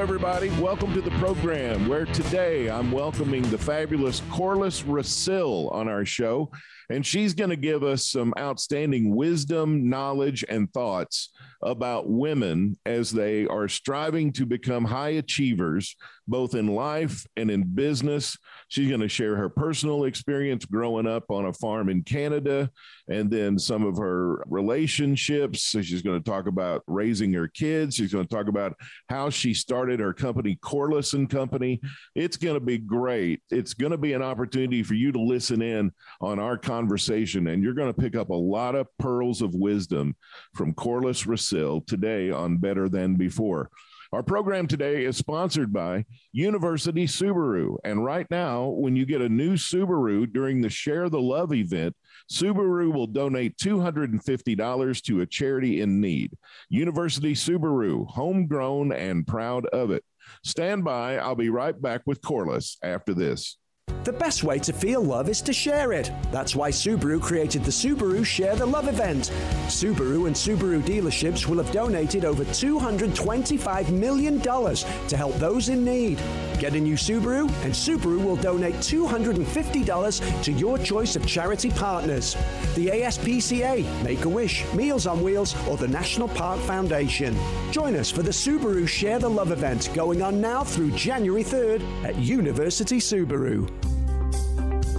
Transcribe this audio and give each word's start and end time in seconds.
Everybody. 0.00 0.48
Welcome 0.58 0.94
to 0.94 1.02
the 1.02 1.10
program 1.18 1.86
where 1.86 2.06
today 2.06 2.70
I'm 2.70 2.90
welcoming 2.90 3.42
the 3.50 3.58
fabulous 3.58 4.22
Corliss 4.30 4.82
Rasil 4.82 5.68
on 5.74 5.88
our 5.88 6.06
show. 6.06 6.50
And 6.90 7.06
she's 7.06 7.34
going 7.34 7.50
to 7.50 7.56
give 7.56 7.84
us 7.84 8.04
some 8.04 8.34
outstanding 8.36 9.14
wisdom, 9.14 9.88
knowledge, 9.88 10.44
and 10.48 10.70
thoughts 10.72 11.30
about 11.62 12.08
women 12.08 12.76
as 12.84 13.10
they 13.10 13.46
are 13.46 13.68
striving 13.68 14.32
to 14.32 14.44
become 14.44 14.84
high 14.84 15.10
achievers, 15.10 15.94
both 16.26 16.54
in 16.54 16.66
life 16.66 17.26
and 17.36 17.50
in 17.50 17.62
business. 17.74 18.36
She's 18.68 18.88
going 18.88 19.02
to 19.02 19.08
share 19.08 19.36
her 19.36 19.48
personal 19.48 20.04
experience 20.04 20.64
growing 20.64 21.06
up 21.06 21.30
on 21.30 21.46
a 21.46 21.52
farm 21.52 21.88
in 21.90 22.02
Canada 22.02 22.70
and 23.08 23.30
then 23.30 23.58
some 23.58 23.84
of 23.84 23.96
her 23.98 24.42
relationships. 24.48 25.62
So 25.62 25.82
she's 25.82 26.02
going 26.02 26.20
to 26.20 26.30
talk 26.30 26.46
about 26.46 26.82
raising 26.86 27.32
her 27.34 27.48
kids. 27.48 27.96
She's 27.96 28.12
going 28.12 28.26
to 28.26 28.34
talk 28.34 28.48
about 28.48 28.74
how 29.08 29.30
she 29.30 29.54
started 29.54 30.00
her 30.00 30.14
company, 30.14 30.58
Corliss 30.62 31.12
and 31.12 31.28
Company. 31.28 31.80
It's 32.14 32.36
going 32.36 32.54
to 32.54 32.60
be 32.60 32.78
great. 32.78 33.42
It's 33.50 33.74
going 33.74 33.92
to 33.92 33.98
be 33.98 34.14
an 34.14 34.22
opportunity 34.22 34.82
for 34.82 34.94
you 34.94 35.12
to 35.12 35.20
listen 35.20 35.62
in 35.62 35.92
on 36.20 36.38
our 36.38 36.56
conversation 36.56 36.79
conversation, 36.80 37.48
and 37.48 37.62
you're 37.62 37.74
going 37.74 37.92
to 37.92 38.00
pick 38.00 38.16
up 38.16 38.30
a 38.30 38.34
lot 38.34 38.74
of 38.74 38.88
pearls 38.98 39.42
of 39.42 39.54
wisdom 39.54 40.16
from 40.54 40.72
Corliss 40.72 41.26
Rasil 41.26 41.82
today 41.82 42.30
on 42.30 42.56
Better 42.56 42.88
Than 42.88 43.16
Before. 43.16 43.68
Our 44.14 44.22
program 44.22 44.66
today 44.66 45.04
is 45.04 45.18
sponsored 45.18 45.74
by 45.74 46.06
University 46.32 47.06
Subaru. 47.06 47.76
And 47.84 48.02
right 48.02 48.26
now, 48.30 48.68
when 48.68 48.96
you 48.96 49.04
get 49.04 49.20
a 49.20 49.28
new 49.28 49.56
Subaru 49.56 50.32
during 50.32 50.62
the 50.62 50.70
Share 50.70 51.10
the 51.10 51.20
Love 51.20 51.52
event, 51.52 51.94
Subaru 52.32 52.94
will 52.94 53.06
donate 53.06 53.58
$250 53.58 55.02
to 55.02 55.20
a 55.20 55.26
charity 55.26 55.82
in 55.82 56.00
need. 56.00 56.32
University 56.70 57.34
Subaru, 57.34 58.08
homegrown 58.08 58.90
and 58.92 59.26
proud 59.26 59.66
of 59.66 59.90
it. 59.90 60.02
Stand 60.44 60.82
by. 60.82 61.18
I'll 61.18 61.34
be 61.34 61.50
right 61.50 61.80
back 61.80 62.00
with 62.06 62.22
Corliss 62.22 62.78
after 62.82 63.12
this. 63.12 63.58
The 64.04 64.12
best 64.12 64.42
way 64.44 64.58
to 64.60 64.72
feel 64.72 65.02
love 65.02 65.28
is 65.28 65.42
to 65.42 65.52
share 65.52 65.92
it. 65.92 66.10
That's 66.30 66.56
why 66.56 66.70
Subaru 66.70 67.20
created 67.20 67.64
the 67.64 67.70
Subaru 67.70 68.24
Share 68.24 68.56
the 68.56 68.66
Love 68.66 68.88
event. 68.88 69.30
Subaru 69.66 70.26
and 70.26 70.34
Subaru 70.34 70.80
dealerships 70.82 71.46
will 71.46 71.58
have 71.58 71.70
donated 71.72 72.24
over 72.24 72.44
$225 72.44 73.90
million 73.90 74.40
to 74.40 75.16
help 75.16 75.34
those 75.36 75.68
in 75.68 75.84
need. 75.84 76.18
Get 76.60 76.74
a 76.74 76.80
new 76.80 76.94
Subaru, 76.94 77.48
and 77.64 77.72
Subaru 77.72 78.22
will 78.22 78.36
donate 78.36 78.74
$250 78.74 80.42
to 80.42 80.52
your 80.52 80.76
choice 80.76 81.16
of 81.16 81.26
charity 81.26 81.70
partners 81.70 82.36
the 82.74 82.88
ASPCA, 82.88 84.04
Make 84.04 84.26
a 84.26 84.28
Wish, 84.28 84.70
Meals 84.74 85.06
on 85.06 85.22
Wheels, 85.22 85.56
or 85.66 85.78
the 85.78 85.88
National 85.88 86.28
Park 86.28 86.60
Foundation. 86.60 87.34
Join 87.72 87.96
us 87.96 88.10
for 88.10 88.22
the 88.22 88.30
Subaru 88.30 88.86
Share 88.86 89.18
the 89.18 89.28
Love 89.28 89.52
event 89.52 89.88
going 89.94 90.20
on 90.20 90.38
now 90.38 90.62
through 90.62 90.90
January 90.90 91.42
3rd 91.42 91.82
at 92.04 92.16
University 92.16 92.98
Subaru. 92.98 93.66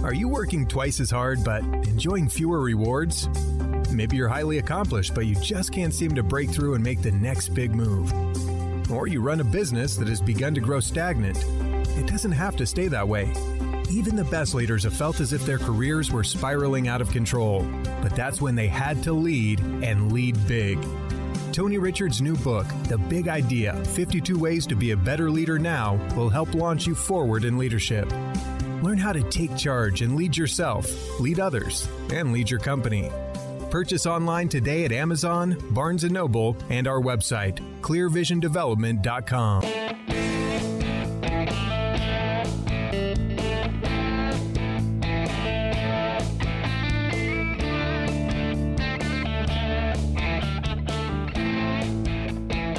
Are 0.02 0.14
you 0.14 0.28
working 0.28 0.66
twice 0.66 0.98
as 0.98 1.12
hard 1.12 1.44
but 1.44 1.62
enjoying 1.62 2.28
fewer 2.28 2.60
rewards? 2.60 3.28
Maybe 3.92 4.16
you're 4.16 4.26
highly 4.26 4.58
accomplished 4.58 5.14
but 5.14 5.26
you 5.26 5.36
just 5.36 5.70
can't 5.70 5.94
seem 5.94 6.12
to 6.16 6.24
break 6.24 6.50
through 6.50 6.74
and 6.74 6.82
make 6.82 7.02
the 7.02 7.12
next 7.12 7.50
big 7.50 7.72
move. 7.72 8.12
Or 8.90 9.06
you 9.06 9.20
run 9.20 9.40
a 9.40 9.44
business 9.44 9.96
that 9.96 10.08
has 10.08 10.20
begun 10.20 10.54
to 10.54 10.60
grow 10.60 10.80
stagnant. 10.80 11.38
It 11.98 12.06
doesn't 12.06 12.32
have 12.32 12.56
to 12.56 12.66
stay 12.66 12.88
that 12.88 13.06
way. 13.06 13.32
Even 13.90 14.16
the 14.16 14.24
best 14.24 14.54
leaders 14.54 14.84
have 14.84 14.96
felt 14.96 15.20
as 15.20 15.32
if 15.32 15.44
their 15.44 15.58
careers 15.58 16.10
were 16.10 16.24
spiraling 16.24 16.88
out 16.88 17.00
of 17.00 17.10
control. 17.10 17.66
But 18.00 18.16
that's 18.16 18.40
when 18.40 18.54
they 18.54 18.68
had 18.68 19.02
to 19.04 19.12
lead 19.12 19.60
and 19.60 20.12
lead 20.12 20.36
big. 20.46 20.78
Tony 21.52 21.76
Richards' 21.76 22.22
new 22.22 22.34
book, 22.36 22.66
The 22.88 22.96
Big 22.96 23.28
Idea 23.28 23.74
52 23.84 24.38
Ways 24.38 24.66
to 24.66 24.74
Be 24.74 24.92
a 24.92 24.96
Better 24.96 25.30
Leader 25.30 25.58
Now, 25.58 25.96
will 26.16 26.30
help 26.30 26.54
launch 26.54 26.86
you 26.86 26.94
forward 26.94 27.44
in 27.44 27.58
leadership. 27.58 28.10
Learn 28.82 28.96
how 28.96 29.12
to 29.12 29.22
take 29.24 29.54
charge 29.56 30.00
and 30.00 30.16
lead 30.16 30.36
yourself, 30.36 30.90
lead 31.20 31.38
others, 31.38 31.86
and 32.10 32.32
lead 32.32 32.50
your 32.50 32.58
company. 32.58 33.10
Purchase 33.72 34.04
online 34.04 34.48
today 34.50 34.84
at 34.84 34.92
Amazon, 34.92 35.56
Barnes 35.70 36.04
& 36.04 36.10
Noble, 36.10 36.54
and 36.68 36.86
our 36.86 37.00
website, 37.00 37.58
clearvisiondevelopment.com. 37.80 39.62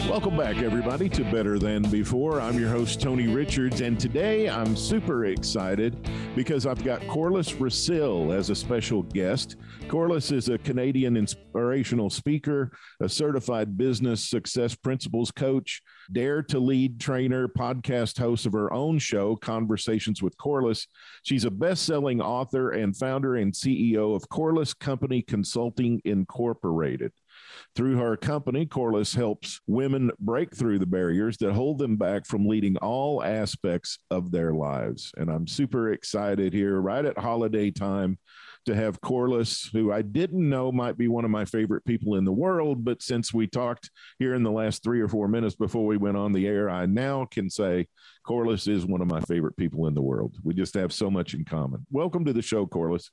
Welcome 0.07 0.37
back, 0.37 0.57
everybody, 0.57 1.09
to 1.09 1.23
Better 1.23 1.57
Than 1.57 1.81
Before. 1.89 2.39
I'm 2.39 2.59
your 2.59 2.69
host, 2.69 3.01
Tony 3.01 3.25
Richards, 3.25 3.81
and 3.81 3.99
today 3.99 4.47
I'm 4.47 4.75
super 4.75 5.25
excited 5.25 6.07
because 6.35 6.65
I've 6.65 6.83
got 6.83 7.05
Corliss 7.07 7.53
Rasil 7.53 8.31
as 8.31 8.49
a 8.49 8.55
special 8.55 9.03
guest. 9.03 9.55
Corliss 9.87 10.31
is 10.31 10.49
a 10.49 10.57
Canadian 10.57 11.15
inspirational 11.15 12.09
speaker, 12.09 12.71
a 13.01 13.07
certified 13.07 13.77
business 13.77 14.29
success 14.29 14.73
principles 14.73 15.29
coach, 15.29 15.81
dare 16.11 16.41
to 16.43 16.59
lead 16.59 16.99
trainer, 16.99 17.47
podcast 17.47 18.17
host 18.17 18.47
of 18.47 18.53
her 18.53 18.73
own 18.73 18.97
show, 18.97 19.35
Conversations 19.35 20.23
with 20.23 20.35
Corliss. 20.37 20.87
She's 21.21 21.45
a 21.45 21.51
best 21.51 21.85
selling 21.85 22.19
author 22.19 22.71
and 22.71 22.97
founder 22.97 23.35
and 23.35 23.53
CEO 23.53 24.15
of 24.15 24.27
Corliss 24.29 24.73
Company 24.73 25.21
Consulting 25.21 26.01
Incorporated. 26.03 27.11
Through 27.75 27.97
her 27.97 28.15
company, 28.15 28.67
Corliss 28.67 29.15
helps 29.15 29.59
women 29.65 30.11
break 30.19 30.55
through 30.55 30.77
the 30.77 30.85
barriers 30.85 31.37
that 31.37 31.53
hold 31.53 31.79
them 31.79 31.95
back 31.95 32.27
from 32.27 32.47
leading 32.47 32.77
all 32.77 33.23
aspects 33.23 33.97
of 34.11 34.31
their 34.31 34.53
lives. 34.53 35.11
And 35.17 35.27
I'm 35.27 35.47
super 35.47 35.91
excited 35.91 36.53
here, 36.53 36.79
right 36.79 37.03
at 37.03 37.17
holiday 37.17 37.71
time, 37.71 38.19
to 38.67 38.75
have 38.75 39.01
Corliss, 39.01 39.71
who 39.73 39.91
I 39.91 40.03
didn't 40.03 40.47
know 40.47 40.71
might 40.71 40.99
be 40.99 41.07
one 41.07 41.25
of 41.25 41.31
my 41.31 41.45
favorite 41.45 41.83
people 41.83 42.15
in 42.15 42.25
the 42.25 42.31
world. 42.31 42.85
But 42.85 43.01
since 43.01 43.33
we 43.33 43.47
talked 43.47 43.89
here 44.19 44.35
in 44.35 44.43
the 44.43 44.51
last 44.51 44.83
three 44.83 45.01
or 45.01 45.07
four 45.07 45.27
minutes 45.27 45.55
before 45.55 45.87
we 45.87 45.97
went 45.97 46.15
on 46.15 46.31
the 46.31 46.45
air, 46.45 46.69
I 46.69 46.85
now 46.85 47.25
can 47.25 47.49
say 47.49 47.87
Corliss 48.23 48.67
is 48.67 48.85
one 48.85 49.01
of 49.01 49.09
my 49.09 49.21
favorite 49.21 49.57
people 49.57 49.87
in 49.87 49.95
the 49.95 50.01
world. 50.01 50.35
We 50.43 50.53
just 50.53 50.75
have 50.75 50.93
so 50.93 51.09
much 51.09 51.33
in 51.33 51.43
common. 51.43 51.87
Welcome 51.89 52.23
to 52.25 52.33
the 52.33 52.43
show, 52.43 52.67
Corliss. 52.67 53.09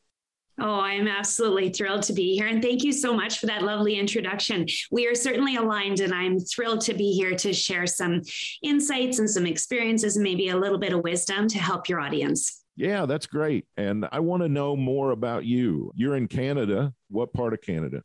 Oh, 0.58 0.80
I'm 0.80 1.08
absolutely 1.08 1.70
thrilled 1.70 2.02
to 2.04 2.12
be 2.12 2.34
here. 2.34 2.46
And 2.46 2.62
thank 2.62 2.84
you 2.84 2.92
so 2.92 3.14
much 3.14 3.38
for 3.38 3.46
that 3.46 3.62
lovely 3.62 3.98
introduction. 3.98 4.66
We 4.90 5.06
are 5.06 5.14
certainly 5.14 5.56
aligned, 5.56 6.00
and 6.00 6.12
I'm 6.12 6.38
thrilled 6.38 6.82
to 6.82 6.94
be 6.94 7.12
here 7.12 7.34
to 7.36 7.52
share 7.52 7.86
some 7.86 8.22
insights 8.62 9.18
and 9.18 9.30
some 9.30 9.46
experiences 9.46 10.16
and 10.16 10.24
maybe 10.24 10.48
a 10.48 10.56
little 10.56 10.78
bit 10.78 10.92
of 10.92 11.02
wisdom 11.02 11.48
to 11.48 11.58
help 11.58 11.88
your 11.88 12.00
audience. 12.00 12.62
Yeah, 12.76 13.06
that's 13.06 13.26
great. 13.26 13.66
And 13.76 14.06
I 14.10 14.20
want 14.20 14.42
to 14.42 14.48
know 14.48 14.76
more 14.76 15.10
about 15.10 15.44
you. 15.44 15.92
You're 15.94 16.16
in 16.16 16.28
Canada. 16.28 16.94
What 17.08 17.32
part 17.32 17.52
of 17.52 17.60
Canada? 17.62 18.02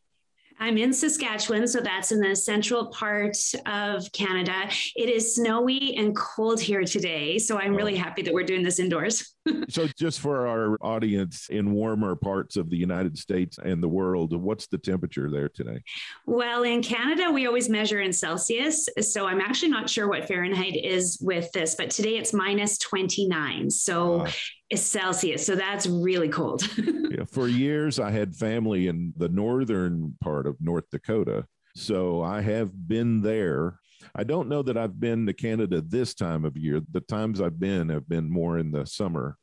I'm 0.60 0.78
in 0.78 0.94
Saskatchewan, 0.94 1.68
so 1.68 1.82
that's 1.82 2.14
in 2.14 2.22
the 2.22 2.36
central 2.36 2.88
part 2.88 3.38
of 3.66 4.10
Canada. 4.14 4.70
It 4.96 5.10
is 5.10 5.36
snowy 5.36 5.96
and 5.98 6.16
cold 6.16 6.62
here 6.62 6.84
today, 6.84 7.38
so 7.38 7.60
I'm 7.60 7.76
really 7.76 7.96
oh. 7.96 8.00
happy 8.00 8.22
that 8.22 8.34
we're 8.34 8.46
doing 8.46 8.64
this 8.64 8.80
indoors. 8.80 9.35
So, 9.70 9.88
just 9.98 10.20
for 10.20 10.48
our 10.48 10.78
audience 10.82 11.48
in 11.50 11.72
warmer 11.72 12.16
parts 12.16 12.56
of 12.56 12.70
the 12.70 12.78
United 12.78 13.18
States 13.18 13.58
and 13.64 13.82
the 13.82 13.88
world, 13.88 14.34
what's 14.34 14.68
the 14.68 14.78
temperature 14.78 15.30
there 15.30 15.50
today? 15.50 15.82
Well, 16.26 16.64
in 16.64 16.82
Canada, 16.82 17.32
we 17.32 17.48
always 17.48 17.70
measure 17.70 18.02
in 18.02 18.14
Celsius, 18.14 18.88
so 19.02 19.28
I'm 19.28 19.42
actually 19.42 19.70
not 19.70 19.90
sure 19.90 20.08
what 20.08 20.28
Fahrenheit 20.28 20.76
is 20.76 21.18
with 21.22 21.52
this, 21.52 21.76
but 21.76 21.90
today 21.90 22.18
it's 22.18 22.34
minus 22.34 22.78
29. 22.80 23.70
So, 23.70 24.22
uh, 24.22 24.32
is 24.70 24.84
Celsius. 24.84 25.46
So 25.46 25.56
that's 25.56 25.86
really 25.88 26.30
cold. 26.30 26.68
yeah, 27.12 27.26
for 27.26 27.48
years, 27.48 28.00
I 28.00 28.12
had 28.12 28.36
family 28.36 28.88
in 28.88 29.14
the 29.16 29.30
northern 29.30 30.16
part 30.22 30.48
of 30.48 30.58
North 30.60 30.90
Dakota. 30.92 31.46
So 31.76 32.22
I 32.22 32.42
have 32.42 32.88
been 32.88 33.22
there. 33.22 33.80
I 34.14 34.24
don't 34.24 34.50
know 34.50 34.62
that 34.64 34.78
I've 34.78 35.00
been 35.00 35.26
to 35.26 35.34
Canada 35.34 35.82
this 35.82 36.14
time 36.14 36.46
of 36.46 36.58
year. 36.58 36.82
The 36.92 37.02
times 37.02 37.42
I've 37.42 37.60
been 37.60 37.90
have 37.90 38.08
been 38.08 38.30
more 38.30 38.58
in 38.58 38.72
the 38.72 38.86
summer, 38.86 39.38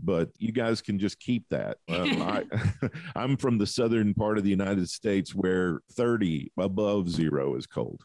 but 0.00 0.30
you 0.38 0.52
guys 0.52 0.80
can 0.80 0.98
just 0.98 1.18
keep 1.20 1.48
that. 1.50 1.78
Um, 1.88 2.22
I, 2.22 2.44
I'm 3.16 3.36
from 3.36 3.58
the 3.58 3.66
southern 3.66 4.14
part 4.14 4.38
of 4.38 4.44
the 4.44 4.50
United 4.50 4.88
States 4.88 5.34
where 5.34 5.80
30 5.92 6.52
above 6.58 7.08
zero 7.08 7.56
is 7.56 7.66
cold. 7.66 8.02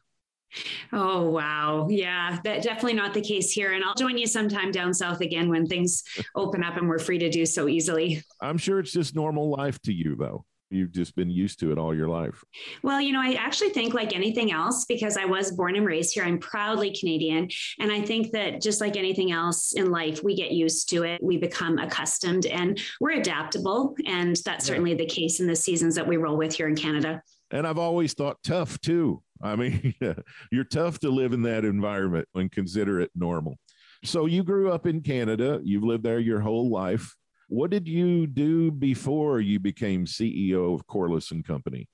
Oh, 0.92 1.32
wow. 1.32 1.88
Yeah, 1.90 2.40
that 2.44 2.62
definitely 2.62 2.94
not 2.94 3.16
the 3.16 3.22
case 3.22 3.52
here. 3.52 3.74
And 3.74 3.84
I'll 3.84 3.96
join 3.96 4.20
you 4.20 4.28
sometime 4.28 4.72
down 4.72 4.94
south 4.94 5.22
again 5.22 5.50
when 5.50 5.66
things 5.66 6.04
open 6.36 6.64
up 6.64 6.78
and 6.78 6.88
we're 6.88 7.00
free 7.00 7.18
to 7.18 7.30
do 7.30 7.44
so 7.48 7.68
easily. 7.68 8.22
I'm 8.40 8.60
sure 8.60 8.80
it's 8.80 8.92
just 8.92 9.16
normal 9.16 9.50
life 9.50 9.82
to 9.82 9.94
you, 9.94 10.16
though 10.16 10.46
you've 10.74 10.92
just 10.92 11.16
been 11.16 11.30
used 11.30 11.60
to 11.60 11.72
it 11.72 11.78
all 11.78 11.96
your 11.96 12.08
life? 12.08 12.44
Well, 12.82 13.00
you 13.00 13.12
know, 13.12 13.22
I 13.22 13.34
actually 13.34 13.70
think 13.70 13.94
like 13.94 14.14
anything 14.14 14.52
else, 14.52 14.86
because 14.86 15.18
I 15.18 15.26
was 15.26 15.52
born 15.52 15.76
and 15.76 15.86
raised 15.86 16.14
here, 16.14 16.24
I'm 16.24 16.40
proudly 16.40 16.96
Canadian. 16.96 17.50
And 17.80 17.92
I 17.92 18.02
think 18.02 18.32
that 18.32 18.62
just 18.62 18.82
like 18.82 18.98
anything 18.98 19.32
else 19.32 19.74
in 19.74 19.92
life, 19.92 20.24
we 20.24 20.36
get 20.36 20.52
used 20.52 20.90
to 20.90 21.04
it, 21.04 21.22
we 21.24 21.38
become 21.38 21.78
accustomed, 21.78 22.46
and 22.46 22.80
we're 23.00 23.20
adaptable. 23.20 23.96
And 24.06 24.36
that's 24.46 24.66
certainly 24.66 24.94
the 24.94 25.06
case 25.06 25.40
in 25.40 25.48
the 25.48 25.56
seasons 25.56 25.96
that 25.96 26.08
we 26.08 26.18
roll 26.18 26.38
with 26.38 26.56
here 26.56 26.68
in 26.68 26.76
Canada. 26.76 27.22
And 27.52 27.68
I've 27.68 27.78
always 27.78 28.14
thought 28.14 28.38
tough 28.44 28.80
too. 28.82 29.22
I 29.42 29.56
mean, 29.56 29.94
you're 30.52 30.64
tough 30.64 31.00
to 31.00 31.10
live 31.10 31.34
in 31.34 31.44
that 31.44 31.66
environment 31.66 32.28
and 32.34 32.52
consider 32.52 33.00
it 33.00 33.12
normal. 33.16 33.58
So 34.04 34.26
you 34.26 34.44
grew 34.44 34.72
up 34.72 34.86
in 34.86 35.02
Canada, 35.02 35.62
you've 35.64 35.84
lived 35.84 36.04
there 36.04 36.20
your 36.20 36.42
whole 36.42 36.70
life. 36.70 37.16
What 37.54 37.70
did 37.70 37.88
you 37.88 38.26
do 38.26 38.72
before 38.72 39.40
you 39.40 39.60
became 39.60 40.08
CEO 40.08 40.74
of 40.74 40.88
Corliss 40.88 41.30
and 41.30 41.46
Company? 41.46 41.88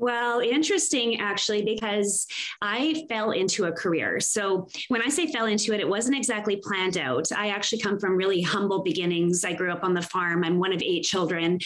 Well, 0.00 0.40
interesting 0.40 1.20
actually, 1.20 1.60
because 1.60 2.26
I 2.62 3.04
fell 3.10 3.32
into 3.32 3.66
a 3.66 3.72
career. 3.72 4.18
So 4.18 4.66
when 4.88 5.02
I 5.02 5.10
say 5.10 5.30
fell 5.30 5.44
into 5.44 5.74
it, 5.74 5.80
it 5.80 5.88
wasn't 5.88 6.16
exactly 6.16 6.56
planned 6.56 6.96
out. 6.96 7.30
I 7.36 7.48
actually 7.48 7.80
come 7.80 7.98
from 7.98 8.16
really 8.16 8.40
humble 8.40 8.82
beginnings. 8.82 9.44
I 9.44 9.52
grew 9.52 9.70
up 9.70 9.84
on 9.84 9.92
the 9.92 10.00
farm. 10.00 10.42
I'm 10.42 10.58
one 10.58 10.72
of 10.72 10.80
eight 10.82 11.02
children, 11.02 11.58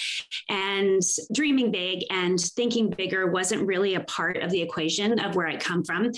and 0.49 1.01
dreaming 1.33 1.71
big 1.71 2.03
and 2.11 2.41
thinking 2.41 2.91
bigger 2.91 3.31
wasn't 3.31 3.69
really 3.69 3.95
a 3.95 4.01
part 4.01 4.39
of 4.39 4.51
the 4.51 4.61
equation 4.61 5.21
of 5.21 5.37
where 5.37 5.47
I 5.47 5.57
come 5.57 5.85
from. 5.85 6.11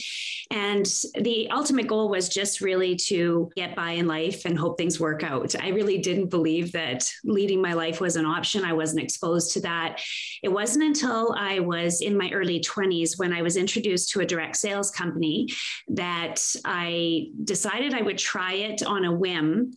And 0.51 0.87
the 1.21 1.51
ultimate 1.51 1.87
goal 1.87 2.09
was 2.09 2.31
just 2.31 2.63
really 2.63 2.97
to 2.97 3.51
get 3.57 3.77
by 3.77 3.91
in 3.91 4.07
life 4.07 4.47
and 4.47 4.59
hope 4.59 4.79
things 4.79 4.99
work 4.99 5.23
out. 5.23 5.55
I 5.63 5.69
really 5.69 5.99
didn't 5.99 6.31
believe 6.31 6.73
that 6.73 7.05
leading 7.25 7.61
my 7.61 7.75
life 7.75 8.01
was 8.01 8.17
an 8.17 8.25
option. 8.25 8.65
I 8.65 8.73
wasn't 8.73 9.03
exposed 9.03 9.53
to 9.53 9.61
that. 9.61 10.01
It 10.43 10.49
wasn't 10.49 10.85
until 10.85 11.35
I 11.37 11.59
was 11.59 12.06
in 12.07 12.17
my 12.17 12.31
early 12.31 12.61
20s 12.61 13.19
when 13.19 13.33
I 13.33 13.43
was 13.43 13.57
introduced 13.57 14.11
to 14.11 14.21
a 14.21 14.27
direct 14.27 14.57
sales 14.57 14.93
company 14.93 15.49
that 15.89 16.41
I 16.65 17.27
decided 17.43 17.95
I 17.95 18.03
would 18.03 18.17
try 18.17 18.53
it 18.55 18.83
on 18.85 19.05
a 19.05 19.13
whim. 19.13 19.73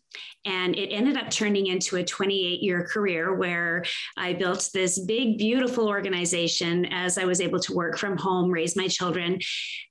And 0.46 0.76
it 0.76 0.90
ended 0.90 1.18
up 1.18 1.30
turning 1.30 1.68
into 1.68 1.98
a 1.98 2.04
28 2.04 2.62
year 2.62 2.86
career 2.86 3.36
where 3.36 3.84
I 4.18 4.34
built 4.34 4.70
this 4.74 5.00
big, 5.00 5.38
beautiful 5.38 5.88
organization 5.88 6.86
as 6.92 7.18
I 7.18 7.26
was 7.26 7.42
able 7.42 7.60
to 7.60 7.74
work 7.74 7.98
from 7.98 8.18
home, 8.18 8.50
raise 8.50 8.76
my 8.76 8.88
children. 8.88 9.40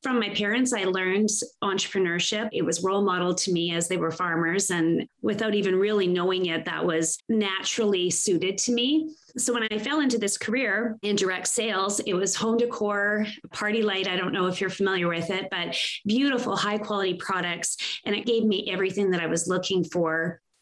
From 0.03 0.19
my 0.19 0.31
parents, 0.31 0.73
I 0.73 0.85
learned 0.85 1.29
entrepreneurship. 1.63 2.49
It 2.53 2.65
was 2.65 2.83
role 2.83 3.03
model 3.03 3.35
to 3.35 3.53
me 3.53 3.75
as 3.75 3.89
they 3.89 3.99
were 3.99 4.11
farmers. 4.11 4.71
And 4.71 5.07
without 5.23 5.55
even 5.55 5.77
really 5.77 6.07
knowing 6.07 6.47
it, 6.47 6.65
that 6.65 6.85
was 6.85 7.19
naturally 7.29 8.11
suited 8.11 8.59
to 8.59 8.73
me. 8.73 9.15
So 9.37 9.53
when 9.53 9.69
I 9.71 9.79
fell 9.79 10.01
into 10.01 10.19
this 10.19 10.39
career 10.39 10.99
in 11.03 11.15
direct 11.15 11.47
sales, 11.47 12.01
it 12.01 12.15
was 12.15 12.35
home 12.35 12.57
decor, 12.57 13.27
PartyLite. 13.49 14.09
I 14.09 14.17
don't 14.17 14.33
know 14.33 14.47
if 14.47 14.61
you're 14.61 14.71
familiar 14.71 15.09
with 15.09 15.31
it, 15.31 15.49
but 15.51 15.77
beautiful, 16.07 16.57
high 16.57 16.79
quality 16.79 17.15
products. 17.15 17.77
And 18.05 18.17
it 18.17 18.27
gave 18.27 18.45
me 18.45 18.69
everything 18.71 19.11
that 19.11 19.21
I 19.21 19.27
was 19.27 19.47
looking 19.47 19.85
for 19.85 20.08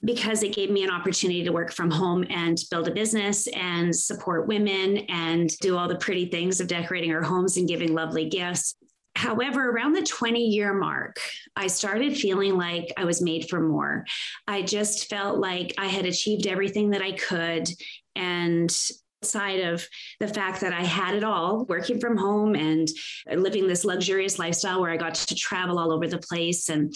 because 0.05 0.43
it 0.43 0.55
gave 0.55 0.71
me 0.71 0.85
an 0.85 0.91
opportunity 0.91 1.43
to 1.43 1.53
work 1.53 1.73
from 1.73 1.91
home 1.91 2.25
and 2.31 2.59
build 2.71 2.87
a 2.87 2.93
business 2.93 3.47
and 3.49 3.95
support 3.95 4.47
women 4.47 4.99
and 5.09 5.57
do 5.59 5.77
all 5.77 5.89
the 5.89 5.97
pretty 5.97 6.27
things 6.27 6.61
of 6.61 6.69
decorating 6.69 7.13
our 7.13 7.23
homes 7.23 7.57
and 7.57 7.69
giving 7.69 7.95
lovely 7.95 8.29
gifts. 8.29 8.77
However, 9.17 9.71
around 9.71 9.95
the 9.95 10.03
20 10.03 10.39
year 10.39 10.75
mark, 10.75 11.17
I 11.57 11.69
started 11.69 12.17
feeling 12.17 12.57
like 12.57 12.93
I 12.99 13.05
was 13.05 13.23
made 13.23 13.49
for 13.49 13.61
more. 13.61 14.05
I 14.47 14.63
just 14.63 15.09
felt 15.09 15.39
like 15.39 15.75
I 15.79 15.87
had 15.87 16.05
achieved 16.05 16.47
everything 16.47 16.91
that 16.91 17.03
I 17.03 17.13
could. 17.13 17.69
And 18.15 18.71
side 19.23 19.61
of 19.61 19.87
the 20.21 20.29
fact 20.29 20.61
that 20.61 20.73
I 20.75 20.83
had 20.83 21.15
it 21.15 21.25
all 21.25 21.65
working 21.65 21.99
from 21.99 22.17
home 22.17 22.55
and 22.55 22.87
living 23.35 23.67
this 23.67 23.85
luxurious 23.85 24.39
lifestyle 24.39 24.81
where 24.81 24.91
I 24.91 24.99
got 24.99 25.15
to 25.15 25.35
travel 25.35 25.79
all 25.79 25.93
over 25.93 26.07
the 26.07 26.19
place. 26.19 26.69
And 26.69 26.95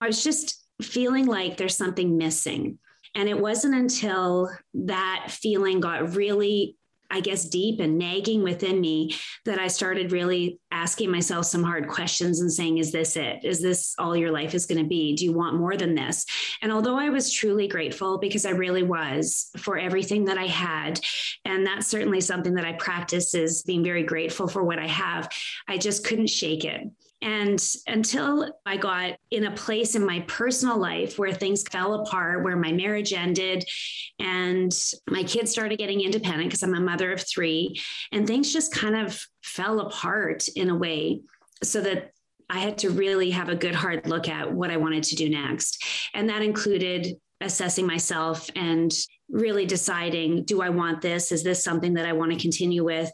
I 0.00 0.06
was 0.06 0.22
just 0.22 0.65
feeling 0.82 1.26
like 1.26 1.56
there's 1.56 1.76
something 1.76 2.16
missing. 2.16 2.78
And 3.14 3.28
it 3.28 3.38
wasn't 3.38 3.74
until 3.74 4.50
that 4.74 5.28
feeling 5.30 5.80
got 5.80 6.14
really 6.14 6.76
I 7.10 7.20
guess, 7.20 7.44
deep 7.44 7.80
and 7.80 7.98
nagging 7.98 8.42
within 8.42 8.80
me 8.80 9.14
that 9.44 9.58
I 9.58 9.68
started 9.68 10.12
really 10.12 10.58
asking 10.70 11.10
myself 11.10 11.46
some 11.46 11.62
hard 11.62 11.88
questions 11.88 12.40
and 12.40 12.52
saying, 12.52 12.78
Is 12.78 12.92
this 12.92 13.16
it? 13.16 13.44
Is 13.44 13.62
this 13.62 13.94
all 13.98 14.16
your 14.16 14.32
life 14.32 14.54
is 14.54 14.66
going 14.66 14.82
to 14.82 14.88
be? 14.88 15.14
Do 15.14 15.24
you 15.24 15.32
want 15.32 15.56
more 15.56 15.76
than 15.76 15.94
this? 15.94 16.26
And 16.62 16.72
although 16.72 16.98
I 16.98 17.10
was 17.10 17.32
truly 17.32 17.68
grateful 17.68 18.18
because 18.18 18.44
I 18.44 18.50
really 18.50 18.82
was 18.82 19.50
for 19.58 19.78
everything 19.78 20.24
that 20.26 20.38
I 20.38 20.46
had, 20.46 21.00
and 21.44 21.66
that's 21.66 21.86
certainly 21.86 22.20
something 22.20 22.54
that 22.54 22.64
I 22.64 22.72
practice 22.72 23.34
is 23.34 23.62
being 23.62 23.84
very 23.84 24.02
grateful 24.02 24.48
for 24.48 24.64
what 24.64 24.78
I 24.78 24.88
have, 24.88 25.28
I 25.68 25.78
just 25.78 26.04
couldn't 26.04 26.28
shake 26.28 26.64
it. 26.64 26.82
And 27.26 27.60
until 27.88 28.56
I 28.64 28.76
got 28.76 29.16
in 29.32 29.46
a 29.46 29.50
place 29.50 29.96
in 29.96 30.06
my 30.06 30.20
personal 30.28 30.78
life 30.78 31.18
where 31.18 31.32
things 31.32 31.64
fell 31.64 31.94
apart, 31.94 32.44
where 32.44 32.56
my 32.56 32.70
marriage 32.70 33.12
ended 33.12 33.64
and 34.20 34.72
my 35.10 35.24
kids 35.24 35.50
started 35.50 35.76
getting 35.76 36.02
independent 36.02 36.44
because 36.44 36.62
I'm 36.62 36.76
a 36.76 36.80
mother 36.80 37.12
of 37.12 37.26
three, 37.28 37.82
and 38.12 38.28
things 38.28 38.52
just 38.52 38.72
kind 38.72 38.94
of 38.94 39.20
fell 39.42 39.80
apart 39.80 40.46
in 40.54 40.70
a 40.70 40.76
way 40.76 41.20
so 41.64 41.80
that 41.80 42.12
I 42.48 42.60
had 42.60 42.78
to 42.78 42.90
really 42.90 43.32
have 43.32 43.48
a 43.48 43.56
good 43.56 43.74
hard 43.74 44.06
look 44.06 44.28
at 44.28 44.52
what 44.52 44.70
I 44.70 44.76
wanted 44.76 45.02
to 45.04 45.16
do 45.16 45.28
next. 45.28 45.84
And 46.14 46.28
that 46.28 46.42
included 46.42 47.16
assessing 47.40 47.88
myself 47.88 48.48
and 48.54 48.92
really 49.28 49.66
deciding 49.66 50.44
do 50.44 50.62
I 50.62 50.68
want 50.68 51.02
this? 51.02 51.32
Is 51.32 51.42
this 51.42 51.64
something 51.64 51.94
that 51.94 52.06
I 52.06 52.12
want 52.12 52.32
to 52.32 52.38
continue 52.38 52.84
with? 52.84 53.10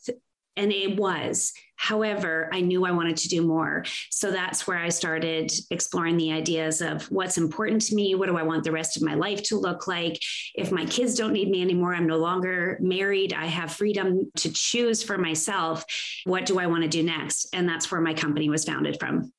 And 0.54 0.70
it 0.70 0.98
was. 0.98 1.54
However, 1.82 2.49
I 2.52 2.61
knew 2.61 2.87
I 2.87 2.93
wanted 2.93 3.17
to 3.17 3.29
do 3.29 3.43
more. 3.43 3.84
So 4.08 4.31
that's 4.31 4.69
where 4.69 4.79
I 4.79 4.88
started 4.88 5.52
exploring 5.70 6.17
the 6.17 6.31
ideas 6.31 6.81
of 6.81 7.11
what's 7.11 7.38
important 7.38 7.82
to 7.82 7.96
me. 7.96 8.14
What 8.14 8.26
do 8.26 8.37
I 8.37 8.44
want 8.44 8.62
the 8.62 8.70
rest 8.70 8.96
of 8.96 9.02
my 9.02 9.14
life 9.14 9.43
to 9.44 9.58
look 9.58 9.88
like? 9.88 10.17
If 10.55 10.70
my 10.70 10.84
kids 10.87 11.17
don't 11.17 11.32
need 11.32 11.50
me 11.50 11.61
anymore, 11.61 11.93
I'm 11.93 12.06
no 12.06 12.19
longer 12.19 12.79
married, 12.81 13.32
I 13.32 13.46
have 13.46 13.72
freedom 13.72 14.31
to 14.36 14.53
choose 14.53 15.03
for 15.03 15.19
myself. 15.19 15.84
What 16.22 16.46
do 16.46 16.60
I 16.60 16.69
want 16.69 16.84
to 16.84 16.89
do 16.89 17.03
next? 17.03 17.48
And 17.53 17.69
that's 17.69 17.91
where 17.91 18.01
my 18.01 18.15
company 18.15 18.48
was 18.48 18.65
founded 18.65 19.01
from 19.01 19.32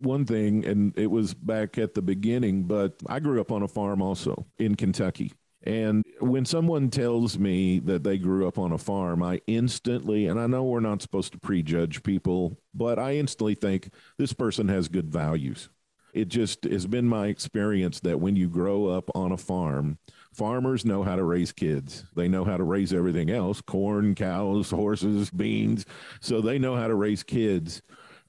one 0.00 0.24
thing, 0.24 0.64
and 0.64 0.96
it 0.96 1.10
was 1.10 1.34
back 1.34 1.76
at 1.76 1.92
the 1.92 2.02
beginning, 2.02 2.64
but 2.64 2.94
I 3.08 3.18
grew 3.18 3.40
up 3.40 3.50
on 3.50 3.62
a 3.62 3.68
farm 3.68 4.00
also 4.00 4.46
in 4.58 4.76
Kentucky. 4.76 5.32
And 5.64 6.04
when 6.18 6.44
someone 6.44 6.90
tells 6.90 7.38
me 7.38 7.78
that 7.80 8.02
they 8.02 8.18
grew 8.18 8.48
up 8.48 8.58
on 8.58 8.72
a 8.72 8.78
farm, 8.78 9.22
I 9.22 9.40
instantly, 9.46 10.26
and 10.26 10.40
I 10.40 10.46
know 10.46 10.64
we're 10.64 10.80
not 10.80 11.02
supposed 11.02 11.32
to 11.32 11.38
prejudge 11.38 12.02
people, 12.02 12.58
but 12.74 12.98
I 12.98 13.16
instantly 13.16 13.54
think 13.54 13.90
this 14.18 14.32
person 14.32 14.68
has 14.68 14.88
good 14.88 15.10
values. 15.10 15.68
It 16.12 16.28
just 16.28 16.64
has 16.64 16.86
been 16.86 17.06
my 17.08 17.28
experience 17.28 18.00
that 18.00 18.20
when 18.20 18.36
you 18.36 18.48
grow 18.48 18.86
up 18.86 19.10
on 19.14 19.32
a 19.32 19.38
farm, 19.38 19.98
farmers 20.32 20.84
know 20.84 21.02
how 21.02 21.16
to 21.16 21.24
raise 21.24 21.52
kids. 21.52 22.04
They 22.14 22.28
know 22.28 22.44
how 22.44 22.56
to 22.56 22.64
raise 22.64 22.92
everything 22.92 23.30
else 23.30 23.60
corn, 23.60 24.14
cows, 24.14 24.70
horses, 24.70 25.30
beans. 25.30 25.86
So 26.20 26.40
they 26.40 26.58
know 26.58 26.76
how 26.76 26.88
to 26.88 26.94
raise 26.94 27.22
kids. 27.22 27.82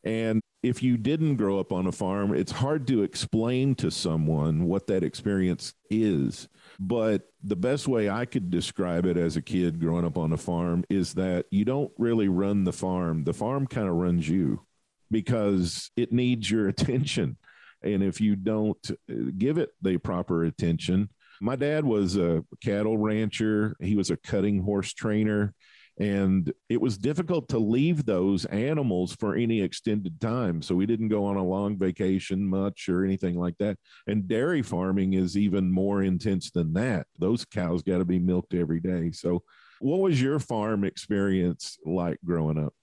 And 0.04 0.42
if 0.62 0.82
you 0.82 0.98
didn't 0.98 1.36
grow 1.36 1.60
up 1.60 1.74
on 1.74 1.88
a 1.88 1.92
farm, 1.92 2.34
it's 2.34 2.52
hard 2.52 2.88
to 2.88 3.04
explain 3.04 3.76
to 3.76 3.92
someone 3.92 4.66
what 4.66 4.88
that 4.88 5.04
experience 5.04 5.74
is. 5.90 6.48
But 6.86 7.30
the 7.42 7.56
best 7.56 7.88
way 7.88 8.10
I 8.10 8.26
could 8.26 8.52
describe 8.52 9.06
it 9.06 9.16
as 9.16 9.38
a 9.38 9.42
kid 9.42 9.80
growing 9.80 10.04
up 10.04 10.18
on 10.18 10.34
a 10.34 10.38
farm 10.38 10.84
is 10.90 11.14
that 11.14 11.46
you 11.50 11.64
don't 11.64 11.94
really 11.98 12.28
run 12.28 12.66
the 12.66 12.74
farm, 12.74 13.24
the 13.24 13.34
farm 13.34 13.68
kind 13.68 13.88
of 13.88 13.96
runs 13.96 14.28
you 14.28 14.66
because 15.10 15.92
it 15.96 16.12
needs 16.12 16.52
your 16.52 16.68
attention. 16.68 17.38
And 17.82 18.04
if 18.04 18.20
you 18.20 18.36
don't 18.36 18.92
uh, 18.92 19.32
give 19.38 19.58
it 19.58 19.70
the 19.82 19.98
proper 19.98 20.44
attention, 20.44 21.10
my 21.40 21.56
dad 21.56 21.86
was 21.86 22.18
a 22.18 22.44
cattle 22.62 22.98
rancher, 22.98 23.78
he 23.80 23.96
was 23.96 24.10
a 24.10 24.18
cutting 24.18 24.62
horse 24.62 24.92
trainer. 24.92 25.54
And 26.00 26.52
it 26.70 26.82
was 26.82 26.98
difficult 26.98 27.48
to 27.50 27.60
leave 27.60 28.06
those 28.06 28.46
animals 28.46 29.16
for 29.16 29.36
any 29.36 29.62
extended 29.62 30.20
time. 30.20 30.62
So 30.62 30.74
we 30.76 30.86
didn't 30.86 31.10
go 31.10 31.26
on 31.26 31.38
a 31.38 31.44
long 31.44 31.78
vacation 31.78 32.48
much 32.48 32.90
or 32.90 33.06
anything 33.06 33.38
like 33.38 33.58
that. 33.60 33.78
And 34.08 34.28
dairy 34.28 34.64
farming 34.64 35.14
is 35.14 35.38
even 35.38 35.72
more 35.72 36.02
intense 36.02 36.50
than 36.50 36.74
that. 36.74 37.08
Those 37.20 37.46
cows 37.46 37.84
got 37.84 38.00
to 38.00 38.06
be 38.06 38.20
milked 38.20 38.54
every 38.54 38.80
day. 38.80 39.12
So, 39.12 39.44
what 39.80 40.00
was 40.00 40.22
your 40.22 40.40
farm 40.40 40.86
experience 40.86 41.78
like 41.86 42.18
growing 42.24 42.58
up? 42.58 42.74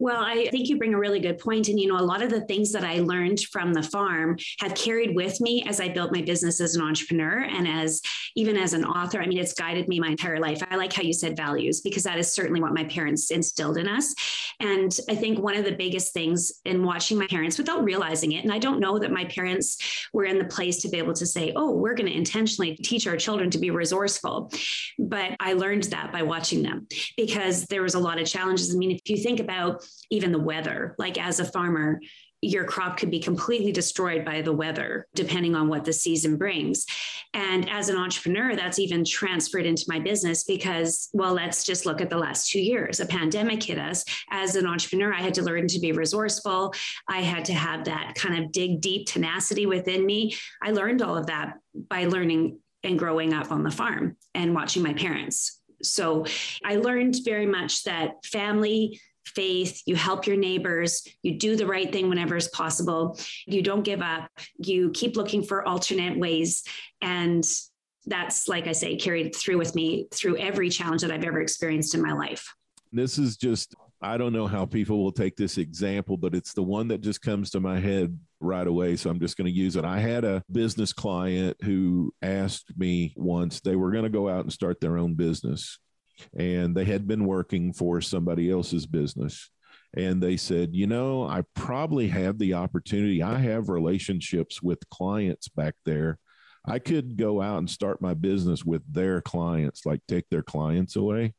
Well, 0.00 0.22
I 0.22 0.46
think 0.50 0.68
you 0.68 0.78
bring 0.78 0.94
a 0.94 0.98
really 0.98 1.18
good 1.18 1.38
point. 1.38 1.68
And, 1.68 1.78
you 1.78 1.88
know, 1.88 1.98
a 1.98 2.04
lot 2.04 2.22
of 2.22 2.30
the 2.30 2.42
things 2.42 2.72
that 2.72 2.84
I 2.84 3.00
learned 3.00 3.40
from 3.40 3.72
the 3.72 3.82
farm 3.82 4.36
have 4.60 4.74
carried 4.74 5.16
with 5.16 5.40
me 5.40 5.64
as 5.66 5.80
I 5.80 5.88
built 5.88 6.12
my 6.12 6.22
business 6.22 6.60
as 6.60 6.76
an 6.76 6.82
entrepreneur 6.82 7.40
and 7.40 7.66
as 7.66 8.00
even 8.36 8.56
as 8.56 8.74
an 8.74 8.84
author. 8.84 9.20
I 9.20 9.26
mean, 9.26 9.38
it's 9.38 9.54
guided 9.54 9.88
me 9.88 9.98
my 9.98 10.08
entire 10.08 10.38
life. 10.38 10.62
I 10.70 10.76
like 10.76 10.92
how 10.92 11.02
you 11.02 11.12
said 11.12 11.36
values 11.36 11.80
because 11.80 12.04
that 12.04 12.18
is 12.18 12.32
certainly 12.32 12.60
what 12.60 12.74
my 12.74 12.84
parents 12.84 13.30
instilled 13.32 13.76
in 13.76 13.88
us. 13.88 14.14
And 14.60 14.96
I 15.08 15.16
think 15.16 15.38
one 15.38 15.56
of 15.56 15.64
the 15.64 15.72
biggest 15.72 16.12
things 16.12 16.52
in 16.64 16.84
watching 16.84 17.18
my 17.18 17.26
parents 17.26 17.58
without 17.58 17.82
realizing 17.84 18.32
it, 18.32 18.44
and 18.44 18.52
I 18.52 18.58
don't 18.58 18.80
know 18.80 18.98
that 18.98 19.10
my 19.10 19.24
parents 19.24 19.78
were 20.12 20.24
in 20.24 20.38
the 20.38 20.44
place 20.44 20.80
to 20.82 20.88
be 20.88 20.98
able 20.98 21.14
to 21.14 21.26
say, 21.26 21.52
oh, 21.56 21.72
we're 21.72 21.94
going 21.94 22.10
to 22.10 22.16
intentionally 22.16 22.76
teach 22.76 23.06
our 23.06 23.16
children 23.16 23.50
to 23.50 23.58
be 23.58 23.70
resourceful. 23.70 24.52
But 24.98 25.36
I 25.40 25.54
learned 25.54 25.84
that 25.84 26.12
by 26.12 26.22
watching 26.22 26.62
them 26.62 26.86
because 27.16 27.66
there 27.66 27.82
was 27.82 27.94
a 27.94 28.00
lot 28.00 28.20
of 28.20 28.26
challenges. 28.26 28.74
I 28.74 28.78
mean, 28.78 28.92
if 28.92 29.08
you 29.08 29.16
think 29.16 29.40
about 29.40 29.87
even 30.10 30.32
the 30.32 30.38
weather. 30.38 30.94
Like 30.98 31.18
as 31.18 31.40
a 31.40 31.44
farmer, 31.44 32.00
your 32.40 32.64
crop 32.64 32.96
could 32.96 33.10
be 33.10 33.18
completely 33.18 33.72
destroyed 33.72 34.24
by 34.24 34.42
the 34.42 34.52
weather, 34.52 35.08
depending 35.14 35.56
on 35.56 35.68
what 35.68 35.84
the 35.84 35.92
season 35.92 36.36
brings. 36.36 36.86
And 37.34 37.68
as 37.68 37.88
an 37.88 37.96
entrepreneur, 37.96 38.54
that's 38.54 38.78
even 38.78 39.04
transferred 39.04 39.66
into 39.66 39.84
my 39.88 39.98
business 39.98 40.44
because, 40.44 41.08
well, 41.12 41.34
let's 41.34 41.64
just 41.64 41.84
look 41.84 42.00
at 42.00 42.10
the 42.10 42.16
last 42.16 42.50
two 42.50 42.60
years. 42.60 43.00
A 43.00 43.06
pandemic 43.06 43.62
hit 43.62 43.78
us. 43.78 44.04
As 44.30 44.54
an 44.54 44.66
entrepreneur, 44.66 45.12
I 45.12 45.20
had 45.20 45.34
to 45.34 45.42
learn 45.42 45.66
to 45.66 45.80
be 45.80 45.90
resourceful. 45.90 46.74
I 47.08 47.22
had 47.22 47.44
to 47.46 47.54
have 47.54 47.84
that 47.86 48.14
kind 48.14 48.42
of 48.42 48.52
dig 48.52 48.80
deep 48.80 49.08
tenacity 49.08 49.66
within 49.66 50.06
me. 50.06 50.36
I 50.62 50.70
learned 50.70 51.02
all 51.02 51.16
of 51.16 51.26
that 51.26 51.54
by 51.74 52.04
learning 52.04 52.60
and 52.84 52.98
growing 52.98 53.34
up 53.34 53.50
on 53.50 53.64
the 53.64 53.70
farm 53.70 54.16
and 54.34 54.54
watching 54.54 54.84
my 54.84 54.94
parents. 54.94 55.60
So 55.82 56.24
I 56.64 56.76
learned 56.76 57.16
very 57.24 57.46
much 57.46 57.84
that 57.84 58.24
family 58.24 59.00
faith, 59.28 59.82
you 59.86 59.96
help 59.96 60.26
your 60.26 60.36
neighbors, 60.36 61.06
you 61.22 61.38
do 61.38 61.56
the 61.56 61.66
right 61.66 61.92
thing 61.92 62.08
whenever 62.08 62.36
it's 62.36 62.48
possible, 62.48 63.18
you 63.46 63.62
don't 63.62 63.82
give 63.82 64.02
up, 64.02 64.30
you 64.58 64.90
keep 64.90 65.16
looking 65.16 65.42
for 65.42 65.66
alternate 65.66 66.18
ways. 66.18 66.64
And 67.00 67.44
that's, 68.06 68.48
like 68.48 68.66
I 68.66 68.72
say, 68.72 68.96
carried 68.96 69.34
through 69.34 69.58
with 69.58 69.74
me 69.74 70.08
through 70.12 70.38
every 70.38 70.70
challenge 70.70 71.02
that 71.02 71.10
I've 71.10 71.24
ever 71.24 71.40
experienced 71.40 71.94
in 71.94 72.02
my 72.02 72.12
life. 72.12 72.52
This 72.92 73.18
is 73.18 73.36
just, 73.36 73.74
I 74.00 74.16
don't 74.16 74.32
know 74.32 74.46
how 74.46 74.64
people 74.64 75.02
will 75.02 75.12
take 75.12 75.36
this 75.36 75.58
example, 75.58 76.16
but 76.16 76.34
it's 76.34 76.54
the 76.54 76.62
one 76.62 76.88
that 76.88 77.00
just 77.00 77.20
comes 77.20 77.50
to 77.50 77.60
my 77.60 77.78
head 77.78 78.18
right 78.40 78.66
away. 78.66 78.96
So 78.96 79.10
I'm 79.10 79.20
just 79.20 79.36
going 79.36 79.52
to 79.52 79.52
use 79.52 79.76
it. 79.76 79.84
I 79.84 79.98
had 79.98 80.24
a 80.24 80.42
business 80.50 80.92
client 80.92 81.56
who 81.62 82.14
asked 82.22 82.72
me 82.78 83.12
once, 83.16 83.60
they 83.60 83.76
were 83.76 83.90
going 83.90 84.04
to 84.04 84.10
go 84.10 84.28
out 84.28 84.44
and 84.44 84.52
start 84.52 84.80
their 84.80 84.96
own 84.96 85.14
business 85.14 85.78
and 86.36 86.74
they 86.74 86.84
had 86.84 87.06
been 87.06 87.24
working 87.24 87.72
for 87.72 88.00
somebody 88.00 88.50
else's 88.50 88.86
business. 88.86 89.50
And 89.96 90.22
they 90.22 90.36
said, 90.36 90.74
you 90.74 90.86
know, 90.86 91.26
I 91.26 91.44
probably 91.54 92.08
have 92.08 92.38
the 92.38 92.54
opportunity. 92.54 93.22
I 93.22 93.38
have 93.38 93.68
relationships 93.68 94.62
with 94.62 94.88
clients 94.90 95.48
back 95.48 95.74
there. 95.84 96.18
I 96.66 96.78
could 96.78 97.16
go 97.16 97.40
out 97.40 97.58
and 97.58 97.70
start 97.70 98.02
my 98.02 98.14
business 98.14 98.64
with 98.64 98.82
their 98.92 99.22
clients, 99.22 99.86
like 99.86 100.00
take 100.06 100.28
their 100.28 100.42
clients 100.42 100.96
away. 100.96 101.34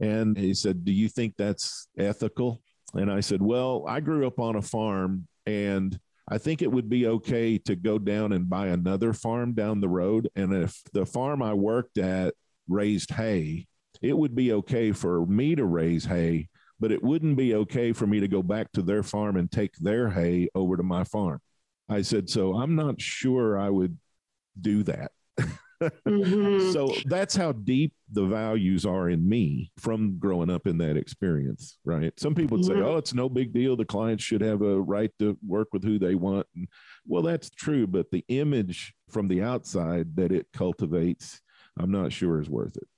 And 0.00 0.36
he 0.38 0.54
said, 0.54 0.84
Do 0.84 0.92
you 0.92 1.08
think 1.08 1.34
that's 1.36 1.88
ethical? 1.98 2.62
And 2.94 3.10
I 3.10 3.20
said, 3.20 3.42
Well, 3.42 3.84
I 3.88 4.00
grew 4.00 4.26
up 4.26 4.38
on 4.38 4.56
a 4.56 4.62
farm 4.62 5.26
and 5.46 5.98
I 6.30 6.38
think 6.38 6.60
it 6.60 6.70
would 6.70 6.88
be 6.88 7.06
okay 7.06 7.58
to 7.58 7.74
go 7.74 7.98
down 7.98 8.32
and 8.32 8.50
buy 8.50 8.68
another 8.68 9.12
farm 9.12 9.54
down 9.54 9.80
the 9.80 9.88
road. 9.88 10.28
And 10.36 10.52
if 10.52 10.80
the 10.92 11.06
farm 11.06 11.42
I 11.42 11.54
worked 11.54 11.96
at 11.96 12.34
raised 12.68 13.10
hay, 13.10 13.66
it 14.02 14.16
would 14.16 14.34
be 14.34 14.52
okay 14.52 14.92
for 14.92 15.26
me 15.26 15.54
to 15.54 15.64
raise 15.64 16.04
hay, 16.04 16.48
but 16.80 16.92
it 16.92 17.02
wouldn't 17.02 17.36
be 17.36 17.54
okay 17.54 17.92
for 17.92 18.06
me 18.06 18.20
to 18.20 18.28
go 18.28 18.42
back 18.42 18.70
to 18.72 18.82
their 18.82 19.02
farm 19.02 19.36
and 19.36 19.50
take 19.50 19.74
their 19.76 20.10
hay 20.10 20.48
over 20.54 20.76
to 20.76 20.82
my 20.82 21.04
farm. 21.04 21.40
I 21.88 22.02
said, 22.02 22.28
so 22.28 22.54
I'm 22.56 22.74
not 22.74 23.00
sure 23.00 23.58
I 23.58 23.70
would 23.70 23.96
do 24.60 24.82
that. 24.84 25.12
mm-hmm. 25.80 26.70
So 26.72 26.92
that's 27.06 27.34
how 27.34 27.52
deep 27.52 27.94
the 28.12 28.26
values 28.26 28.84
are 28.84 29.08
in 29.08 29.26
me 29.26 29.70
from 29.78 30.18
growing 30.18 30.50
up 30.50 30.66
in 30.66 30.78
that 30.78 30.96
experience, 30.96 31.78
right? 31.84 32.12
Some 32.18 32.34
people 32.34 32.58
would 32.58 32.66
say, 32.66 32.74
oh, 32.74 32.96
it's 32.96 33.14
no 33.14 33.28
big 33.28 33.52
deal. 33.52 33.76
The 33.76 33.84
clients 33.84 34.24
should 34.24 34.40
have 34.42 34.60
a 34.62 34.80
right 34.80 35.10
to 35.18 35.38
work 35.46 35.68
with 35.72 35.84
who 35.84 35.98
they 35.98 36.14
want. 36.14 36.46
And, 36.54 36.68
well, 37.06 37.22
that's 37.22 37.48
true, 37.50 37.86
but 37.86 38.10
the 38.10 38.24
image 38.28 38.94
from 39.08 39.28
the 39.28 39.42
outside 39.42 40.16
that 40.16 40.32
it 40.32 40.46
cultivates, 40.52 41.40
I'm 41.78 41.90
not 41.90 42.12
sure 42.12 42.40
is 42.40 42.50
worth 42.50 42.76
it. 42.76 42.88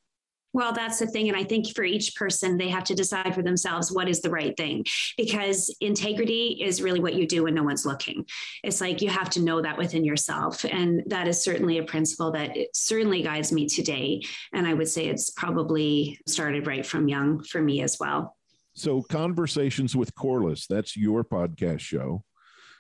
Well, 0.52 0.72
that's 0.72 0.98
the 0.98 1.06
thing. 1.06 1.28
And 1.28 1.36
I 1.36 1.44
think 1.44 1.74
for 1.74 1.84
each 1.84 2.16
person, 2.16 2.56
they 2.56 2.68
have 2.68 2.84
to 2.84 2.94
decide 2.94 3.34
for 3.34 3.42
themselves 3.42 3.92
what 3.92 4.08
is 4.08 4.20
the 4.20 4.30
right 4.30 4.56
thing 4.56 4.84
because 5.16 5.74
integrity 5.80 6.58
is 6.60 6.82
really 6.82 6.98
what 7.00 7.14
you 7.14 7.26
do 7.26 7.44
when 7.44 7.54
no 7.54 7.62
one's 7.62 7.86
looking. 7.86 8.26
It's 8.64 8.80
like 8.80 9.00
you 9.00 9.10
have 9.10 9.30
to 9.30 9.42
know 9.42 9.62
that 9.62 9.78
within 9.78 10.04
yourself. 10.04 10.64
And 10.64 11.02
that 11.06 11.28
is 11.28 11.42
certainly 11.42 11.78
a 11.78 11.84
principle 11.84 12.32
that 12.32 12.56
certainly 12.74 13.22
guides 13.22 13.52
me 13.52 13.66
today. 13.66 14.22
And 14.52 14.66
I 14.66 14.74
would 14.74 14.88
say 14.88 15.06
it's 15.06 15.30
probably 15.30 16.18
started 16.26 16.66
right 16.66 16.84
from 16.84 17.08
young 17.08 17.44
for 17.44 17.60
me 17.60 17.82
as 17.82 17.98
well. 18.00 18.36
So, 18.74 19.02
Conversations 19.02 19.96
with 19.96 20.14
Corliss, 20.14 20.66
that's 20.66 20.96
your 20.96 21.24
podcast 21.24 21.80
show. 21.80 22.24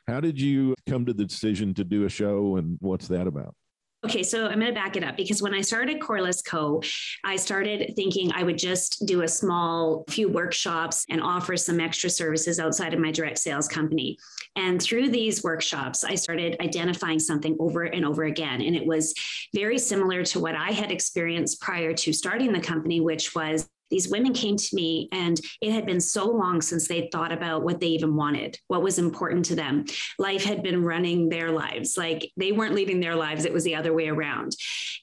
How 0.06 0.20
did 0.20 0.40
you 0.40 0.74
come 0.88 1.04
to 1.06 1.12
the 1.12 1.24
decision 1.24 1.74
to 1.74 1.84
do 1.84 2.04
a 2.04 2.08
show 2.08 2.56
and 2.56 2.78
what's 2.80 3.08
that 3.08 3.26
about? 3.26 3.54
Okay, 4.02 4.22
so 4.22 4.46
I'm 4.46 4.58
going 4.58 4.72
to 4.72 4.80
back 4.80 4.96
it 4.96 5.04
up 5.04 5.18
because 5.18 5.42
when 5.42 5.52
I 5.52 5.60
started 5.60 6.00
Corliss 6.00 6.40
Co., 6.40 6.82
I 7.22 7.36
started 7.36 7.92
thinking 7.96 8.32
I 8.32 8.42
would 8.42 8.56
just 8.56 9.04
do 9.04 9.22
a 9.22 9.28
small 9.28 10.04
few 10.08 10.30
workshops 10.30 11.04
and 11.10 11.20
offer 11.20 11.54
some 11.54 11.80
extra 11.80 12.08
services 12.08 12.58
outside 12.58 12.94
of 12.94 13.00
my 13.00 13.10
direct 13.10 13.38
sales 13.38 13.68
company. 13.68 14.16
And 14.56 14.80
through 14.80 15.10
these 15.10 15.44
workshops, 15.44 16.02
I 16.02 16.14
started 16.14 16.56
identifying 16.60 17.18
something 17.18 17.58
over 17.60 17.82
and 17.82 18.06
over 18.06 18.24
again. 18.24 18.62
And 18.62 18.74
it 18.74 18.86
was 18.86 19.12
very 19.54 19.78
similar 19.78 20.24
to 20.24 20.40
what 20.40 20.54
I 20.54 20.70
had 20.70 20.90
experienced 20.90 21.60
prior 21.60 21.92
to 21.92 22.12
starting 22.14 22.52
the 22.54 22.60
company, 22.60 23.00
which 23.00 23.34
was 23.34 23.68
these 23.90 24.08
women 24.08 24.32
came 24.32 24.56
to 24.56 24.74
me 24.74 25.08
and 25.12 25.40
it 25.60 25.72
had 25.72 25.86
been 25.86 26.00
so 26.00 26.26
long 26.26 26.60
since 26.62 26.88
they'd 26.88 27.10
thought 27.10 27.32
about 27.32 27.62
what 27.62 27.80
they 27.80 27.88
even 27.88 28.16
wanted, 28.16 28.58
what 28.68 28.82
was 28.82 28.98
important 28.98 29.44
to 29.46 29.54
them. 29.54 29.84
Life 30.18 30.44
had 30.44 30.62
been 30.62 30.84
running 30.84 31.28
their 31.28 31.50
lives. 31.50 31.96
Like 31.96 32.30
they 32.36 32.52
weren't 32.52 32.74
leading 32.74 33.00
their 33.00 33.16
lives, 33.16 33.44
it 33.44 33.52
was 33.52 33.64
the 33.64 33.74
other 33.74 33.92
way 33.92 34.08
around. 34.08 34.56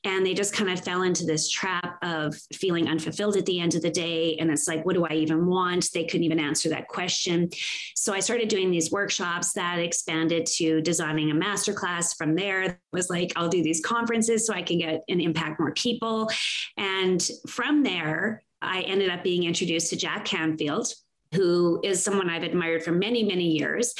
And 0.03 0.25
they 0.25 0.33
just 0.33 0.53
kind 0.53 0.69
of 0.69 0.83
fell 0.83 1.01
into 1.01 1.25
this 1.25 1.49
trap 1.49 1.97
of 2.01 2.35
feeling 2.53 2.87
unfulfilled 2.87 3.35
at 3.35 3.45
the 3.45 3.59
end 3.59 3.75
of 3.75 3.81
the 3.81 3.89
day. 3.89 4.37
And 4.39 4.49
it's 4.49 4.67
like, 4.67 4.85
what 4.85 4.95
do 4.95 5.05
I 5.05 5.13
even 5.13 5.47
want? 5.47 5.89
They 5.93 6.05
couldn't 6.05 6.23
even 6.23 6.39
answer 6.39 6.69
that 6.69 6.87
question. 6.87 7.49
So 7.95 8.13
I 8.13 8.19
started 8.19 8.47
doing 8.47 8.71
these 8.71 8.91
workshops 8.91 9.53
that 9.53 9.79
expanded 9.79 10.45
to 10.57 10.81
designing 10.81 11.31
a 11.31 11.35
masterclass. 11.35 12.15
From 12.17 12.35
there, 12.35 12.63
it 12.63 12.79
was 12.93 13.09
like, 13.09 13.33
I'll 13.35 13.49
do 13.49 13.63
these 13.63 13.81
conferences 13.83 14.45
so 14.45 14.53
I 14.53 14.61
can 14.61 14.79
get 14.79 15.03
and 15.09 15.21
impact 15.21 15.59
more 15.59 15.73
people. 15.73 16.29
And 16.77 17.25
from 17.47 17.83
there, 17.83 18.43
I 18.61 18.81
ended 18.81 19.09
up 19.09 19.23
being 19.23 19.43
introduced 19.43 19.89
to 19.91 19.95
Jack 19.95 20.25
Canfield, 20.25 20.93
who 21.33 21.79
is 21.83 22.03
someone 22.03 22.29
I've 22.29 22.43
admired 22.43 22.83
for 22.83 22.91
many, 22.91 23.23
many 23.23 23.51
years. 23.51 23.93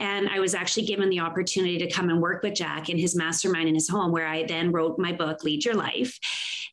And 0.00 0.28
I 0.28 0.40
was 0.40 0.54
actually 0.54 0.86
given 0.86 1.08
the 1.08 1.20
opportunity 1.20 1.78
to 1.78 1.90
come 1.90 2.10
and 2.10 2.20
work 2.20 2.42
with 2.42 2.54
Jack 2.54 2.88
in 2.88 2.98
his 2.98 3.16
mastermind 3.16 3.68
in 3.68 3.74
his 3.74 3.88
home, 3.88 4.12
where 4.12 4.26
I 4.26 4.44
then 4.44 4.72
wrote 4.72 4.98
my 4.98 5.12
book, 5.12 5.44
Lead 5.44 5.64
Your 5.64 5.74
Life. 5.74 6.18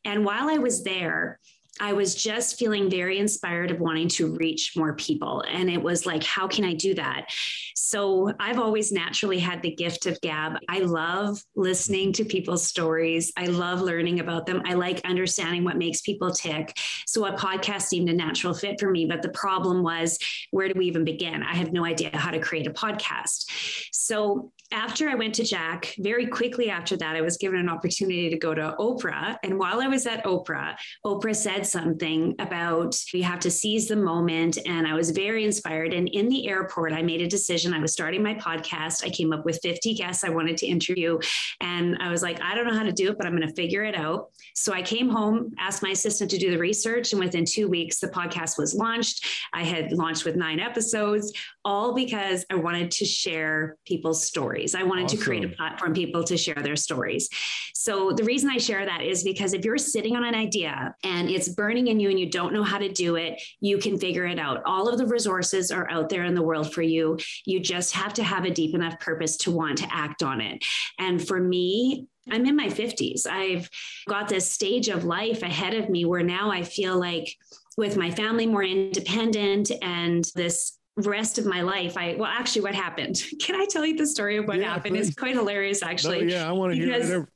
And 0.04 0.24
while 0.24 0.48
I 0.50 0.58
was 0.58 0.82
there, 0.82 1.38
I 1.80 1.94
was 1.94 2.14
just 2.14 2.58
feeling 2.58 2.90
very 2.90 3.18
inspired 3.18 3.70
of 3.70 3.80
wanting 3.80 4.08
to 4.08 4.36
reach 4.36 4.74
more 4.76 4.94
people. 4.94 5.42
And 5.48 5.70
it 5.70 5.82
was 5.82 6.04
like, 6.06 6.22
how 6.22 6.46
can 6.46 6.64
I 6.64 6.74
do 6.74 6.94
that? 6.94 7.26
So 7.74 8.32
I've 8.38 8.58
always 8.58 8.92
naturally 8.92 9.38
had 9.38 9.62
the 9.62 9.74
gift 9.74 10.06
of 10.06 10.20
gab. 10.20 10.58
I 10.68 10.80
love 10.80 11.42
listening 11.56 12.12
to 12.14 12.24
people's 12.24 12.66
stories. 12.66 13.32
I 13.36 13.46
love 13.46 13.80
learning 13.80 14.20
about 14.20 14.46
them. 14.46 14.62
I 14.66 14.74
like 14.74 15.00
understanding 15.04 15.64
what 15.64 15.76
makes 15.78 16.02
people 16.02 16.30
tick. 16.30 16.76
So 17.06 17.24
a 17.26 17.32
podcast 17.32 17.82
seemed 17.82 18.10
a 18.10 18.14
natural 18.14 18.54
fit 18.54 18.78
for 18.78 18.90
me. 18.90 19.06
But 19.06 19.22
the 19.22 19.30
problem 19.30 19.82
was, 19.82 20.18
where 20.50 20.68
do 20.68 20.74
we 20.76 20.86
even 20.86 21.04
begin? 21.04 21.42
I 21.42 21.54
have 21.54 21.72
no 21.72 21.84
idea 21.84 22.10
how 22.16 22.30
to 22.30 22.38
create 22.38 22.66
a 22.66 22.70
podcast. 22.70 23.46
So 23.92 24.52
after 24.72 25.08
I 25.08 25.14
went 25.14 25.34
to 25.36 25.44
Jack, 25.44 25.94
very 25.98 26.26
quickly 26.26 26.70
after 26.70 26.96
that, 26.96 27.16
I 27.16 27.20
was 27.20 27.36
given 27.36 27.60
an 27.60 27.68
opportunity 27.68 28.30
to 28.30 28.38
go 28.38 28.54
to 28.54 28.74
Oprah. 28.78 29.36
And 29.42 29.58
while 29.58 29.80
I 29.80 29.86
was 29.86 30.06
at 30.06 30.24
Oprah, 30.24 30.74
Oprah 31.04 31.36
said 31.36 31.66
something 31.66 32.34
about 32.38 32.98
you 33.12 33.22
have 33.22 33.40
to 33.40 33.50
seize 33.50 33.88
the 33.88 33.96
moment. 33.96 34.58
And 34.66 34.86
I 34.86 34.94
was 34.94 35.10
very 35.10 35.44
inspired. 35.44 35.92
And 35.92 36.08
in 36.08 36.28
the 36.28 36.48
airport, 36.48 36.92
I 36.92 37.02
made 37.02 37.20
a 37.20 37.28
decision. 37.28 37.74
I 37.74 37.78
was 37.78 37.92
starting 37.92 38.22
my 38.22 38.34
podcast. 38.34 39.04
I 39.04 39.10
came 39.10 39.32
up 39.32 39.44
with 39.44 39.60
50 39.62 39.94
guests 39.94 40.24
I 40.24 40.30
wanted 40.30 40.56
to 40.58 40.66
interview. 40.66 41.18
And 41.60 41.98
I 42.00 42.10
was 42.10 42.22
like, 42.22 42.40
I 42.42 42.54
don't 42.54 42.66
know 42.66 42.76
how 42.76 42.84
to 42.84 42.92
do 42.92 43.10
it, 43.10 43.18
but 43.18 43.26
I'm 43.26 43.36
going 43.36 43.46
to 43.46 43.54
figure 43.54 43.84
it 43.84 43.94
out. 43.94 44.30
So 44.54 44.72
I 44.72 44.82
came 44.82 45.08
home, 45.08 45.52
asked 45.58 45.82
my 45.82 45.90
assistant 45.90 46.30
to 46.30 46.38
do 46.38 46.50
the 46.50 46.58
research. 46.58 47.12
And 47.12 47.20
within 47.20 47.44
two 47.44 47.68
weeks, 47.68 48.00
the 48.00 48.08
podcast 48.08 48.58
was 48.58 48.74
launched. 48.74 49.26
I 49.52 49.64
had 49.64 49.92
launched 49.92 50.24
with 50.24 50.36
nine 50.36 50.60
episodes, 50.60 51.32
all 51.64 51.94
because 51.94 52.44
I 52.50 52.54
wanted 52.54 52.90
to 52.92 53.04
share 53.04 53.76
people's 53.84 54.26
stories 54.26 54.61
stories. 54.68 54.82
I 54.82 54.86
wanted 54.86 55.06
awesome. 55.06 55.18
to 55.18 55.24
create 55.24 55.44
a 55.44 55.48
platform 55.48 55.94
people 55.94 56.24
to 56.24 56.36
share 56.36 56.54
their 56.54 56.76
stories. 56.76 57.28
So 57.74 58.12
the 58.12 58.24
reason 58.24 58.50
I 58.50 58.58
share 58.58 58.84
that 58.84 59.02
is 59.02 59.24
because 59.24 59.54
if 59.54 59.64
you're 59.64 59.78
sitting 59.78 60.16
on 60.16 60.24
an 60.24 60.34
idea 60.34 60.94
and 61.04 61.28
it's 61.28 61.48
burning 61.48 61.88
in 61.88 62.00
you 62.00 62.10
and 62.10 62.18
you 62.18 62.30
don't 62.30 62.52
know 62.52 62.62
how 62.62 62.78
to 62.78 62.88
do 62.88 63.16
it, 63.16 63.42
you 63.60 63.78
can 63.78 63.98
figure 63.98 64.26
it 64.26 64.38
out. 64.38 64.62
All 64.64 64.88
of 64.88 64.98
the 64.98 65.06
resources 65.06 65.70
are 65.70 65.90
out 65.90 66.08
there 66.08 66.24
in 66.24 66.34
the 66.34 66.42
world 66.42 66.72
for 66.72 66.82
you. 66.82 67.18
You 67.44 67.60
just 67.60 67.94
have 67.94 68.14
to 68.14 68.24
have 68.24 68.44
a 68.44 68.50
deep 68.50 68.74
enough 68.74 68.98
purpose 69.00 69.36
to 69.38 69.50
want 69.50 69.78
to 69.78 69.88
act 69.90 70.22
on 70.22 70.40
it. 70.40 70.64
And 70.98 71.26
for 71.26 71.40
me, 71.40 72.06
I'm 72.30 72.46
in 72.46 72.54
my 72.54 72.68
50s. 72.68 73.26
I've 73.26 73.68
got 74.08 74.28
this 74.28 74.50
stage 74.50 74.88
of 74.88 75.04
life 75.04 75.42
ahead 75.42 75.74
of 75.74 75.90
me 75.90 76.04
where 76.04 76.22
now 76.22 76.52
I 76.52 76.62
feel 76.62 76.96
like 76.96 77.36
with 77.76 77.96
my 77.96 78.10
family 78.12 78.46
more 78.46 78.62
independent 78.62 79.72
and 79.82 80.24
this 80.36 80.78
rest 80.96 81.38
of 81.38 81.46
my 81.46 81.62
life 81.62 81.96
i 81.96 82.14
well 82.18 82.30
actually 82.30 82.62
what 82.62 82.74
happened? 82.74 83.22
Can 83.40 83.54
i 83.54 83.64
tell 83.64 83.84
you 83.84 83.96
the 83.96 84.06
story 84.06 84.36
of 84.36 84.46
what 84.46 84.58
yeah, 84.58 84.72
happened? 84.72 84.96
Please. 84.96 85.08
it's 85.08 85.16
quite 85.16 85.34
hilarious 85.34 85.82
actually 85.82 86.24
no, 86.24 86.34
yeah 86.34 86.48
i 86.48 86.52
want 86.52 86.72
to 86.72 86.76
hear 86.76 86.92
it 86.92 87.26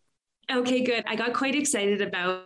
okay 0.51 0.83
good. 0.83 1.05
I 1.07 1.17
got 1.17 1.35
quite 1.35 1.55
excited 1.55 2.01
about 2.01 2.45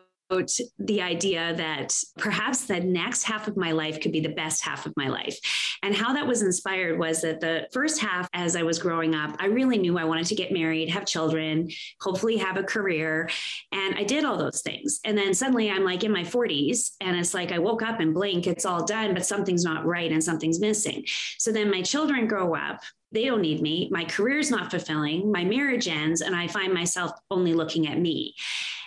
the 0.78 1.02
idea 1.02 1.54
that 1.56 1.94
perhaps 2.18 2.66
the 2.66 2.80
next 2.80 3.24
half 3.24 3.48
of 3.48 3.56
my 3.56 3.72
life 3.72 4.00
could 4.00 4.12
be 4.12 4.20
the 4.20 4.28
best 4.28 4.64
half 4.64 4.86
of 4.86 4.92
my 4.96 5.08
life. 5.08 5.38
And 5.82 5.94
how 5.94 6.12
that 6.12 6.26
was 6.26 6.42
inspired 6.42 6.98
was 6.98 7.22
that 7.22 7.40
the 7.40 7.66
first 7.72 8.00
half, 8.00 8.28
as 8.32 8.54
I 8.54 8.62
was 8.62 8.78
growing 8.78 9.14
up, 9.14 9.34
I 9.40 9.46
really 9.46 9.76
knew 9.76 9.98
I 9.98 10.04
wanted 10.04 10.26
to 10.26 10.34
get 10.36 10.52
married, 10.52 10.88
have 10.90 11.04
children, 11.04 11.68
hopefully 12.00 12.36
have 12.36 12.56
a 12.56 12.62
career. 12.62 13.28
And 13.72 13.96
I 13.96 14.04
did 14.04 14.24
all 14.24 14.36
those 14.36 14.62
things. 14.62 15.00
And 15.04 15.18
then 15.18 15.34
suddenly 15.34 15.70
I'm 15.70 15.84
like 15.84 16.04
in 16.04 16.12
my 16.12 16.22
40s, 16.22 16.92
and 17.00 17.16
it's 17.16 17.34
like 17.34 17.50
I 17.50 17.58
woke 17.58 17.82
up 17.82 17.98
and 17.98 18.14
blink, 18.14 18.46
it's 18.46 18.64
all 18.64 18.84
done, 18.84 19.14
but 19.14 19.26
something's 19.26 19.64
not 19.64 19.84
right 19.84 20.12
and 20.12 20.22
something's 20.22 20.60
missing. 20.60 21.04
So 21.38 21.50
then 21.50 21.70
my 21.70 21.82
children 21.82 22.28
grow 22.28 22.54
up 22.54 22.80
they 23.12 23.24
don't 23.24 23.42
need 23.42 23.60
me. 23.60 23.88
My 23.90 24.04
career's 24.04 24.52
not 24.52 24.70
fulfilling. 24.70 25.32
My 25.32 25.42
marriage 25.42 25.88
ends, 25.88 26.20
and 26.20 26.36
I 26.36 26.46
find 26.46 26.72
myself 26.72 27.10
only 27.28 27.54
looking 27.54 27.88
at 27.88 27.98
me. 27.98 28.36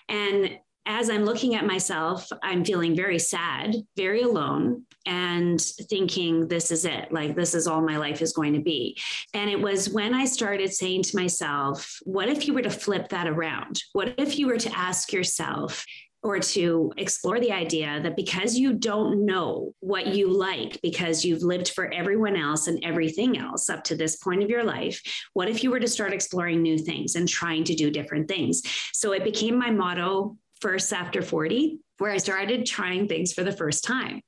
And 0.07 0.59
as 0.85 1.09
I'm 1.09 1.25
looking 1.25 1.55
at 1.55 1.65
myself, 1.65 2.27
I'm 2.41 2.65
feeling 2.65 2.95
very 2.95 3.19
sad, 3.19 3.75
very 3.95 4.21
alone, 4.21 4.83
and 5.05 5.61
thinking, 5.61 6.47
this 6.47 6.71
is 6.71 6.85
it. 6.85 7.11
Like, 7.11 7.35
this 7.35 7.53
is 7.53 7.67
all 7.67 7.81
my 7.81 7.97
life 7.97 8.21
is 8.21 8.33
going 8.33 8.53
to 8.53 8.61
be. 8.61 8.97
And 9.33 9.49
it 9.49 9.61
was 9.61 9.89
when 9.89 10.13
I 10.13 10.25
started 10.25 10.73
saying 10.73 11.03
to 11.03 11.15
myself, 11.17 11.97
what 12.03 12.29
if 12.29 12.47
you 12.47 12.53
were 12.53 12.61
to 12.61 12.69
flip 12.69 13.09
that 13.09 13.27
around? 13.27 13.81
What 13.93 14.15
if 14.17 14.37
you 14.37 14.47
were 14.47 14.57
to 14.57 14.77
ask 14.77 15.13
yourself, 15.13 15.85
or 16.23 16.39
to 16.39 16.89
explore 16.95 17.37
the 17.41 17.51
idea 17.51 17.99
that 18.01 18.15
because 18.15 18.55
you 18.55 18.71
don't 18.71 19.25
know 19.25 19.73
what 19.81 20.07
you 20.07 20.31
like, 20.31 20.79
because 20.81 21.25
you've 21.25 21.43
lived 21.43 21.69
for 21.71 21.93
everyone 21.93 22.37
else 22.37 22.67
and 22.67 22.81
everything 22.81 23.37
else 23.37 23.69
up 23.69 23.83
to 23.83 23.93
this 23.93 24.15
point 24.15 24.41
of 24.41 24.49
your 24.49 24.63
life, 24.63 25.01
what 25.33 25.49
if 25.49 25.63
you 25.63 25.69
were 25.69 25.81
to 25.81 25.87
start 25.87 26.13
exploring 26.13 26.61
new 26.61 26.77
things 26.77 27.15
and 27.15 27.27
trying 27.27 27.65
to 27.65 27.75
do 27.75 27.91
different 27.91 28.29
things? 28.29 28.61
So 28.93 29.11
it 29.11 29.25
became 29.25 29.57
my 29.57 29.69
motto 29.69 30.37
first 30.63 30.93
after 30.93 31.21
40 31.21 31.77
where 31.99 32.11
I 32.11 32.17
started 32.17 32.65
trying 32.65 33.07
things 33.07 33.33
for 33.33 33.43
the 33.43 33.51
first 33.51 33.83
time. 33.83 34.21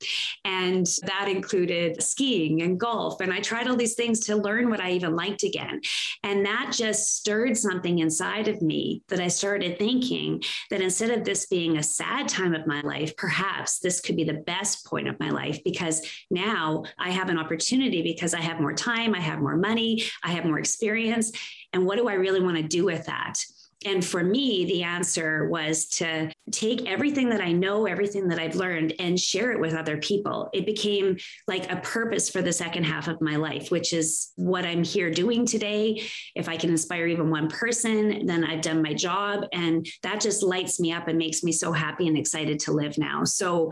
And 0.44 0.86
that 1.02 1.28
included 1.28 2.02
skiing 2.02 2.62
and 2.62 2.78
golf. 2.78 3.20
And 3.20 3.32
I 3.32 3.40
tried 3.40 3.66
all 3.66 3.76
these 3.76 3.94
things 3.94 4.20
to 4.26 4.36
learn 4.36 4.70
what 4.70 4.80
I 4.80 4.92
even 4.92 5.16
liked 5.16 5.42
again. 5.42 5.80
And 6.22 6.46
that 6.46 6.72
just 6.72 7.16
stirred 7.16 7.56
something 7.56 7.98
inside 7.98 8.48
of 8.48 8.62
me 8.62 9.02
that 9.08 9.20
I 9.20 9.28
started 9.28 9.78
thinking 9.78 10.42
that 10.70 10.80
instead 10.80 11.10
of 11.10 11.24
this 11.24 11.46
being 11.46 11.76
a 11.76 11.82
sad 11.82 12.28
time 12.28 12.54
of 12.54 12.66
my 12.66 12.82
life, 12.82 13.16
perhaps 13.16 13.80
this 13.80 14.00
could 14.00 14.16
be 14.16 14.24
the 14.24 14.44
best 14.46 14.86
point 14.86 15.08
of 15.08 15.18
my 15.18 15.30
life 15.30 15.58
because 15.64 16.06
now 16.30 16.84
I 16.98 17.10
have 17.10 17.30
an 17.30 17.38
opportunity 17.38 18.02
because 18.02 18.32
I 18.32 18.40
have 18.40 18.60
more 18.60 18.74
time, 18.74 19.14
I 19.14 19.20
have 19.20 19.40
more 19.40 19.56
money, 19.56 20.04
I 20.22 20.32
have 20.32 20.44
more 20.44 20.58
experience. 20.58 21.32
And 21.72 21.84
what 21.84 21.96
do 21.96 22.08
I 22.08 22.14
really 22.14 22.40
want 22.40 22.56
to 22.58 22.62
do 22.62 22.84
with 22.84 23.06
that? 23.06 23.38
And 23.84 24.04
for 24.04 24.22
me, 24.22 24.64
the 24.64 24.82
answer 24.82 25.48
was 25.48 25.86
to 25.86 26.32
take 26.50 26.86
everything 26.86 27.28
that 27.28 27.40
I 27.40 27.52
know, 27.52 27.86
everything 27.86 28.28
that 28.28 28.38
I've 28.38 28.56
learned, 28.56 28.94
and 28.98 29.20
share 29.20 29.52
it 29.52 29.60
with 29.60 29.74
other 29.74 29.98
people. 29.98 30.48
It 30.54 30.64
became 30.64 31.18
like 31.46 31.70
a 31.70 31.76
purpose 31.76 32.30
for 32.30 32.40
the 32.40 32.52
second 32.52 32.84
half 32.84 33.06
of 33.06 33.20
my 33.20 33.36
life, 33.36 33.70
which 33.70 33.92
is 33.92 34.32
what 34.36 34.64
I'm 34.64 34.82
here 34.82 35.10
doing 35.10 35.44
today. 35.44 36.02
If 36.34 36.48
I 36.48 36.56
can 36.56 36.70
inspire 36.70 37.06
even 37.06 37.30
one 37.30 37.48
person, 37.48 38.24
then 38.26 38.44
I've 38.44 38.62
done 38.62 38.82
my 38.82 38.94
job. 38.94 39.44
And 39.52 39.86
that 40.02 40.20
just 40.20 40.42
lights 40.42 40.80
me 40.80 40.92
up 40.92 41.08
and 41.08 41.18
makes 41.18 41.42
me 41.42 41.52
so 41.52 41.70
happy 41.70 42.08
and 42.08 42.16
excited 42.16 42.58
to 42.60 42.72
live 42.72 42.96
now. 42.96 43.24
So 43.24 43.70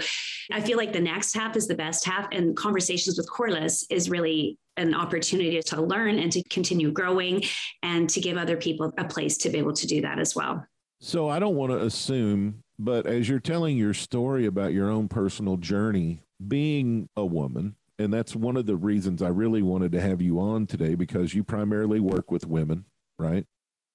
I 0.53 0.61
feel 0.61 0.77
like 0.77 0.93
the 0.93 1.01
next 1.01 1.35
half 1.35 1.57
is 1.57 1.67
the 1.67 1.75
best 1.75 2.05
half. 2.05 2.29
And 2.31 2.55
conversations 2.57 3.17
with 3.17 3.31
Corliss 3.31 3.87
is 3.91 4.11
really 4.11 4.59
an 4.77 4.95
opportunity 4.95 5.61
to 5.61 5.83
learn 5.83 6.19
and 6.19 6.33
to 6.33 6.43
continue 6.45 6.91
growing 6.91 7.43
and 7.83 8.09
to 8.11 8.21
give 8.21 8.37
other 8.37 8.57
people 8.57 8.93
a 8.99 9.05
place 9.05 9.37
to 9.39 9.51
be 9.51 9.59
able 9.59 9.73
to 9.73 9.87
do 9.87 10.01
that 10.01 10.19
as 10.19 10.35
well. 10.35 10.65
So 11.01 11.29
I 11.29 11.39
don't 11.39 11.57
want 11.57 11.73
to 11.73 11.83
assume, 11.83 12.63
but 12.79 13.07
as 13.07 13.29
you're 13.29 13.39
telling 13.39 13.77
your 13.77 13.95
story 13.95 14.47
about 14.47 14.73
your 14.73 14.91
own 14.91 15.09
personal 15.09 15.57
journey, 15.57 16.23
being 16.49 17.09
a 17.17 17.25
woman, 17.25 17.77
and 17.99 18.13
that's 18.13 18.35
one 18.35 18.57
of 18.57 18.67
the 18.67 18.77
reasons 18.77 19.23
I 19.23 19.29
really 19.29 19.63
wanted 19.63 19.93
to 19.93 20.01
have 20.01 20.21
you 20.21 20.41
on 20.41 20.67
today 20.67 20.95
because 20.95 21.35
you 21.35 21.45
primarily 21.45 22.01
work 22.01 22.31
with 22.31 22.47
women, 22.47 22.85
right? 23.19 23.47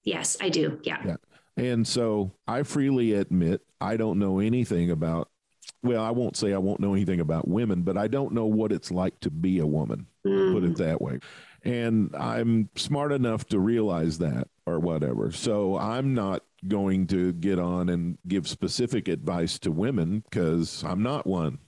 Yes, 0.03 0.37
I 0.39 0.49
do. 0.49 0.79
Yeah. 0.83 1.01
yeah. 1.05 1.15
And 1.57 1.85
so 1.85 2.31
I 2.47 2.63
freely 2.63 3.13
admit 3.13 3.61
I 3.81 3.97
don't 3.97 4.19
know 4.19 4.39
anything 4.39 4.91
about 4.91 5.29
well, 5.81 6.03
I 6.03 6.11
won't 6.11 6.35
say 6.35 6.53
I 6.53 6.57
won't 6.57 6.79
know 6.79 6.93
anything 6.93 7.19
about 7.19 7.47
women, 7.47 7.83
but 7.83 7.97
I 7.97 8.07
don't 8.07 8.33
know 8.33 8.45
what 8.45 8.71
it's 8.71 8.91
like 8.91 9.19
to 9.21 9.31
be 9.31 9.59
a 9.59 9.65
woman, 9.65 10.07
mm. 10.25 10.53
put 10.53 10.63
it 10.63 10.73
mm. 10.73 10.77
that 10.77 11.01
way. 11.01 11.19
And 11.63 12.15
I'm 12.15 12.69
smart 12.75 13.11
enough 13.11 13.45
to 13.47 13.59
realize 13.59 14.17
that 14.19 14.47
or 14.65 14.79
whatever. 14.79 15.31
So 15.31 15.77
I'm 15.77 16.13
not 16.13 16.43
going 16.67 17.07
to 17.07 17.33
get 17.33 17.59
on 17.59 17.89
and 17.89 18.17
give 18.27 18.47
specific 18.47 19.07
advice 19.07 19.57
to 19.59 19.71
women 19.71 20.23
because 20.29 20.83
I'm 20.83 21.01
not 21.01 21.25
one. 21.25 21.59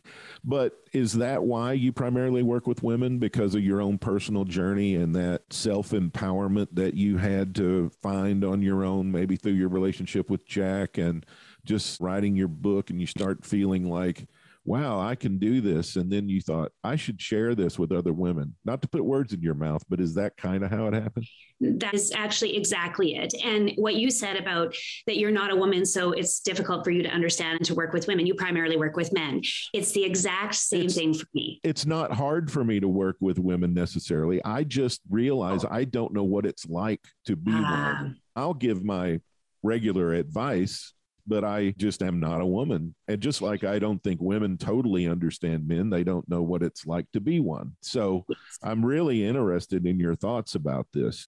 But 0.44 0.74
is 0.92 1.14
that 1.14 1.44
why 1.44 1.74
you 1.74 1.94
primarily 1.94 2.44
work 2.44 2.68
with 2.68 2.84
women 2.84 3.20
because 3.20 3.56
of 3.56 3.64
your 3.64 3.82
own 3.82 3.98
personal 3.98 4.44
journey 4.44 4.96
and 4.96 5.16
that 5.16 5.42
self 5.52 5.92
empowerment 5.92 6.70
that 6.74 6.96
you 6.96 7.18
had 7.18 7.56
to 7.56 7.92
find 8.02 8.44
on 8.44 8.62
your 8.62 8.84
own, 8.84 9.12
maybe 9.12 9.36
through 9.36 9.54
your 9.54 9.70
relationship 9.70 10.30
with 10.30 10.46
Jack 10.46 10.98
and 10.98 11.26
just 11.66 12.00
writing 12.00 12.36
your 12.36 12.48
book 12.48 12.90
and 12.90 13.00
you 13.00 13.08
start 13.08 13.46
feeling 13.46 13.90
like, 13.90 14.28
wow, 14.64 15.00
I 15.00 15.16
can 15.16 15.40
do 15.40 15.60
this. 15.60 15.96
And 15.96 16.12
then 16.12 16.30
you 16.30 16.40
thought, 16.40 16.72
I 16.84 16.96
should 16.96 17.20
share 17.20 17.56
this 17.56 17.80
with 17.80 17.92
other 17.92 18.14
women. 18.14 18.56
Not 18.64 18.82
to 18.84 18.88
put 18.88 19.04
words 19.04 19.34
in 19.34 19.42
your 19.42 19.56
mouth, 19.56 19.84
but 19.90 20.00
is 20.00 20.14
that 20.16 20.38
kind 20.38 20.64
of 20.64 20.70
how 20.70 20.88
it 20.88 20.94
happened? 20.94 21.28
That 21.60 21.94
is 21.94 22.12
actually 22.16 22.58
exactly 22.58 23.16
it. 23.16 23.34
And 23.44 23.72
what 23.76 23.96
you 23.96 24.12
said 24.12 24.38
about 24.38 24.76
that 25.08 25.18
you're 25.18 25.32
not 25.32 25.52
a 25.52 25.56
woman, 25.56 25.86
so 25.86 26.12
it's 26.12 26.42
difficult 26.42 26.84
for 26.84 26.92
you 26.92 27.02
to 27.04 27.10
understand 27.10 27.58
and 27.58 27.66
to 27.66 27.76
work 27.76 27.94
with 27.94 28.08
women. 28.08 28.26
You 28.26 28.36
primarily 28.36 28.78
work 28.78 28.96
with 28.96 29.14
men. 29.14 29.42
It's 29.74 29.92
the 29.92 30.04
exact 30.04 30.56
same 30.56 30.86
it's, 30.86 30.96
thing 30.96 31.14
for 31.14 31.26
me. 31.34 31.60
It's 31.64 31.86
not 31.86 32.14
hard 32.14 32.52
for 32.52 32.64
me 32.64 32.80
to 32.80 32.88
work 32.88 33.18
with 33.20 33.40
women 33.40 33.74
necessarily. 33.74 34.44
I 34.46 34.64
just 34.64 35.02
realize 35.10 35.66
oh. 35.66 35.70
I 35.72 35.86
don't 35.86 36.14
know 36.14 36.24
what 36.24 36.46
it's 36.46 36.68
like 36.68 37.02
to 37.26 37.36
be 37.36 37.52
uh, 37.52 37.62
one. 37.62 38.18
I'll 38.36 38.54
give 38.54 38.84
my 38.84 39.22
regular 39.64 40.14
advice 40.14 40.94
but 41.26 41.44
I 41.44 41.74
just 41.78 42.02
am 42.02 42.20
not 42.20 42.42
a 42.42 42.46
woman. 42.46 42.96
And 43.08 43.22
just 43.22 43.42
like 43.42 43.64
I 43.64 43.80
don't 43.80 44.02
think 44.04 44.20
women 44.22 44.58
totally 44.58 45.08
understand 45.08 45.68
men, 45.68 45.90
they 45.90 46.04
don't 46.04 46.28
know 46.30 46.42
what 46.42 46.64
it's 46.64 46.86
like 46.86 47.12
to 47.14 47.20
be 47.20 47.40
one. 47.40 47.74
So 47.82 48.26
I'm 48.64 48.86
really 48.86 49.26
interested 49.26 49.86
in 49.86 50.00
your 50.00 50.16
thoughts 50.16 50.56
about 50.56 50.88
this. 50.94 51.28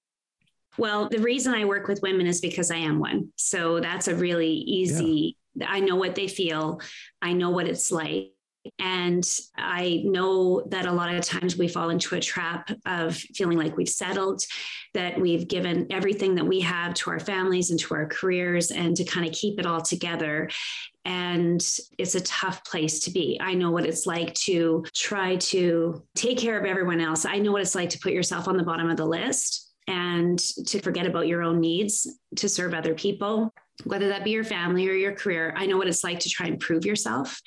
Well, 0.78 1.08
the 1.08 1.20
reason 1.20 1.54
I 1.54 1.66
work 1.66 1.88
with 1.88 2.02
women 2.02 2.26
is 2.28 2.42
because 2.42 2.72
I 2.72 2.78
am 2.78 3.00
one. 3.00 3.30
So 3.36 3.80
that's 3.80 4.08
a 4.08 4.16
really 4.16 4.52
easy, 4.52 5.38
yeah. 5.56 5.68
I 5.70 5.80
know 5.80 5.96
what 5.96 6.16
they 6.16 6.28
feel, 6.28 6.82
I 7.22 7.34
know 7.34 7.52
what 7.52 7.68
it's 7.68 7.92
like. 7.92 8.33
And 8.80 9.28
I 9.58 10.04
know 10.06 10.64
that 10.68 10.86
a 10.86 10.92
lot 10.92 11.14
of 11.14 11.24
times 11.24 11.58
we 11.58 11.68
fall 11.68 11.90
into 11.90 12.16
a 12.16 12.22
trap 12.22 12.72
of 12.86 13.16
feeling 13.16 13.58
like 13.58 13.76
we've 13.76 13.90
settled, 13.90 14.44
that 14.94 15.20
we've 15.20 15.48
given 15.48 15.88
everything 15.90 16.36
that 16.36 16.46
we 16.46 16.62
have 16.62 16.94
to 16.96 17.10
our 17.10 17.20
families 17.20 17.72
and 17.72 17.80
to 17.82 17.94
our 17.96 18.08
careers, 18.08 18.72
and 18.72 18.96
to 18.96 19.04
kind 19.04 19.28
of 19.28 19.34
keep 19.34 19.60
it 19.60 19.66
all 19.66 19.82
together. 19.82 20.50
And 21.06 21.62
it's 21.98 22.16
a 22.16 22.22
tough 22.22 22.64
place 22.64 23.02
to 23.02 23.12
be. 23.12 23.38
I 23.42 23.54
know 23.54 23.72
what 23.72 23.86
it's 23.86 24.06
like 24.06 24.34
to 24.36 24.86
try 24.94 25.36
to 25.36 26.04
take 26.16 26.38
care 26.38 26.58
of 26.58 26.66
everyone 26.66 27.02
else. 27.02 27.26
I 27.26 27.40
know 27.40 27.52
what 27.52 27.62
it's 27.62 27.76
like 27.76 27.90
to 27.90 28.00
put 28.00 28.14
yourself 28.14 28.48
on 28.48 28.56
the 28.56 28.64
bottom 28.64 28.90
of 28.90 28.96
the 28.96 29.06
list 29.06 29.74
and 29.88 30.40
to 30.40 30.80
forget 30.80 31.06
about 31.06 31.28
your 31.28 31.44
own 31.44 31.60
needs 31.60 32.08
to 32.38 32.48
serve 32.48 32.74
other 32.74 32.94
people 32.94 33.54
whether 33.84 34.10
that 34.10 34.24
be 34.24 34.32
your 34.32 34.44
family 34.44 34.88
or 34.88 34.94
your 34.94 35.14
career. 35.14 35.54
I 35.58 35.66
know 35.66 35.78
what 35.78 35.88
it's 35.88 36.04
like 36.04 36.20
to 36.20 36.30
try 36.30 36.48
and 36.48 36.60
prove 36.60 36.86
yourself 36.86 37.42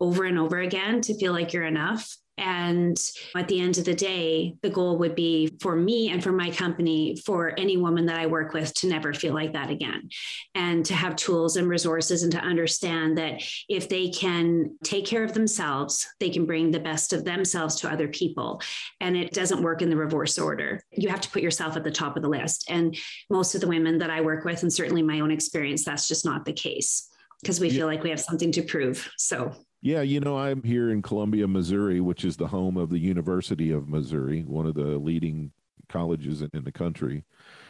over 0.00 0.24
and 0.24 0.38
over 0.38 0.58
again 0.58 1.00
to 1.02 1.18
feel 1.18 1.32
like 1.32 1.52
you're 1.52 1.64
enough. 1.64 2.16
And 2.38 2.98
at 3.36 3.48
the 3.48 3.60
end 3.60 3.78
of 3.78 3.84
the 3.84 3.94
day, 3.94 4.54
the 4.62 4.70
goal 4.70 4.96
would 4.98 5.14
be 5.14 5.56
for 5.60 5.76
me 5.76 6.10
and 6.10 6.22
for 6.22 6.32
my 6.32 6.50
company, 6.50 7.16
for 7.26 7.52
any 7.58 7.76
woman 7.76 8.06
that 8.06 8.18
I 8.18 8.26
work 8.26 8.52
with 8.52 8.72
to 8.74 8.86
never 8.86 9.12
feel 9.12 9.34
like 9.34 9.52
that 9.52 9.70
again. 9.70 10.08
And 10.54 10.84
to 10.86 10.94
have 10.94 11.16
tools 11.16 11.56
and 11.56 11.68
resources 11.68 12.22
and 12.22 12.32
to 12.32 12.38
understand 12.38 13.18
that 13.18 13.42
if 13.68 13.88
they 13.88 14.08
can 14.10 14.76
take 14.84 15.04
care 15.04 15.24
of 15.24 15.34
themselves, 15.34 16.06
they 16.20 16.30
can 16.30 16.46
bring 16.46 16.70
the 16.70 16.80
best 16.80 17.12
of 17.12 17.24
themselves 17.24 17.76
to 17.76 17.90
other 17.90 18.08
people. 18.08 18.62
And 19.00 19.16
it 19.16 19.32
doesn't 19.32 19.62
work 19.62 19.82
in 19.82 19.90
the 19.90 19.96
reverse 19.96 20.38
order. 20.38 20.80
You 20.92 21.08
have 21.08 21.20
to 21.22 21.30
put 21.30 21.42
yourself 21.42 21.76
at 21.76 21.84
the 21.84 21.90
top 21.90 22.16
of 22.16 22.22
the 22.22 22.28
list. 22.28 22.64
And 22.70 22.96
most 23.28 23.54
of 23.54 23.60
the 23.60 23.68
women 23.68 23.98
that 23.98 24.10
I 24.10 24.20
work 24.20 24.44
with, 24.44 24.62
and 24.62 24.72
certainly 24.72 25.02
my 25.02 25.20
own 25.20 25.30
experience, 25.30 25.84
that's 25.84 26.08
just 26.08 26.24
not 26.24 26.44
the 26.44 26.52
case 26.52 27.08
because 27.42 27.60
we 27.60 27.68
yeah. 27.68 27.78
feel 27.78 27.86
like 27.86 28.02
we 28.02 28.10
have 28.10 28.20
something 28.20 28.52
to 28.52 28.62
prove. 28.62 29.08
So 29.16 29.52
Yeah, 29.80 30.02
you 30.02 30.18
know, 30.18 30.36
I'm 30.36 30.62
here 30.64 30.90
in 30.90 31.02
Columbia, 31.02 31.46
Missouri, 31.46 32.00
which 32.00 32.24
is 32.24 32.36
the 32.36 32.48
home 32.48 32.76
of 32.76 32.90
the 32.90 32.98
University 32.98 33.70
of 33.70 33.88
Missouri, 33.88 34.42
one 34.42 34.66
of 34.66 34.74
the 34.74 34.98
leading 34.98 35.52
colleges 35.88 36.42
in, 36.42 36.64
the 36.64 36.72
country. 36.72 37.24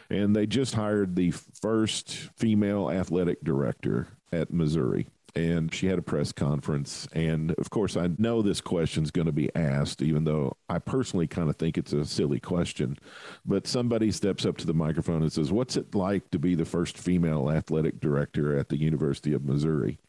And 0.09 0.35
they 0.35 0.47
just 0.47 0.73
hired 0.73 1.15
the 1.15 1.31
first 1.31 2.11
female 2.35 2.89
athletic 2.89 3.43
director 3.43 4.07
at 4.31 4.51
Missouri. 4.51 5.07
And 5.35 5.71
she 5.71 5.85
had 5.85 5.99
a 5.99 6.01
press 6.01 6.31
conference. 6.31 7.07
And 7.13 7.51
of 7.59 7.69
course, 7.69 7.95
I 7.95 8.09
know 8.17 8.41
this 8.41 8.59
question 8.59 9.03
is 9.03 9.11
going 9.11 9.27
to 9.27 9.31
be 9.31 9.55
asked, 9.55 10.01
even 10.01 10.23
though 10.23 10.57
I 10.67 10.79
personally 10.79 11.27
kind 11.27 11.47
of 11.47 11.57
think 11.57 11.77
it's 11.77 11.93
a 11.93 12.03
silly 12.03 12.39
question. 12.39 12.97
But 13.45 13.67
somebody 13.67 14.11
steps 14.11 14.47
up 14.47 14.57
to 14.57 14.65
the 14.65 14.73
microphone 14.73 15.21
and 15.21 15.31
says, 15.31 15.51
What's 15.51 15.77
it 15.77 15.93
like 15.93 16.31
to 16.31 16.39
be 16.39 16.55
the 16.55 16.65
first 16.65 16.97
female 16.97 17.51
athletic 17.51 17.99
director 17.99 18.57
at 18.57 18.69
the 18.69 18.77
University 18.77 19.33
of 19.33 19.45
Missouri? 19.45 19.99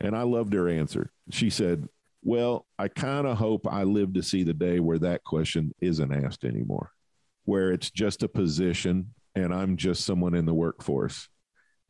And 0.00 0.16
I 0.16 0.22
loved 0.22 0.52
her 0.54 0.68
answer. 0.68 1.10
She 1.30 1.50
said, 1.50 1.86
Well, 2.22 2.66
I 2.78 2.88
kind 2.88 3.26
of 3.26 3.38
hope 3.38 3.66
I 3.70 3.84
live 3.84 4.14
to 4.14 4.22
see 4.22 4.42
the 4.42 4.54
day 4.54 4.80
where 4.80 4.98
that 4.98 5.24
question 5.24 5.72
isn't 5.80 6.12
asked 6.24 6.44
anymore, 6.44 6.90
where 7.44 7.72
it's 7.72 7.90
just 7.90 8.22
a 8.22 8.28
position 8.28 9.14
and 9.34 9.54
I'm 9.54 9.76
just 9.76 10.04
someone 10.04 10.34
in 10.34 10.44
the 10.44 10.54
workforce. 10.54 11.28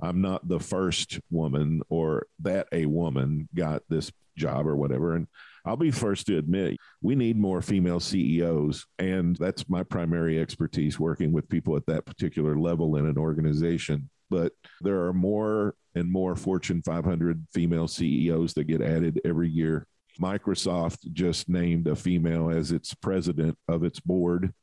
I'm 0.02 0.20
not 0.20 0.48
the 0.48 0.60
first 0.60 1.20
woman 1.30 1.82
or 1.88 2.26
that 2.40 2.66
a 2.72 2.86
woman 2.86 3.48
got 3.54 3.82
this 3.88 4.10
job 4.36 4.66
or 4.66 4.76
whatever. 4.76 5.14
And 5.14 5.26
I'll 5.64 5.76
be 5.76 5.90
first 5.90 6.26
to 6.26 6.38
admit 6.38 6.76
we 7.02 7.14
need 7.14 7.38
more 7.38 7.62
female 7.62 8.00
CEOs. 8.00 8.86
And 8.98 9.36
that's 9.36 9.68
my 9.68 9.82
primary 9.82 10.40
expertise 10.40 10.98
working 10.98 11.32
with 11.32 11.48
people 11.48 11.76
at 11.76 11.86
that 11.86 12.04
particular 12.04 12.58
level 12.58 12.96
in 12.96 13.06
an 13.06 13.18
organization. 13.18 14.10
But 14.32 14.52
there 14.80 15.02
are 15.02 15.12
more 15.12 15.74
and 15.94 16.10
more 16.10 16.34
Fortune 16.36 16.80
500 16.82 17.46
female 17.52 17.86
CEOs 17.86 18.54
that 18.54 18.64
get 18.64 18.80
added 18.80 19.20
every 19.26 19.50
year. 19.50 19.86
Microsoft 20.18 21.12
just 21.12 21.50
named 21.50 21.86
a 21.86 21.94
female 21.94 22.48
as 22.48 22.72
its 22.72 22.94
president 22.94 23.58
of 23.68 23.84
its 23.84 24.00
board, 24.00 24.54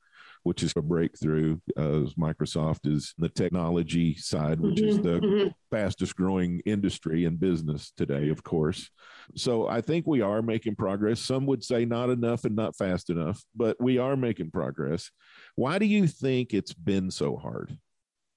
which 0.42 0.64
is 0.64 0.74
a 0.76 0.82
breakthrough. 0.82 1.60
Uh, 1.78 2.10
Microsoft 2.18 2.88
is 2.88 3.14
the 3.20 3.30
technology 3.30 4.16
side, 4.16 4.60
which 4.60 4.80
mm-hmm, 4.80 4.88
is 4.88 4.98
the 5.02 5.20
mm-hmm. 5.20 5.48
fastest 5.70 6.16
growing 6.16 6.62
industry 6.66 7.26
in 7.26 7.36
business 7.36 7.92
today, 7.96 8.30
of 8.30 8.42
course. 8.44 8.90
So 9.36 9.68
I 9.68 9.82
think 9.82 10.08
we 10.08 10.22
are 10.22 10.42
making 10.42 10.78
progress. 10.78 11.20
Some 11.20 11.46
would 11.46 11.64
say 11.64 11.86
not 11.86 12.10
enough 12.10 12.44
and 12.44 12.56
not 12.56 12.76
fast 12.76 13.12
enough, 13.12 13.44
but 13.56 13.78
we 13.80 14.00
are 14.00 14.16
making 14.16 14.50
progress. 14.50 15.12
Why 15.56 15.78
do 15.78 15.86
you 15.86 16.08
think 16.08 16.56
it's 16.56 16.74
been 16.74 17.12
so 17.12 17.36
hard? 17.36 17.78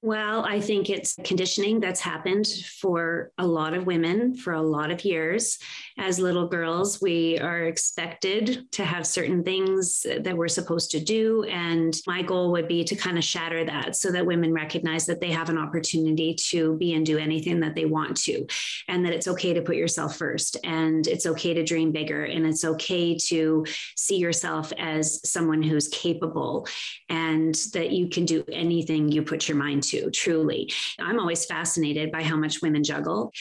Well, 0.05 0.45
I 0.45 0.59
think 0.59 0.91
it's 0.91 1.15
conditioning 1.23 1.79
that's 1.79 2.01
happened 2.01 2.49
for 2.81 3.31
a 3.39 3.47
lot 3.47 3.73
of 3.73 3.87
women 3.87 4.35
for 4.35 4.53
a 4.53 4.61
lot 4.61 4.91
of 4.91 5.05
years. 5.05 5.61
As 5.97 6.19
little 6.19 6.49
girls, 6.49 7.01
we 7.01 7.39
are 7.39 7.67
expected 7.67 8.67
to 8.73 8.85
have 8.85 9.07
certain 9.07 9.45
things 9.45 10.05
that 10.05 10.37
we're 10.37 10.49
supposed 10.49 10.91
to 10.91 10.99
do. 10.99 11.45
And 11.45 11.97
my 12.05 12.21
goal 12.23 12.51
would 12.51 12.67
be 12.67 12.83
to 12.83 12.97
kind 12.97 13.17
of 13.17 13.23
shatter 13.23 13.65
that 13.65 13.95
so 13.95 14.11
that 14.11 14.27
women 14.27 14.53
recognize 14.53 15.07
that 15.07 15.21
they 15.21 15.31
have 15.31 15.51
an 15.51 15.59
opportunity 15.59 16.35
to 16.49 16.77
be 16.79 16.95
and 16.95 17.07
do 17.07 17.19
anything 17.19 17.61
that 17.61 17.77
they 17.77 17.85
want 17.85 18.17
to, 18.23 18.45
and 18.89 19.05
that 19.05 19.13
it's 19.13 19.29
okay 19.29 19.55
to 19.55 19.63
put 19.63 19.77
yourself 19.77 20.17
first, 20.17 20.57
and 20.65 21.07
it's 21.07 21.27
okay 21.27 21.55
to 21.55 21.63
dream 21.63 21.93
bigger, 21.93 22.25
and 22.25 22.45
it's 22.45 22.65
okay 22.65 23.17
to 23.29 23.65
see 23.97 24.17
yourself 24.17 24.73
as 24.79 25.21
someone 25.31 25.63
who's 25.63 25.87
capable, 25.87 26.67
and 27.09 27.55
that 27.73 27.93
you 27.93 28.09
can 28.09 28.25
do 28.25 28.43
anything 28.51 29.09
you 29.09 29.23
put 29.23 29.47
your 29.47 29.57
mind 29.57 29.85
to 29.85 29.92
to, 29.93 30.11
truly. 30.11 30.73
I'm 30.99 31.19
always 31.19 31.47
fascinated 31.47 32.11
by 32.13 32.23
how 32.23 32.37
much 32.37 32.63
women 32.63 32.85
juggle. 32.85 33.33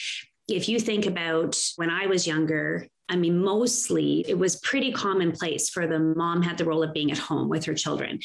If 0.48 0.68
you 0.68 0.78
think 0.78 1.06
about 1.06 1.58
when 1.76 1.90
I 1.90 2.06
was 2.06 2.26
younger, 2.26 2.86
I 3.08 3.16
mean, 3.16 3.42
mostly 3.42 4.24
it 4.26 4.38
was 4.38 4.56
pretty 4.60 4.90
commonplace 4.90 5.68
for 5.68 5.86
the 5.86 5.98
mom 5.98 6.40
had 6.40 6.56
the 6.56 6.64
role 6.64 6.82
of 6.82 6.94
being 6.94 7.10
at 7.10 7.18
home 7.18 7.48
with 7.48 7.64
her 7.66 7.74
children. 7.74 8.20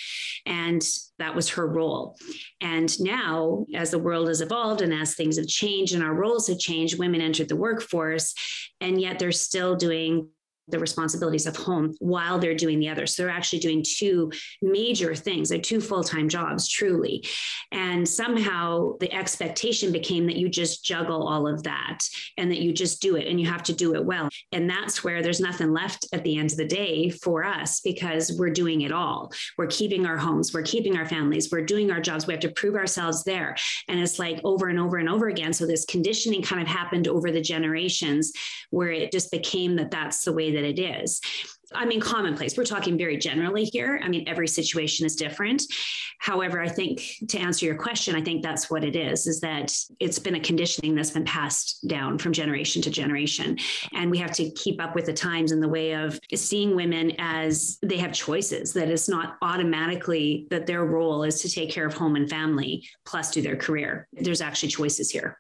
And 0.46 0.82
that 1.20 1.36
was 1.36 1.50
her 1.50 1.68
role. 1.68 2.16
And 2.62 2.98
now, 3.02 3.66
as 3.76 3.92
the 3.92 4.00
world 4.00 4.30
has 4.30 4.40
evolved 4.40 4.82
and 4.82 4.94
as 4.94 5.14
things 5.14 5.38
have 5.38 5.48
changed 5.48 5.94
and 5.94 6.04
our 6.04 6.14
roles 6.14 6.48
have 6.48 6.60
changed, 6.60 7.00
women 7.00 7.20
entered 7.20 7.50
the 7.50 7.56
workforce, 7.56 8.34
and 8.80 9.02
yet 9.02 9.20
they're 9.20 9.32
still 9.32 9.76
doing 9.76 10.30
the 10.68 10.80
responsibilities 10.80 11.46
of 11.46 11.56
home 11.56 11.96
while 12.00 12.40
they're 12.40 12.56
doing 12.56 12.80
the 12.80 12.90
other. 12.90 13.06
So 13.08 13.24
they're 13.24 13.32
actually 13.32 13.60
doing 13.60 13.84
two 13.84 14.32
major 14.62 15.16
things. 15.16 15.50
They're 15.50 15.60
two 15.60 15.82
full 15.82 16.04
time 16.04 16.30
jobs, 16.30 16.68
truly. 16.68 17.24
And 17.72 18.08
somehow 18.08 18.98
the 19.00 19.14
expectation 19.14 19.92
became 19.92 20.26
that 20.28 20.38
you 20.38 20.50
just 20.50 20.84
juggle 20.84 21.28
all 21.28 21.48
of 21.48 21.64
that 21.64 22.00
and 22.38 22.52
that 22.52 22.60
you 22.60 22.74
just 22.74 23.02
do 23.02 23.16
it 23.16 23.28
and 23.28 23.40
you 23.40 23.48
have 23.48 23.64
to 23.64 23.74
do 23.74 23.96
it 23.96 24.06
well. 24.06 24.30
And 24.52 24.70
that's 24.70 25.04
where 25.04 25.22
there's 25.22 25.40
nothing 25.40 25.72
left 25.72 26.08
at 26.14 26.24
the 26.24 26.38
end 26.38 26.52
of 26.52 26.58
the 26.58 26.66
day 26.66 27.10
for 27.10 27.44
us 27.44 27.82
because 27.82 28.36
we're 28.38 28.50
doing 28.50 28.82
it 28.82 28.92
all. 28.92 29.32
We're 29.58 29.68
keeping 29.68 30.06
our 30.06 30.18
homes, 30.18 30.54
we're 30.54 30.64
keeping 30.64 30.98
our 30.98 31.06
families, 31.06 31.50
we're 31.52 31.66
doing 31.66 31.92
our 31.92 32.02
jobs. 32.02 32.28
We 32.28 32.34
have 32.34 32.42
to 32.42 32.52
prove 32.52 32.76
ourselves 32.76 33.24
there. 33.24 33.56
And 33.88 34.00
it's 34.00 34.20
like 34.20 34.40
over 34.44 34.68
and 34.68 34.80
over 34.80 34.98
and 34.98 35.10
over 35.10 35.28
again. 35.28 35.54
So 35.54 35.66
this 35.66 35.86
conditioning 35.86 36.42
kind 36.42 36.62
of 36.62 36.68
happened 36.68 37.08
over 37.08 37.32
the 37.32 37.42
generations 37.42 38.32
where 38.70 38.92
it 38.92 39.12
just 39.12 39.32
became 39.32 39.76
that 39.78 39.92
that's 39.92 40.24
the 40.24 40.34
way 40.34 40.52
that 40.58 40.66
it 40.66 40.80
is. 40.80 41.22
I 41.74 41.86
mean, 41.86 42.00
commonplace. 42.00 42.58
We're 42.58 42.64
talking 42.64 42.98
very 42.98 43.18
generally 43.18 43.66
here. 43.66 44.00
I 44.02 44.08
mean, 44.08 44.28
every 44.28 44.48
situation 44.48 45.06
is 45.06 45.16
different. 45.16 45.64
However, 46.20 46.62
I 46.62 46.70
think 46.70 47.04
to 47.28 47.38
answer 47.38 47.66
your 47.66 47.76
question, 47.76 48.16
I 48.16 48.22
think 48.22 48.42
that's 48.42 48.70
what 48.70 48.84
it 48.84 48.96
is, 48.96 49.28
is 49.28 49.42
that 49.42 49.76
it's 50.00 50.18
been 50.18 50.36
a 50.36 50.40
conditioning 50.40 50.96
that's 50.96 51.12
been 51.12 51.26
passed 51.26 51.86
down 51.88 52.18
from 52.20 52.32
generation 52.32 52.82
to 52.84 52.90
generation. 52.90 53.58
And 53.94 54.10
we 54.10 54.18
have 54.18 54.32
to 54.32 54.50
keep 54.52 54.82
up 54.82 54.96
with 54.96 55.08
the 55.08 55.14
times 55.14 55.52
in 55.52 55.60
the 55.60 55.68
way 55.68 55.92
of 55.92 56.18
seeing 56.34 56.76
women 56.76 57.12
as 57.20 57.78
they 57.84 57.98
have 57.98 58.14
choices, 58.14 58.72
that 58.74 58.90
it's 58.90 59.10
not 59.10 59.36
automatically 59.42 60.48
that 60.50 60.68
their 60.68 60.86
role 60.86 61.24
is 61.24 61.42
to 61.42 61.50
take 61.50 61.70
care 61.70 61.86
of 61.86 61.94
home 61.94 62.16
and 62.16 62.30
family 62.30 62.88
plus 63.06 63.32
do 63.32 63.42
their 63.42 63.58
career. 63.58 64.08
There's 64.14 64.42
actually 64.42 64.70
choices 64.70 65.12
here 65.12 65.38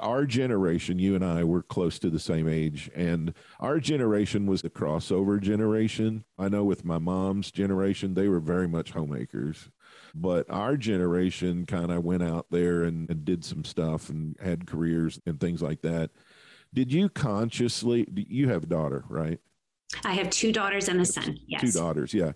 our 0.00 0.26
generation, 0.26 0.98
you 0.98 1.14
and 1.14 1.24
I 1.24 1.44
were 1.44 1.62
close 1.62 1.98
to 2.00 2.10
the 2.10 2.18
same 2.18 2.48
age, 2.48 2.90
and 2.94 3.34
our 3.60 3.80
generation 3.80 4.46
was 4.46 4.62
the 4.62 4.70
crossover 4.70 5.40
generation. 5.40 6.24
I 6.38 6.48
know 6.48 6.64
with 6.64 6.84
my 6.84 6.98
mom's 6.98 7.50
generation, 7.50 8.14
they 8.14 8.28
were 8.28 8.40
very 8.40 8.68
much 8.68 8.92
homemakers, 8.92 9.70
but 10.14 10.48
our 10.50 10.76
generation 10.76 11.66
kind 11.66 11.90
of 11.90 12.04
went 12.04 12.22
out 12.22 12.46
there 12.50 12.82
and, 12.84 13.08
and, 13.08 13.24
did 13.24 13.44
some 13.44 13.64
stuff 13.64 14.10
and 14.10 14.36
had 14.42 14.66
careers 14.66 15.20
and 15.26 15.40
things 15.40 15.62
like 15.62 15.82
that. 15.82 16.10
Did 16.74 16.92
you 16.92 17.08
consciously, 17.08 18.06
you 18.14 18.48
have 18.48 18.64
a 18.64 18.66
daughter, 18.66 19.04
right? 19.08 19.38
I 20.04 20.14
have 20.14 20.30
two 20.30 20.52
daughters 20.52 20.88
and 20.88 21.00
a 21.00 21.04
son. 21.04 21.38
Yes. 21.46 21.60
Two 21.60 21.70
daughters. 21.72 22.14
Yeah. 22.14 22.32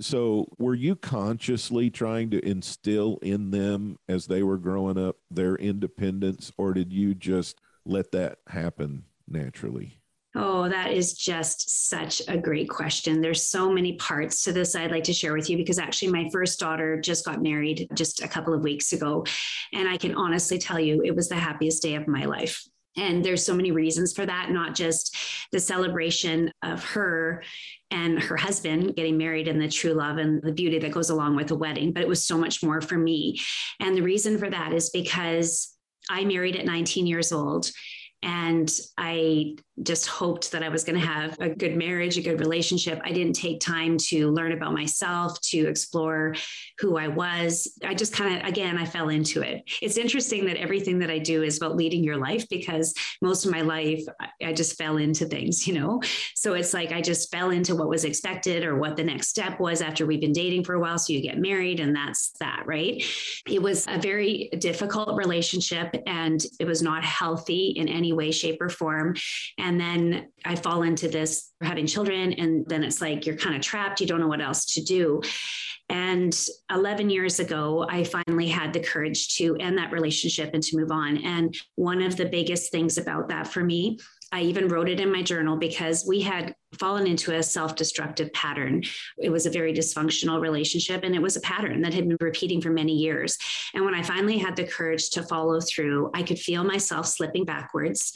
So, 0.00 0.46
were 0.58 0.74
you 0.74 0.96
consciously 0.96 1.90
trying 1.90 2.30
to 2.30 2.46
instill 2.46 3.18
in 3.20 3.50
them 3.50 3.98
as 4.08 4.26
they 4.26 4.42
were 4.42 4.56
growing 4.56 4.96
up 4.96 5.16
their 5.30 5.56
independence, 5.56 6.50
or 6.56 6.72
did 6.72 6.92
you 6.92 7.14
just 7.14 7.60
let 7.84 8.10
that 8.12 8.38
happen 8.48 9.04
naturally? 9.28 10.00
Oh, 10.34 10.68
that 10.68 10.92
is 10.92 11.14
just 11.14 11.88
such 11.88 12.22
a 12.28 12.38
great 12.38 12.68
question. 12.68 13.20
There's 13.20 13.42
so 13.42 13.70
many 13.70 13.96
parts 13.96 14.44
to 14.44 14.52
this 14.52 14.76
I'd 14.76 14.92
like 14.92 15.02
to 15.04 15.12
share 15.12 15.34
with 15.34 15.50
you 15.50 15.56
because 15.56 15.78
actually, 15.78 16.12
my 16.12 16.28
first 16.30 16.60
daughter 16.60 17.00
just 17.00 17.24
got 17.24 17.42
married 17.42 17.88
just 17.94 18.22
a 18.22 18.28
couple 18.28 18.54
of 18.54 18.62
weeks 18.62 18.92
ago. 18.92 19.26
And 19.74 19.88
I 19.88 19.96
can 19.96 20.14
honestly 20.14 20.56
tell 20.56 20.78
you, 20.78 21.02
it 21.04 21.16
was 21.16 21.28
the 21.28 21.34
happiest 21.34 21.82
day 21.82 21.96
of 21.96 22.06
my 22.06 22.26
life. 22.26 22.64
And 22.96 23.24
there's 23.24 23.44
so 23.44 23.54
many 23.54 23.70
reasons 23.70 24.12
for 24.12 24.26
that, 24.26 24.50
not 24.50 24.74
just 24.74 25.16
the 25.52 25.60
celebration 25.60 26.52
of 26.62 26.84
her 26.84 27.42
and 27.90 28.20
her 28.20 28.36
husband 28.36 28.94
getting 28.96 29.16
married 29.16 29.48
and 29.48 29.60
the 29.60 29.68
true 29.68 29.92
love 29.92 30.18
and 30.18 30.42
the 30.42 30.52
beauty 30.52 30.78
that 30.78 30.92
goes 30.92 31.10
along 31.10 31.36
with 31.36 31.50
a 31.50 31.56
wedding, 31.56 31.92
but 31.92 32.02
it 32.02 32.08
was 32.08 32.24
so 32.24 32.36
much 32.36 32.62
more 32.62 32.80
for 32.80 32.98
me. 32.98 33.40
And 33.78 33.96
the 33.96 34.02
reason 34.02 34.38
for 34.38 34.50
that 34.50 34.72
is 34.72 34.90
because 34.90 35.74
I 36.08 36.24
married 36.24 36.56
at 36.56 36.66
19 36.66 37.06
years 37.06 37.32
old 37.32 37.70
and 38.22 38.70
I 38.98 39.56
just 39.82 40.06
hoped 40.06 40.52
that 40.52 40.62
I 40.62 40.68
was 40.68 40.84
going 40.84 40.98
to 40.98 41.06
have 41.06 41.36
a 41.40 41.48
good 41.48 41.76
marriage, 41.76 42.18
a 42.18 42.22
good 42.22 42.40
relationship. 42.40 43.00
I 43.04 43.12
didn't 43.12 43.34
take 43.34 43.60
time 43.60 43.96
to 44.08 44.30
learn 44.30 44.52
about 44.52 44.72
myself, 44.72 45.40
to 45.42 45.66
explore 45.68 46.34
who 46.78 46.96
I 46.96 47.08
was. 47.08 47.72
I 47.84 47.94
just 47.94 48.12
kind 48.12 48.40
of, 48.40 48.48
again, 48.48 48.78
I 48.78 48.84
fell 48.84 49.08
into 49.08 49.42
it. 49.42 49.62
It's 49.80 49.96
interesting 49.96 50.46
that 50.46 50.56
everything 50.56 50.98
that 51.00 51.10
I 51.10 51.18
do 51.18 51.42
is 51.42 51.56
about 51.56 51.76
leading 51.76 52.04
your 52.04 52.16
life 52.16 52.48
because 52.48 52.94
most 53.22 53.44
of 53.44 53.52
my 53.52 53.60
life, 53.60 54.04
I 54.42 54.52
just 54.52 54.76
fell 54.76 54.96
into 54.96 55.26
things, 55.26 55.66
you 55.66 55.74
know? 55.74 56.00
So 56.34 56.54
it's 56.54 56.74
like 56.74 56.92
I 56.92 57.00
just 57.00 57.30
fell 57.30 57.50
into 57.50 57.74
what 57.74 57.88
was 57.88 58.04
expected 58.04 58.64
or 58.64 58.76
what 58.76 58.96
the 58.96 59.04
next 59.04 59.28
step 59.28 59.60
was 59.60 59.80
after 59.82 60.06
we've 60.06 60.20
been 60.20 60.32
dating 60.32 60.64
for 60.64 60.74
a 60.74 60.80
while. 60.80 60.98
So 60.98 61.12
you 61.12 61.22
get 61.22 61.38
married 61.38 61.80
and 61.80 61.94
that's 61.94 62.32
that, 62.40 62.64
right? 62.66 63.02
It 63.46 63.62
was 63.62 63.86
a 63.88 63.98
very 63.98 64.50
difficult 64.58 65.16
relationship 65.16 65.94
and 66.06 66.44
it 66.58 66.66
was 66.66 66.82
not 66.82 67.04
healthy 67.04 67.74
in 67.76 67.88
any 67.88 68.12
way, 68.12 68.30
shape, 68.30 68.60
or 68.60 68.68
form. 68.68 69.14
And 69.58 69.69
and 69.70 69.80
then 69.80 70.26
I 70.44 70.56
fall 70.56 70.82
into 70.82 71.06
this 71.06 71.52
having 71.62 71.86
children, 71.86 72.32
and 72.32 72.66
then 72.66 72.82
it's 72.82 73.00
like 73.00 73.24
you're 73.24 73.36
kind 73.36 73.54
of 73.54 73.62
trapped. 73.62 74.00
You 74.00 74.06
don't 74.08 74.18
know 74.18 74.26
what 74.26 74.40
else 74.40 74.64
to 74.74 74.82
do. 74.82 75.22
And 75.88 76.36
11 76.72 77.08
years 77.08 77.38
ago, 77.38 77.86
I 77.88 78.02
finally 78.02 78.48
had 78.48 78.72
the 78.72 78.80
courage 78.80 79.36
to 79.36 79.54
end 79.60 79.78
that 79.78 79.92
relationship 79.92 80.50
and 80.54 80.62
to 80.64 80.76
move 80.76 80.90
on. 80.90 81.18
And 81.18 81.56
one 81.76 82.02
of 82.02 82.16
the 82.16 82.24
biggest 82.26 82.72
things 82.72 82.98
about 82.98 83.28
that 83.28 83.46
for 83.46 83.62
me 83.62 84.00
I 84.32 84.42
even 84.42 84.68
wrote 84.68 84.88
it 84.88 85.00
in 85.00 85.12
my 85.12 85.22
journal 85.22 85.56
because 85.56 86.06
we 86.06 86.20
had 86.20 86.54
fallen 86.78 87.06
into 87.06 87.36
a 87.36 87.42
self 87.42 87.74
destructive 87.74 88.32
pattern. 88.32 88.82
It 89.18 89.30
was 89.30 89.46
a 89.46 89.50
very 89.50 89.74
dysfunctional 89.74 90.40
relationship 90.40 91.02
and 91.02 91.14
it 91.14 91.22
was 91.22 91.36
a 91.36 91.40
pattern 91.40 91.82
that 91.82 91.94
had 91.94 92.08
been 92.08 92.16
repeating 92.20 92.60
for 92.60 92.70
many 92.70 92.92
years. 92.92 93.36
And 93.74 93.84
when 93.84 93.94
I 93.94 94.02
finally 94.02 94.38
had 94.38 94.54
the 94.54 94.64
courage 94.64 95.10
to 95.10 95.22
follow 95.24 95.60
through, 95.60 96.10
I 96.14 96.22
could 96.22 96.38
feel 96.38 96.62
myself 96.62 97.06
slipping 97.06 97.44
backwards. 97.44 98.12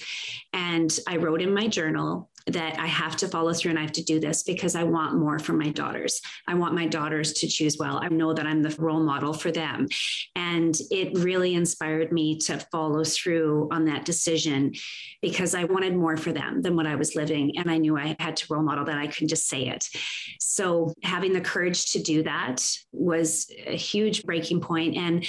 And 0.52 0.96
I 1.08 1.16
wrote 1.16 1.42
in 1.42 1.52
my 1.52 1.66
journal, 1.66 2.30
that 2.46 2.78
I 2.78 2.86
have 2.86 3.16
to 3.16 3.28
follow 3.28 3.54
through 3.54 3.70
and 3.70 3.78
I 3.78 3.82
have 3.82 3.92
to 3.92 4.04
do 4.04 4.20
this 4.20 4.42
because 4.42 4.74
I 4.74 4.84
want 4.84 5.18
more 5.18 5.38
for 5.38 5.54
my 5.54 5.70
daughters. 5.70 6.20
I 6.46 6.54
want 6.54 6.74
my 6.74 6.86
daughters 6.86 7.32
to 7.34 7.48
choose 7.48 7.78
well. 7.78 8.00
I 8.02 8.08
know 8.08 8.34
that 8.34 8.46
I'm 8.46 8.62
the 8.62 8.74
role 8.78 9.02
model 9.02 9.32
for 9.32 9.50
them. 9.50 9.88
And 10.36 10.78
it 10.90 11.18
really 11.18 11.54
inspired 11.54 12.12
me 12.12 12.38
to 12.40 12.58
follow 12.70 13.02
through 13.02 13.68
on 13.72 13.86
that 13.86 14.04
decision 14.04 14.74
because 15.22 15.54
I 15.54 15.64
wanted 15.64 15.96
more 15.96 16.18
for 16.18 16.32
them 16.32 16.60
than 16.60 16.76
what 16.76 16.86
I 16.86 16.96
was 16.96 17.14
living. 17.14 17.56
And 17.56 17.70
I 17.70 17.78
knew 17.78 17.96
I 17.96 18.14
had 18.18 18.36
to 18.36 18.46
role 18.50 18.62
model 18.62 18.84
that 18.84 18.98
I 18.98 19.06
couldn't 19.06 19.28
just 19.28 19.48
say 19.48 19.68
it. 19.68 19.88
So 20.38 20.92
having 21.02 21.32
the 21.32 21.40
courage 21.40 21.92
to 21.92 22.02
do 22.02 22.24
that 22.24 22.62
was 22.92 23.50
a 23.66 23.76
huge 23.76 24.22
breaking 24.24 24.60
point 24.60 24.96
And 24.96 25.26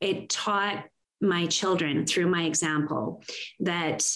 it 0.00 0.28
taught 0.28 0.84
my 1.20 1.46
children 1.46 2.06
through 2.06 2.28
my 2.28 2.42
example 2.42 3.22
that 3.60 4.06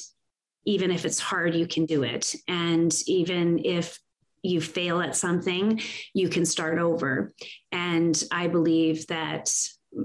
even 0.71 0.91
if 0.91 1.05
it's 1.05 1.19
hard, 1.19 1.55
you 1.55 1.67
can 1.67 1.85
do 1.85 2.05
it. 2.05 2.35
And 2.47 2.95
even 3.07 3.61
if 3.65 3.99
you 4.43 4.61
fail 4.61 5.01
at 5.01 5.17
something, 5.17 5.81
you 6.15 6.29
can 6.29 6.47
start 6.47 6.79
over. 6.79 7.35
And 7.73 8.23
I 8.31 8.47
believe 8.47 9.07
that 9.09 9.53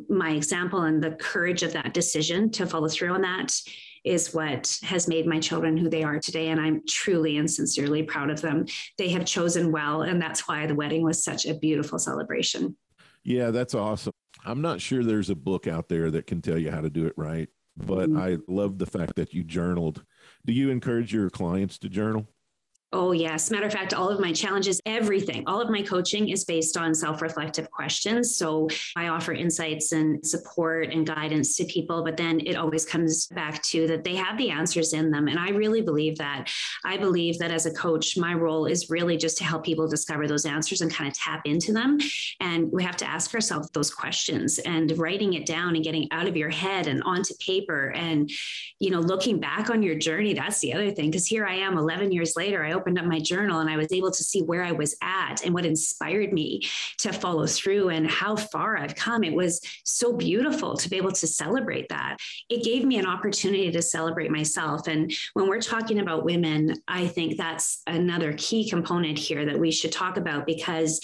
my 0.10 0.32
example 0.32 0.82
and 0.82 1.02
the 1.02 1.12
courage 1.12 1.62
of 1.62 1.74
that 1.74 1.94
decision 1.94 2.50
to 2.52 2.66
follow 2.66 2.88
through 2.88 3.14
on 3.14 3.22
that 3.22 3.54
is 4.04 4.34
what 4.34 4.80
has 4.84 5.08
made 5.08 5.28
my 5.28 5.40
children 5.40 5.78
who 5.78 5.90
they 5.90 6.04
are 6.04 6.20
today. 6.20 6.50
And 6.50 6.60
I'm 6.60 6.82
truly 6.88 7.38
and 7.38 7.50
sincerely 7.50 8.04
proud 8.04 8.30
of 8.32 8.42
them. 8.42 8.66
They 8.98 9.10
have 9.10 9.26
chosen 9.26 9.72
well. 9.72 10.02
And 10.02 10.22
that's 10.22 10.48
why 10.48 10.66
the 10.66 10.76
wedding 10.76 11.04
was 11.04 11.24
such 11.24 11.46
a 11.46 11.54
beautiful 11.54 12.00
celebration. 12.00 12.76
Yeah, 13.24 13.52
that's 13.52 13.74
awesome. 13.76 14.14
I'm 14.44 14.62
not 14.62 14.82
sure 14.82 15.04
there's 15.04 15.30
a 15.30 15.36
book 15.36 15.68
out 15.68 15.90
there 15.90 16.12
that 16.12 16.28
can 16.28 16.42
tell 16.42 16.58
you 16.58 16.72
how 16.72 16.82
to 16.82 16.90
do 16.90 17.08
it 17.08 17.14
right, 17.18 17.50
but 17.78 18.10
mm-hmm. 18.10 18.18
I 18.18 18.38
love 18.48 18.78
the 18.78 18.86
fact 18.86 19.16
that 19.16 19.34
you 19.34 19.44
journaled 19.44 20.04
do 20.46 20.54
you 20.54 20.70
encourage 20.70 21.14
your 21.14 21.30
clients 21.30 21.78
to 21.80 21.90
journal? 21.90 22.28
Oh, 22.94 23.12
yes. 23.12 23.52
Matter 23.52 23.66
of 23.66 23.74
fact, 23.74 23.94
all 23.94 24.10
of 24.10 24.20
my 24.20 24.32
challenges, 24.32 24.80
everything, 24.86 25.44
all 25.48 25.60
of 25.60 25.70
my 25.70 25.82
coaching 25.82 26.30
is 26.30 26.46
based 26.46 26.78
on 26.78 26.94
self 26.94 27.22
reflective 27.22 27.70
questions. 27.72 28.38
So 28.38 28.70
I 28.96 29.08
offer 29.08 29.34
insights 29.34 29.92
and 29.92 30.26
support 30.26 30.94
and 30.94 31.06
guidance 31.06 31.58
to 31.58 31.66
people, 31.66 32.04
but 32.04 32.16
then 32.16 32.40
it 32.42 32.56
always 32.56 32.86
comes 32.86 33.28
back 33.28 33.62
to 33.64 33.88
that 33.88 34.04
they 34.04 34.16
have 34.16 34.38
the 34.38 34.52
answers 34.52 34.94
in 34.94 35.10
them. 35.10 35.28
And 35.28 35.40
I 35.40 35.50
really 35.50 35.82
believe 35.82 36.18
that. 36.20 36.50
I 36.86 36.96
believe 36.96 37.40
that 37.40 37.52
as 37.52 37.66
a 37.66 37.74
coach, 37.74 38.18
my 38.18 38.34
role 38.34 38.66
is 38.66 38.90
really 38.90 39.18
just 39.18 39.38
to 39.40 39.44
help 39.44 39.66
people 39.66 39.88
discover 39.88 40.28
those 40.28 40.46
answers 40.46 40.82
and 40.82 40.94
kind 40.94 41.10
of 41.10 41.18
tap 41.18 41.42
into 41.46 41.74
them. 41.74 41.98
And 42.40 42.72
we 42.72 42.84
have 42.84 42.98
to 42.98 43.06
ask 43.06 43.34
ourselves 43.34 43.70
those 43.72 43.94
questions 43.94 44.60
and 44.60 44.98
writing 44.98 45.34
it 45.34 45.46
down 45.46 45.76
and 45.76 45.84
getting 45.84 46.08
out 46.12 46.28
of 46.28 46.38
your 46.38 46.50
head 46.50 46.88
and 46.88 47.02
onto 47.04 47.34
paper 47.46 47.92
and, 47.96 48.30
you 48.80 48.92
know, 48.92 49.00
looking 49.00 49.40
back 49.40 49.70
on 49.70 49.82
your 49.82 49.96
journey. 49.96 50.34
That's 50.34 50.60
the 50.60 50.74
other 50.74 50.92
thing. 50.92 51.12
Cause 51.12 51.26
here 51.26 51.46
I 51.46 51.56
am 51.56 51.78
11 51.78 52.12
years 52.12 52.36
later. 52.38 52.64
I 52.64 52.75
opened 52.76 53.00
up 53.00 53.06
my 53.06 53.20
journal 53.20 53.60
and 53.60 53.70
I 53.70 53.78
was 53.78 53.92
able 53.92 54.12
to 54.12 54.24
see 54.24 54.42
where 54.42 54.64
I 54.64 54.72
was 54.72 54.96
at 55.02 55.44
and 55.44 55.54
what 55.54 55.66
inspired 55.66 56.34
me 56.34 56.62
to 57.00 57.12
follow 57.12 57.48
through 57.48 57.90
and 57.90 58.10
how 58.10 58.36
far 58.36 58.78
I've 58.78 58.96
come. 58.96 59.24
It 59.24 59.34
was 59.34 59.62
so 59.84 60.14
beautiful 60.14 60.78
to 60.78 60.90
be 60.90 60.98
able 60.98 61.12
to 61.12 61.28
celebrate 61.28 61.90
that. 61.90 62.18
It 62.50 62.64
gave 62.64 62.86
me 62.86 62.98
an 62.98 63.08
opportunity 63.08 63.72
to 63.72 63.82
celebrate 63.82 64.32
myself. 64.32 64.88
And 64.88 65.12
when 65.34 65.48
we're 65.48 65.62
talking 65.62 66.00
about 66.00 66.26
women, 66.26 66.74
I 66.88 67.08
think 67.08 67.38
that's 67.38 67.82
another 67.88 68.34
key 68.38 68.70
component 68.70 69.18
here 69.18 69.46
that 69.46 69.60
we 69.60 69.72
should 69.72 69.92
talk 69.92 70.18
about 70.18 70.46
because 70.46 71.00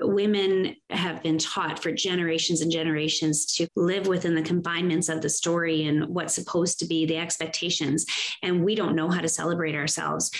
women 0.00 0.74
have 0.90 1.22
been 1.22 1.38
taught 1.38 1.80
for 1.80 1.92
generations 1.92 2.60
and 2.60 2.70
generations 2.70 3.46
to 3.46 3.68
live 3.76 4.06
within 4.06 4.34
the 4.34 4.42
confinements 4.42 5.08
of 5.08 5.20
the 5.20 5.28
story 5.28 5.84
and 5.84 6.06
what's 6.08 6.34
supposed 6.34 6.78
to 6.80 6.86
be 6.86 7.06
the 7.06 7.16
expectations. 7.16 8.04
And 8.42 8.64
we 8.64 8.74
don't 8.74 8.96
know 8.96 9.08
how 9.08 9.20
to 9.20 9.28
celebrate 9.28 9.74
ourselves. 9.74 10.30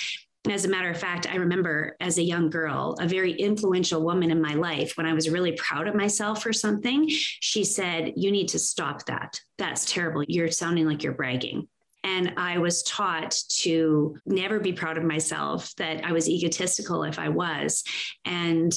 As 0.51 0.67
a 0.67 0.69
matter 0.69 0.91
of 0.91 0.99
fact, 0.99 1.27
I 1.27 1.37
remember 1.37 1.97
as 2.01 2.19
a 2.19 2.23
young 2.23 2.51
girl, 2.51 2.97
a 3.01 3.09
very 3.09 3.33
influential 3.33 4.03
woman 4.05 4.31
in 4.31 4.43
my 4.43 4.55
life, 4.55 4.97
when 4.97 5.07
I 5.07 5.15
was 5.15 5.31
really 5.31 5.53
proud 5.53 5.89
of 5.89 5.95
myself 5.95 6.43
for 6.43 6.53
something, 6.53 7.07
she 7.09 7.65
said, 7.65 8.13
You 8.17 8.31
need 8.31 8.49
to 8.49 8.59
stop 8.59 9.07
that. 9.07 9.41
That's 9.57 9.91
terrible. 9.91 10.23
You're 10.29 10.51
sounding 10.51 10.87
like 10.87 11.03
you're 11.03 11.15
bragging. 11.15 11.67
And 12.03 12.35
I 12.37 12.59
was 12.59 12.83
taught 12.83 13.35
to 13.61 14.19
never 14.27 14.61
be 14.61 14.75
proud 14.75 14.99
of 14.99 15.05
myself, 15.05 15.75
that 15.77 16.05
I 16.05 16.13
was 16.13 16.29
egotistical 16.29 17.05
if 17.05 17.19
I 17.19 17.31
was. 17.31 17.83
And 18.27 18.71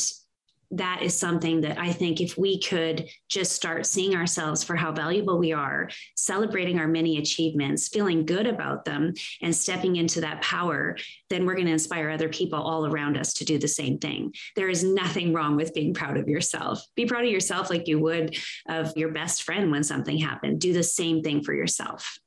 that 0.72 1.02
is 1.02 1.18
something 1.18 1.62
that 1.62 1.78
I 1.78 1.92
think 1.92 2.20
if 2.20 2.38
we 2.38 2.60
could 2.60 3.10
just 3.30 3.54
start 3.54 3.86
seeing 3.86 4.16
ourselves 4.16 4.64
for 4.64 4.76
how 4.76 4.92
valuable 4.92 5.38
we 5.38 5.54
are, 5.54 5.90
celebrating 6.16 6.80
our 6.80 6.88
many 6.88 7.18
achievements, 7.18 7.88
feeling 7.88 8.26
good 8.26 8.48
about 8.48 8.86
them, 8.86 9.14
and 9.42 9.56
stepping 9.56 9.96
into 9.96 10.22
that 10.22 10.42
power, 10.42 10.98
then 11.30 11.46
we're 11.46 11.56
going 11.56 11.68
to 11.68 11.74
inspire 11.74 12.10
other 12.10 12.30
people 12.30 12.60
all 12.60 12.86
around 12.86 13.18
us 13.18 13.34
to 13.36 13.46
do 13.46 13.58
the 13.58 13.68
same 13.68 13.98
thing. 13.98 14.34
There 14.56 14.70
is 14.70 14.84
nothing 14.84 15.34
wrong 15.34 15.56
with 15.56 15.74
being 15.74 15.94
proud 15.94 16.18
of 16.18 16.28
yourself. 16.28 16.84
Be 16.96 17.06
proud 17.06 17.26
of 17.26 17.32
yourself 17.32 17.70
like 17.70 17.88
you 17.88 18.00
would 18.00 18.38
of 18.68 18.96
your 18.98 19.12
best 19.12 19.44
friend 19.44 19.72
when 19.72 19.84
something 19.84 20.18
happened. 20.18 20.60
Do 20.60 20.74
the 20.74 20.84
same 20.84 21.22
thing 21.24 21.44
for 21.44 21.54
yourself. 21.54 22.20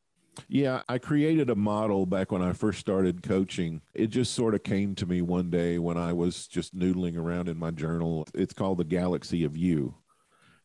Yeah, 0.48 0.82
I 0.88 0.98
created 0.98 1.50
a 1.50 1.54
model 1.54 2.06
back 2.06 2.32
when 2.32 2.42
I 2.42 2.52
first 2.52 2.80
started 2.80 3.22
coaching. 3.22 3.82
It 3.94 4.08
just 4.08 4.34
sort 4.34 4.54
of 4.54 4.62
came 4.62 4.94
to 4.96 5.06
me 5.06 5.22
one 5.22 5.50
day 5.50 5.78
when 5.78 5.96
I 5.96 6.12
was 6.12 6.46
just 6.46 6.76
noodling 6.76 7.16
around 7.16 7.48
in 7.48 7.58
my 7.58 7.70
journal. 7.70 8.26
It's 8.34 8.54
called 8.54 8.78
the 8.78 8.84
Galaxy 8.84 9.44
of 9.44 9.56
You. 9.56 9.94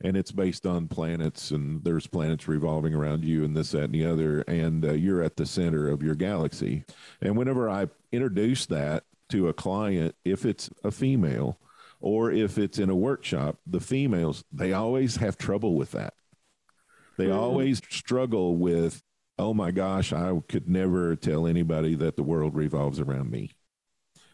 And 0.01 0.17
it's 0.17 0.31
based 0.31 0.65
on 0.65 0.89
planets, 0.89 1.51
and 1.51 1.81
there's 1.83 2.05
planets 2.05 2.49
revolving 2.49 2.93
around 2.93 3.23
you, 3.23 3.45
and 3.45 3.55
this, 3.55 3.71
that, 3.71 3.85
and 3.85 3.93
the 3.93 4.05
other. 4.05 4.41
And 4.41 4.83
uh, 4.83 4.91
you're 4.91 5.23
at 5.23 5.37
the 5.37 5.45
center 5.45 5.87
of 5.87 6.03
your 6.03 6.15
galaxy. 6.15 6.83
And 7.21 7.37
whenever 7.37 7.69
I 7.69 7.87
introduce 8.11 8.65
that 8.65 9.03
to 9.29 9.47
a 9.47 9.53
client, 9.53 10.15
if 10.25 10.45
it's 10.45 10.69
a 10.83 10.91
female 10.91 11.57
or 12.01 12.31
if 12.31 12.57
it's 12.57 12.77
in 12.77 12.89
a 12.89 12.95
workshop, 12.95 13.57
the 13.65 13.79
females, 13.79 14.43
they 14.51 14.73
always 14.73 15.15
have 15.15 15.37
trouble 15.37 15.75
with 15.75 15.91
that. 15.91 16.13
They 17.17 17.27
mm-hmm. 17.27 17.39
always 17.39 17.81
struggle 17.89 18.57
with 18.57 19.01
oh 19.37 19.53
my 19.53 19.71
gosh, 19.71 20.13
I 20.13 20.39
could 20.47 20.69
never 20.69 21.15
tell 21.15 21.47
anybody 21.47 21.95
that 21.95 22.15
the 22.15 22.23
world 22.23 22.55
revolves 22.55 22.99
around 22.99 23.29
me. 23.29 23.51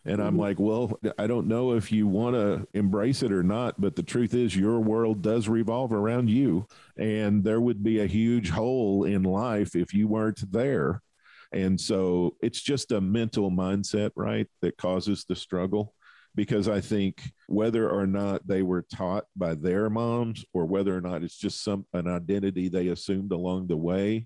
And 0.03 0.19
I'm 0.19 0.35
like, 0.35 0.59
well, 0.59 0.99
I 1.19 1.27
don't 1.27 1.47
know 1.47 1.73
if 1.73 1.91
you 1.91 2.07
want 2.07 2.35
to 2.35 2.67
embrace 2.73 3.21
it 3.21 3.31
or 3.31 3.43
not, 3.43 3.79
but 3.79 3.95
the 3.95 4.01
truth 4.01 4.33
is, 4.33 4.55
your 4.55 4.79
world 4.79 5.21
does 5.21 5.47
revolve 5.47 5.93
around 5.93 6.27
you. 6.27 6.65
And 6.97 7.43
there 7.43 7.61
would 7.61 7.83
be 7.83 7.99
a 7.99 8.07
huge 8.07 8.49
hole 8.49 9.03
in 9.03 9.21
life 9.21 9.75
if 9.75 9.93
you 9.93 10.07
weren't 10.07 10.51
there. 10.51 11.03
And 11.51 11.79
so 11.79 12.35
it's 12.41 12.61
just 12.61 12.91
a 12.91 12.99
mental 12.99 13.51
mindset, 13.51 14.09
right, 14.15 14.47
that 14.61 14.77
causes 14.77 15.25
the 15.27 15.35
struggle. 15.35 15.93
Because 16.33 16.69
I 16.69 16.79
think 16.79 17.21
whether 17.47 17.89
or 17.89 18.07
not 18.07 18.47
they 18.47 18.63
were 18.63 18.83
taught 18.83 19.25
by 19.35 19.53
their 19.53 19.89
moms 19.89 20.45
or 20.53 20.65
whether 20.65 20.95
or 20.95 21.01
not 21.01 21.23
it's 21.23 21.37
just 21.37 21.61
some 21.61 21.85
an 21.93 22.07
identity 22.07 22.69
they 22.69 22.87
assumed 22.87 23.33
along 23.33 23.67
the 23.67 23.77
way, 23.77 24.25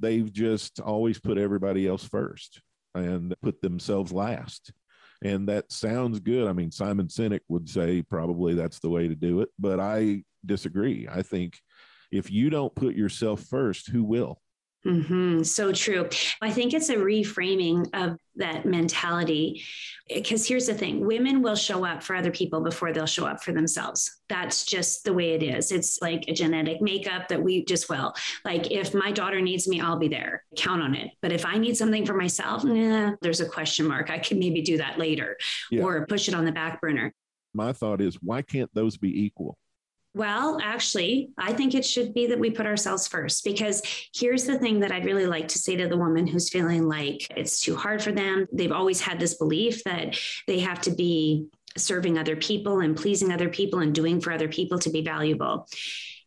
they've 0.00 0.32
just 0.32 0.80
always 0.80 1.20
put 1.20 1.38
everybody 1.38 1.86
else 1.86 2.04
first 2.04 2.60
and 2.94 3.34
put 3.42 3.60
themselves 3.60 4.12
last. 4.12 4.72
And 5.22 5.48
that 5.48 5.70
sounds 5.70 6.18
good. 6.20 6.48
I 6.48 6.52
mean, 6.52 6.70
Simon 6.70 7.08
Sinek 7.08 7.40
would 7.48 7.68
say 7.68 8.02
probably 8.02 8.54
that's 8.54 8.80
the 8.80 8.88
way 8.88 9.06
to 9.06 9.14
do 9.14 9.42
it, 9.42 9.50
but 9.58 9.78
I 9.78 10.24
disagree. 10.44 11.06
I 11.10 11.22
think 11.22 11.58
if 12.10 12.30
you 12.30 12.50
don't 12.50 12.74
put 12.74 12.94
yourself 12.94 13.42
first, 13.42 13.88
who 13.88 14.02
will? 14.02 14.40
Mm-hmm. 14.86 15.42
So 15.42 15.72
true. 15.72 16.08
I 16.40 16.50
think 16.50 16.72
it's 16.72 16.88
a 16.88 16.96
reframing 16.96 17.88
of 17.92 18.16
that 18.36 18.64
mentality. 18.64 19.62
Because 20.08 20.48
here's 20.48 20.66
the 20.66 20.74
thing 20.74 21.04
women 21.06 21.42
will 21.42 21.54
show 21.54 21.84
up 21.84 22.02
for 22.02 22.16
other 22.16 22.30
people 22.30 22.62
before 22.62 22.92
they'll 22.92 23.06
show 23.06 23.26
up 23.26 23.42
for 23.42 23.52
themselves. 23.52 24.20
That's 24.28 24.64
just 24.64 25.04
the 25.04 25.12
way 25.12 25.34
it 25.34 25.42
is. 25.42 25.70
It's 25.70 26.00
like 26.00 26.24
a 26.28 26.32
genetic 26.32 26.80
makeup 26.80 27.28
that 27.28 27.42
we 27.42 27.64
just 27.64 27.90
will. 27.90 28.14
Like, 28.44 28.70
if 28.70 28.94
my 28.94 29.12
daughter 29.12 29.40
needs 29.40 29.68
me, 29.68 29.80
I'll 29.80 29.98
be 29.98 30.08
there. 30.08 30.44
Count 30.56 30.82
on 30.82 30.94
it. 30.94 31.10
But 31.20 31.32
if 31.32 31.44
I 31.44 31.58
need 31.58 31.76
something 31.76 32.06
for 32.06 32.14
myself, 32.14 32.64
nah, 32.64 33.12
there's 33.20 33.40
a 33.40 33.48
question 33.48 33.86
mark. 33.86 34.08
I 34.10 34.18
can 34.18 34.38
maybe 34.38 34.62
do 34.62 34.78
that 34.78 34.98
later 34.98 35.36
yeah. 35.70 35.82
or 35.82 36.06
push 36.06 36.26
it 36.28 36.34
on 36.34 36.44
the 36.44 36.52
back 36.52 36.80
burner. 36.80 37.12
My 37.52 37.72
thought 37.72 38.00
is, 38.00 38.16
why 38.22 38.42
can't 38.42 38.70
those 38.74 38.96
be 38.96 39.24
equal? 39.24 39.58
Well, 40.12 40.58
actually, 40.60 41.30
I 41.38 41.52
think 41.52 41.74
it 41.74 41.84
should 41.84 42.12
be 42.12 42.26
that 42.26 42.38
we 42.38 42.50
put 42.50 42.66
ourselves 42.66 43.06
first 43.06 43.44
because 43.44 43.80
here's 44.12 44.44
the 44.44 44.58
thing 44.58 44.80
that 44.80 44.90
I'd 44.90 45.04
really 45.04 45.26
like 45.26 45.46
to 45.48 45.58
say 45.58 45.76
to 45.76 45.86
the 45.86 45.96
woman 45.96 46.26
who's 46.26 46.50
feeling 46.50 46.88
like 46.88 47.28
it's 47.36 47.60
too 47.60 47.76
hard 47.76 48.02
for 48.02 48.10
them. 48.10 48.46
They've 48.52 48.72
always 48.72 49.00
had 49.00 49.20
this 49.20 49.34
belief 49.34 49.84
that 49.84 50.18
they 50.48 50.58
have 50.60 50.80
to 50.82 50.90
be 50.90 51.46
serving 51.76 52.18
other 52.18 52.34
people 52.34 52.80
and 52.80 52.96
pleasing 52.96 53.32
other 53.32 53.48
people 53.48 53.78
and 53.78 53.94
doing 53.94 54.20
for 54.20 54.32
other 54.32 54.48
people 54.48 54.80
to 54.80 54.90
be 54.90 55.02
valuable. 55.02 55.68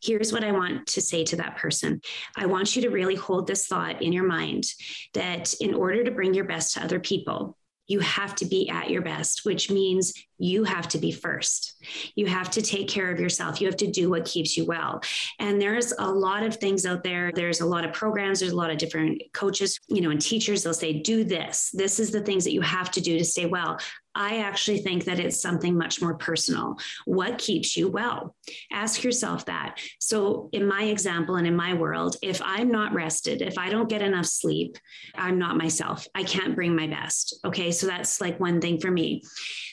here's 0.01 0.33
what 0.33 0.43
I 0.43 0.51
want 0.51 0.87
to 0.87 1.01
say 1.01 1.23
to 1.25 1.37
that 1.37 1.57
person. 1.57 2.01
I 2.35 2.45
want 2.45 2.75
you 2.75 2.81
to 2.83 2.89
really 2.89 3.15
hold 3.15 3.47
this 3.47 3.67
thought 3.67 4.01
in 4.01 4.11
your 4.11 4.25
mind 4.25 4.65
that 5.13 5.53
in 5.61 5.73
order 5.73 6.03
to 6.03 6.11
bring 6.11 6.33
your 6.33 6.43
best 6.45 6.73
to 6.73 6.83
other 6.83 6.99
people, 6.99 7.57
you 7.87 7.99
have 7.99 8.35
to 8.35 8.45
be 8.45 8.69
at 8.69 8.89
your 8.89 9.01
best, 9.01 9.45
which 9.45 9.69
means 9.69 10.13
you 10.37 10.63
have 10.65 10.87
to 10.89 10.97
be 10.97 11.11
first. 11.11 11.72
You 12.15 12.25
have 12.27 12.49
to 12.51 12.61
take 12.61 12.87
care 12.87 13.11
of 13.11 13.19
yourself. 13.19 13.61
You 13.61 13.67
have 13.67 13.77
to 13.77 13.87
do 13.87 14.09
what 14.09 14.25
keeps 14.25 14.57
you 14.57 14.65
well. 14.65 15.01
And 15.39 15.61
there's 15.61 15.93
a 15.97 16.09
lot 16.09 16.43
of 16.43 16.55
things 16.55 16.85
out 16.85 17.03
there. 17.03 17.31
There's 17.33 17.61
a 17.61 17.65
lot 17.65 17.85
of 17.85 17.93
programs, 17.93 18.39
there's 18.39 18.51
a 18.51 18.57
lot 18.57 18.71
of 18.71 18.77
different 18.77 19.21
coaches, 19.33 19.79
you 19.87 20.01
know, 20.01 20.09
and 20.09 20.21
teachers. 20.21 20.63
They'll 20.63 20.73
say, 20.73 20.93
do 20.93 21.23
this. 21.23 21.71
This 21.73 21.99
is 21.99 22.11
the 22.11 22.21
things 22.21 22.43
that 22.43 22.53
you 22.53 22.61
have 22.61 22.91
to 22.91 23.01
do 23.01 23.17
to 23.17 23.25
stay 23.25 23.45
well. 23.45 23.79
I 24.15 24.39
actually 24.39 24.79
think 24.79 25.05
that 25.05 25.19
it's 25.19 25.41
something 25.41 25.75
much 25.75 26.01
more 26.01 26.15
personal. 26.15 26.77
What 27.05 27.39
keeps 27.39 27.75
you 27.75 27.89
well? 27.89 28.35
Ask 28.71 29.03
yourself 29.03 29.45
that. 29.45 29.79
So, 29.99 30.49
in 30.51 30.67
my 30.67 30.83
example 30.83 31.35
and 31.35 31.47
in 31.47 31.55
my 31.55 31.73
world, 31.73 32.17
if 32.21 32.41
I'm 32.43 32.69
not 32.69 32.93
rested, 32.93 33.41
if 33.41 33.57
I 33.57 33.69
don't 33.69 33.89
get 33.89 34.03
enough 34.03 34.27
sleep, 34.27 34.77
I'm 35.15 35.39
not 35.39 35.57
myself. 35.57 36.07
I 36.13 36.23
can't 36.23 36.55
bring 36.55 36.75
my 36.75 36.87
best. 36.87 37.39
Okay. 37.43 37.71
So, 37.71 37.87
that's 37.87 38.21
like 38.21 38.39
one 38.39 38.61
thing 38.61 38.79
for 38.79 38.91
me. 38.91 39.23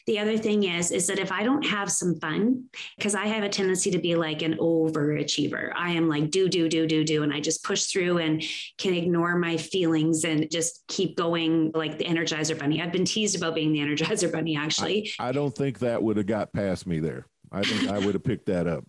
The 0.07 0.19
other 0.19 0.39
thing 0.39 0.65
is, 0.65 0.91
is 0.91 1.07
that 1.09 1.19
if 1.19 1.31
I 1.31 1.43
don't 1.43 1.67
have 1.67 1.91
some 2.01 2.19
fun, 2.19 2.65
because 2.97 3.15
I 3.15 3.27
have 3.27 3.45
a 3.45 3.49
tendency 3.49 3.93
to 3.93 3.99
be 3.99 4.17
like 4.17 4.43
an 4.43 4.55
overachiever, 4.55 5.71
I 5.77 5.93
am 5.93 6.09
like 6.09 6.31
do, 6.31 6.49
do, 6.49 6.69
do, 6.69 6.89
do, 6.89 7.05
do. 7.05 7.23
And 7.23 7.33
I 7.33 7.39
just 7.39 7.63
push 7.63 7.85
through 7.85 8.19
and 8.19 8.43
can 8.79 8.95
ignore 8.95 9.37
my 9.37 9.57
feelings 9.57 10.25
and 10.25 10.51
just 10.51 10.83
keep 10.89 11.17
going 11.17 11.71
like 11.75 11.99
the 11.99 12.05
Energizer 12.05 12.59
Bunny. 12.59 12.83
I've 12.83 12.93
been 12.93 13.05
teased 13.05 13.37
about 13.37 13.55
being 13.55 13.73
the 13.73 13.79
Energizer 13.79 14.33
Bunny, 14.33 14.57
actually. 14.57 15.13
I, 15.21 15.29
I 15.29 15.33
don't 15.33 15.55
think 15.55 15.79
that 15.79 16.03
would 16.03 16.17
have 16.17 16.27
got 16.27 16.53
past 16.53 16.87
me 16.87 16.99
there. 16.99 17.27
I 17.53 17.63
think 17.63 17.91
I 17.91 17.99
would 17.99 18.15
have 18.15 18.25
picked 18.25 18.47
that 18.47 18.67
up 18.67 18.85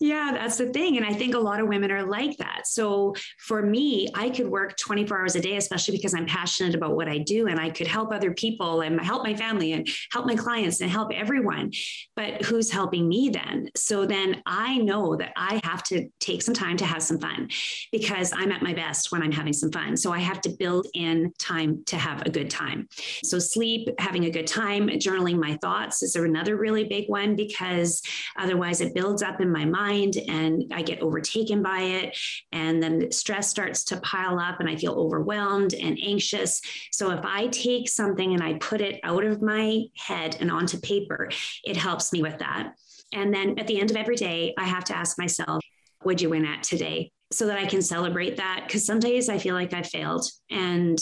yeah, 0.00 0.32
that's 0.32 0.56
the 0.56 0.70
thing. 0.70 0.96
And 0.96 1.06
I 1.06 1.12
think 1.12 1.34
a 1.34 1.38
lot 1.38 1.60
of 1.60 1.68
women 1.68 1.90
are 1.90 2.04
like 2.04 2.36
that. 2.38 2.66
So 2.66 3.14
for 3.38 3.62
me, 3.62 4.08
I 4.14 4.30
could 4.30 4.48
work 4.48 4.76
24 4.76 5.18
hours 5.18 5.36
a 5.36 5.40
day, 5.40 5.56
especially 5.56 5.96
because 5.96 6.14
I'm 6.14 6.26
passionate 6.26 6.74
about 6.74 6.96
what 6.96 7.08
I 7.08 7.18
do 7.18 7.48
and 7.48 7.60
I 7.60 7.70
could 7.70 7.86
help 7.86 8.12
other 8.12 8.32
people 8.32 8.80
and 8.80 9.00
help 9.00 9.22
my 9.22 9.34
family 9.34 9.72
and 9.72 9.88
help 10.12 10.26
my 10.26 10.34
clients 10.34 10.80
and 10.80 10.90
help 10.90 11.12
everyone. 11.12 11.72
But 12.16 12.42
who's 12.42 12.70
helping 12.70 13.08
me 13.08 13.30
then? 13.30 13.70
So 13.76 14.06
then 14.06 14.42
I 14.46 14.78
know 14.78 15.16
that 15.16 15.32
I 15.36 15.60
have 15.64 15.82
to 15.84 16.08
take 16.18 16.42
some 16.42 16.54
time 16.54 16.76
to 16.78 16.84
have 16.84 17.02
some 17.02 17.18
fun 17.18 17.48
because 17.92 18.32
I'm 18.34 18.52
at 18.52 18.62
my 18.62 18.74
best 18.74 19.12
when 19.12 19.22
I'm 19.22 19.32
having 19.32 19.52
some 19.52 19.70
fun. 19.70 19.96
So 19.96 20.12
I 20.12 20.18
have 20.18 20.40
to 20.42 20.50
build 20.50 20.86
in 20.94 21.32
time 21.38 21.82
to 21.86 21.96
have 21.96 22.22
a 22.22 22.30
good 22.30 22.50
time. 22.50 22.88
So 23.24 23.38
sleep, 23.38 23.88
having 23.98 24.24
a 24.24 24.30
good 24.30 24.46
time, 24.46 24.88
journaling 24.88 25.38
my 25.38 25.56
thoughts 25.58 26.02
is 26.02 26.16
another 26.16 26.56
really 26.56 26.84
big 26.84 27.08
one 27.08 27.36
because 27.36 28.02
otherwise 28.38 28.80
it 28.80 28.94
builds 28.94 29.19
up 29.22 29.40
in 29.40 29.50
my 29.50 29.64
mind 29.64 30.16
and 30.28 30.72
I 30.74 30.82
get 30.82 31.00
overtaken 31.00 31.62
by 31.62 31.80
it. 31.80 32.18
And 32.52 32.82
then 32.82 33.10
stress 33.12 33.48
starts 33.48 33.84
to 33.84 34.00
pile 34.00 34.38
up 34.38 34.60
and 34.60 34.68
I 34.68 34.76
feel 34.76 34.94
overwhelmed 34.94 35.74
and 35.74 35.98
anxious. 36.02 36.60
So 36.92 37.10
if 37.10 37.24
I 37.24 37.48
take 37.48 37.88
something 37.88 38.34
and 38.34 38.42
I 38.42 38.54
put 38.54 38.80
it 38.80 39.00
out 39.02 39.24
of 39.24 39.42
my 39.42 39.82
head 39.96 40.36
and 40.40 40.50
onto 40.50 40.78
paper, 40.80 41.30
it 41.64 41.76
helps 41.76 42.12
me 42.12 42.22
with 42.22 42.38
that. 42.38 42.74
And 43.12 43.34
then 43.34 43.58
at 43.58 43.66
the 43.66 43.80
end 43.80 43.90
of 43.90 43.96
every 43.96 44.16
day, 44.16 44.54
I 44.56 44.64
have 44.64 44.84
to 44.84 44.96
ask 44.96 45.18
myself, 45.18 45.62
what'd 46.02 46.20
you 46.20 46.30
win 46.30 46.44
at 46.44 46.62
today? 46.62 47.12
So 47.32 47.46
that 47.46 47.58
I 47.58 47.66
can 47.66 47.82
celebrate 47.82 48.36
that. 48.36 48.64
Because 48.66 48.84
some 48.84 49.00
days 49.00 49.28
I 49.28 49.38
feel 49.38 49.54
like 49.54 49.74
I 49.74 49.82
failed. 49.82 50.26
And 50.50 50.98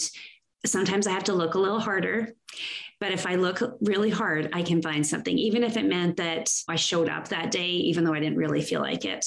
sometimes 0.66 1.06
I 1.06 1.12
have 1.12 1.24
to 1.24 1.34
look 1.34 1.54
a 1.54 1.60
little 1.60 1.80
harder. 1.80 2.34
But 3.00 3.12
if 3.12 3.26
I 3.26 3.36
look 3.36 3.60
really 3.80 4.10
hard, 4.10 4.50
I 4.52 4.62
can 4.62 4.82
find 4.82 5.06
something, 5.06 5.38
even 5.38 5.62
if 5.62 5.76
it 5.76 5.84
meant 5.84 6.16
that 6.16 6.50
I 6.68 6.74
showed 6.74 7.08
up 7.08 7.28
that 7.28 7.52
day, 7.52 7.68
even 7.68 8.04
though 8.04 8.14
I 8.14 8.18
didn't 8.18 8.38
really 8.38 8.60
feel 8.60 8.80
like 8.80 9.04
it. 9.04 9.24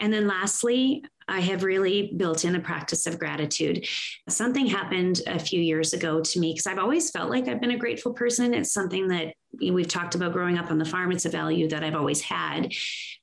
And 0.00 0.12
then 0.12 0.26
lastly, 0.26 1.04
I 1.28 1.40
have 1.40 1.62
really 1.62 2.14
built 2.16 2.44
in 2.44 2.56
a 2.56 2.60
practice 2.60 3.06
of 3.06 3.18
gratitude. 3.18 3.86
Something 4.28 4.66
happened 4.66 5.20
a 5.26 5.38
few 5.38 5.60
years 5.60 5.92
ago 5.92 6.22
to 6.22 6.40
me 6.40 6.52
because 6.52 6.66
I've 6.66 6.78
always 6.78 7.10
felt 7.10 7.30
like 7.30 7.48
I've 7.48 7.60
been 7.60 7.72
a 7.72 7.78
grateful 7.78 8.14
person. 8.14 8.54
It's 8.54 8.72
something 8.72 9.08
that 9.08 9.34
we've 9.60 9.88
talked 9.88 10.14
about 10.14 10.32
growing 10.32 10.58
up 10.58 10.70
on 10.70 10.78
the 10.78 10.84
farm. 10.84 11.12
It's 11.12 11.24
a 11.24 11.30
value 11.30 11.68
that 11.68 11.82
I've 11.82 11.94
always 11.94 12.20
had, 12.20 12.72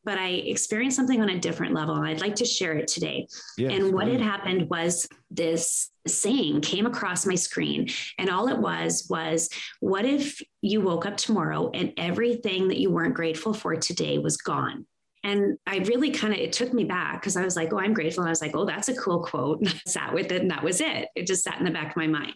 but 0.03 0.17
I 0.17 0.29
experienced 0.29 0.97
something 0.97 1.21
on 1.21 1.29
a 1.29 1.39
different 1.39 1.73
level, 1.73 1.95
and 1.95 2.05
I'd 2.05 2.21
like 2.21 2.35
to 2.35 2.45
share 2.45 2.73
it 2.73 2.87
today. 2.87 3.27
Yes, 3.57 3.73
and 3.73 3.93
what 3.93 4.07
had 4.07 4.21
happened 4.21 4.69
was 4.69 5.07
this 5.29 5.91
saying 6.07 6.61
came 6.61 6.85
across 6.85 7.25
my 7.25 7.35
screen, 7.35 7.87
and 8.17 8.29
all 8.29 8.47
it 8.47 8.57
was 8.57 9.07
was, 9.09 9.49
What 9.79 10.05
if 10.05 10.41
you 10.61 10.81
woke 10.81 11.05
up 11.05 11.17
tomorrow 11.17 11.69
and 11.73 11.93
everything 11.97 12.67
that 12.69 12.79
you 12.79 12.89
weren't 12.89 13.15
grateful 13.15 13.53
for 13.53 13.75
today 13.75 14.17
was 14.17 14.37
gone? 14.37 14.85
And 15.25 15.57
I 15.65 15.77
really 15.79 16.11
kind 16.11 16.35
of, 16.35 16.39
it 16.39 16.53
took 16.53 16.71
me 16.71 16.83
back 16.83 17.19
because 17.19 17.35
I 17.35 17.43
was 17.43 17.55
like, 17.55 17.73
oh, 17.73 17.79
I'm 17.79 17.95
grateful. 17.95 18.21
And 18.21 18.29
I 18.29 18.31
was 18.31 18.41
like, 18.41 18.55
oh, 18.55 18.63
that's 18.63 18.89
a 18.89 18.95
cool 18.95 19.23
quote. 19.23 19.59
And 19.65 19.69
I 19.69 19.89
sat 19.89 20.13
with 20.13 20.31
it 20.31 20.43
and 20.43 20.51
that 20.51 20.63
was 20.63 20.81
it. 20.81 21.09
It 21.15 21.25
just 21.25 21.43
sat 21.43 21.57
in 21.57 21.65
the 21.65 21.71
back 21.71 21.89
of 21.89 21.97
my 21.97 22.05
mind. 22.05 22.35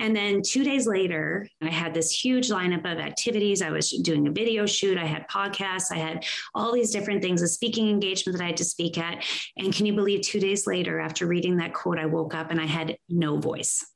And 0.00 0.16
then 0.16 0.42
two 0.42 0.64
days 0.64 0.88
later, 0.88 1.46
I 1.62 1.70
had 1.70 1.94
this 1.94 2.10
huge 2.10 2.48
lineup 2.48 2.90
of 2.90 2.98
activities. 2.98 3.62
I 3.62 3.70
was 3.70 3.90
doing 3.90 4.26
a 4.26 4.32
video 4.32 4.66
shoot, 4.66 4.98
I 4.98 5.06
had 5.06 5.28
podcasts, 5.28 5.92
I 5.92 5.98
had 5.98 6.24
all 6.56 6.72
these 6.72 6.90
different 6.90 7.22
things, 7.22 7.40
a 7.40 7.46
speaking 7.46 7.88
engagement 7.88 8.36
that 8.36 8.44
I 8.44 8.48
had 8.48 8.56
to 8.56 8.64
speak 8.64 8.98
at. 8.98 9.24
And 9.56 9.72
can 9.72 9.86
you 9.86 9.94
believe 9.94 10.22
two 10.22 10.40
days 10.40 10.66
later, 10.66 10.98
after 10.98 11.28
reading 11.28 11.58
that 11.58 11.72
quote, 11.72 12.00
I 12.00 12.06
woke 12.06 12.34
up 12.34 12.50
and 12.50 12.60
I 12.60 12.66
had 12.66 12.96
no 13.08 13.38
voice, 13.38 13.86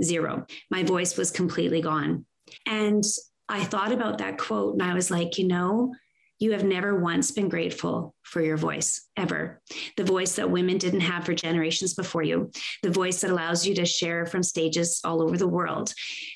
zero. 0.00 0.46
My 0.70 0.84
voice 0.84 1.16
was 1.16 1.32
completely 1.32 1.80
gone. 1.80 2.26
And 2.64 3.02
I 3.48 3.64
thought 3.64 3.90
about 3.90 4.18
that 4.18 4.38
quote 4.38 4.74
and 4.74 4.82
I 4.82 4.94
was 4.94 5.10
like, 5.10 5.36
you 5.36 5.48
know, 5.48 5.94
you 6.38 6.52
have 6.52 6.64
never 6.64 6.98
once 6.98 7.30
been 7.30 7.48
grateful 7.48 8.14
for 8.22 8.40
your 8.40 8.56
voice, 8.56 9.08
ever. 9.16 9.60
The 9.96 10.04
voice 10.04 10.36
that 10.36 10.50
women 10.50 10.78
didn't 10.78 11.00
have 11.00 11.24
for 11.24 11.34
generations 11.34 11.94
before 11.94 12.22
you, 12.22 12.50
the 12.82 12.90
voice 12.90 13.20
that 13.20 13.30
allows 13.30 13.66
you 13.66 13.74
to 13.74 13.84
share 13.84 14.26
from 14.26 14.42
stages 14.42 15.00
all 15.04 15.22
over 15.22 15.36
the 15.36 15.48
world, 15.48 15.92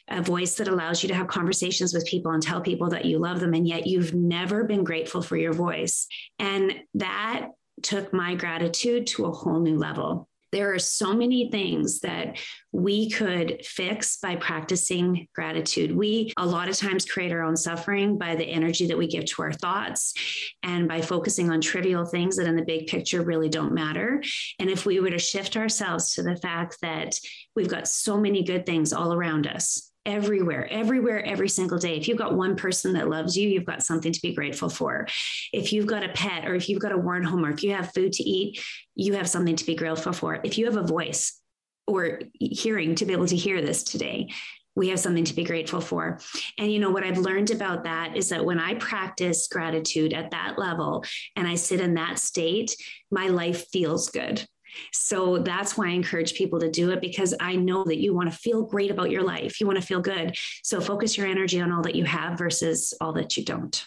a 0.08 0.22
voice 0.22 0.56
that 0.56 0.68
allows 0.68 1.02
you 1.02 1.08
to 1.08 1.14
have 1.14 1.28
conversations 1.28 1.94
with 1.94 2.06
people 2.06 2.32
and 2.32 2.42
tell 2.42 2.60
people 2.60 2.90
that 2.90 3.04
you 3.04 3.18
love 3.18 3.40
them. 3.40 3.54
And 3.54 3.66
yet 3.66 3.86
you've 3.86 4.14
never 4.14 4.64
been 4.64 4.84
grateful 4.84 5.22
for 5.22 5.36
your 5.36 5.52
voice. 5.52 6.06
And 6.38 6.74
that 6.94 7.48
took 7.82 8.12
my 8.12 8.34
gratitude 8.34 9.06
to 9.08 9.26
a 9.26 9.32
whole 9.32 9.60
new 9.60 9.76
level 9.76 10.28
there 10.52 10.74
are 10.74 10.78
so 10.78 11.14
many 11.14 11.50
things 11.50 12.00
that 12.00 12.38
we 12.72 13.10
could 13.10 13.64
fix 13.64 14.18
by 14.18 14.36
practicing 14.36 15.26
gratitude. 15.34 15.94
We 15.96 16.32
a 16.36 16.46
lot 16.46 16.68
of 16.68 16.76
times 16.76 17.04
create 17.04 17.32
our 17.32 17.42
own 17.42 17.56
suffering 17.56 18.18
by 18.18 18.36
the 18.36 18.44
energy 18.44 18.86
that 18.86 18.98
we 18.98 19.06
give 19.06 19.24
to 19.26 19.42
our 19.42 19.52
thoughts 19.52 20.14
and 20.62 20.86
by 20.86 21.00
focusing 21.00 21.50
on 21.50 21.60
trivial 21.60 22.04
things 22.04 22.36
that 22.36 22.46
in 22.46 22.56
the 22.56 22.64
big 22.64 22.86
picture 22.86 23.22
really 23.22 23.48
don't 23.48 23.74
matter. 23.74 24.22
And 24.58 24.70
if 24.70 24.86
we 24.86 25.00
were 25.00 25.10
to 25.10 25.18
shift 25.18 25.56
ourselves 25.56 26.14
to 26.14 26.22
the 26.22 26.36
fact 26.36 26.78
that 26.82 27.18
we've 27.56 27.68
got 27.68 27.88
so 27.88 28.18
many 28.18 28.42
good 28.42 28.66
things 28.66 28.92
all 28.92 29.12
around 29.12 29.46
us, 29.46 29.91
everywhere, 30.04 30.66
everywhere, 30.70 31.24
every 31.24 31.48
single 31.48 31.78
day. 31.78 31.96
If 31.96 32.08
you've 32.08 32.18
got 32.18 32.34
one 32.34 32.56
person 32.56 32.92
that 32.94 33.08
loves 33.08 33.36
you, 33.36 33.48
you've 33.48 33.64
got 33.64 33.84
something 33.84 34.12
to 34.12 34.22
be 34.22 34.34
grateful 34.34 34.68
for. 34.68 35.06
If 35.52 35.72
you've 35.72 35.86
got 35.86 36.04
a 36.04 36.08
pet 36.10 36.46
or 36.46 36.54
if 36.54 36.68
you've 36.68 36.80
got 36.80 36.92
a 36.92 36.96
or 36.96 37.50
if 37.50 37.62
you 37.62 37.72
have 37.74 37.92
food 37.92 38.12
to 38.14 38.22
eat, 38.22 38.60
you 38.94 39.14
have 39.14 39.28
something 39.28 39.56
to 39.56 39.66
be 39.66 39.74
grateful 39.74 40.12
for. 40.12 40.40
If 40.42 40.58
you 40.58 40.66
have 40.66 40.76
a 40.76 40.82
voice 40.82 41.40
or 41.86 42.20
hearing 42.38 42.94
to 42.96 43.04
be 43.04 43.12
able 43.12 43.26
to 43.26 43.36
hear 43.36 43.60
this 43.60 43.82
today, 43.82 44.28
we 44.74 44.88
have 44.88 45.00
something 45.00 45.24
to 45.24 45.34
be 45.34 45.44
grateful 45.44 45.80
for. 45.80 46.18
And 46.58 46.72
you 46.72 46.78
know 46.78 46.90
what 46.90 47.04
I've 47.04 47.18
learned 47.18 47.50
about 47.50 47.84
that 47.84 48.16
is 48.16 48.30
that 48.30 48.44
when 48.44 48.58
I 48.58 48.74
practice 48.74 49.48
gratitude 49.48 50.14
at 50.14 50.30
that 50.30 50.58
level 50.58 51.04
and 51.36 51.46
I 51.46 51.56
sit 51.56 51.80
in 51.80 51.94
that 51.94 52.18
state, 52.18 52.74
my 53.10 53.28
life 53.28 53.68
feels 53.70 54.08
good. 54.08 54.46
So 54.92 55.38
that's 55.38 55.76
why 55.76 55.88
I 55.88 55.90
encourage 55.90 56.34
people 56.34 56.60
to 56.60 56.70
do 56.70 56.90
it 56.90 57.00
because 57.00 57.34
I 57.40 57.56
know 57.56 57.84
that 57.84 57.98
you 57.98 58.14
want 58.14 58.30
to 58.30 58.36
feel 58.36 58.64
great 58.64 58.90
about 58.90 59.10
your 59.10 59.22
life. 59.22 59.60
You 59.60 59.66
want 59.66 59.80
to 59.80 59.86
feel 59.86 60.00
good. 60.00 60.36
So 60.62 60.80
focus 60.80 61.16
your 61.16 61.26
energy 61.26 61.60
on 61.60 61.72
all 61.72 61.82
that 61.82 61.94
you 61.94 62.04
have 62.04 62.38
versus 62.38 62.94
all 63.00 63.12
that 63.14 63.36
you 63.36 63.44
don't. 63.44 63.84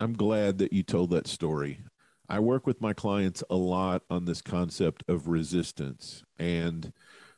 I'm 0.00 0.14
glad 0.14 0.58
that 0.58 0.72
you 0.72 0.82
told 0.82 1.10
that 1.10 1.26
story. 1.26 1.80
I 2.28 2.40
work 2.40 2.66
with 2.66 2.80
my 2.80 2.92
clients 2.92 3.44
a 3.50 3.56
lot 3.56 4.02
on 4.10 4.24
this 4.24 4.40
concept 4.40 5.04
of 5.06 5.28
resistance 5.28 6.24
and 6.38 6.92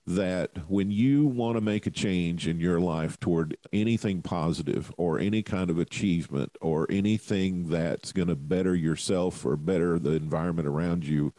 that 0.07 0.51
when 0.69 0.91
you 0.91 1.27
want 1.27 1.57
to 1.57 1.61
make 1.61 1.87
a 1.87 1.91
change 1.91 2.47
in 2.47 2.61
your 2.61 2.79
life 2.79 3.19
toward 3.21 3.57
anything 3.73 4.21
positive 4.21 4.93
or 4.99 5.19
any 5.19 5.43
kind 5.43 5.71
of 5.71 5.79
achievement 5.79 6.57
or 6.61 6.87
anything 6.91 7.69
that's 7.69 8.13
going 8.13 8.29
to 8.29 8.37
better 8.37 8.75
yourself 8.75 9.47
or 9.47 9.57
better 9.57 9.99
the 9.99 10.13
environment 10.13 10.69
around 10.69 11.07
you, 11.07 11.33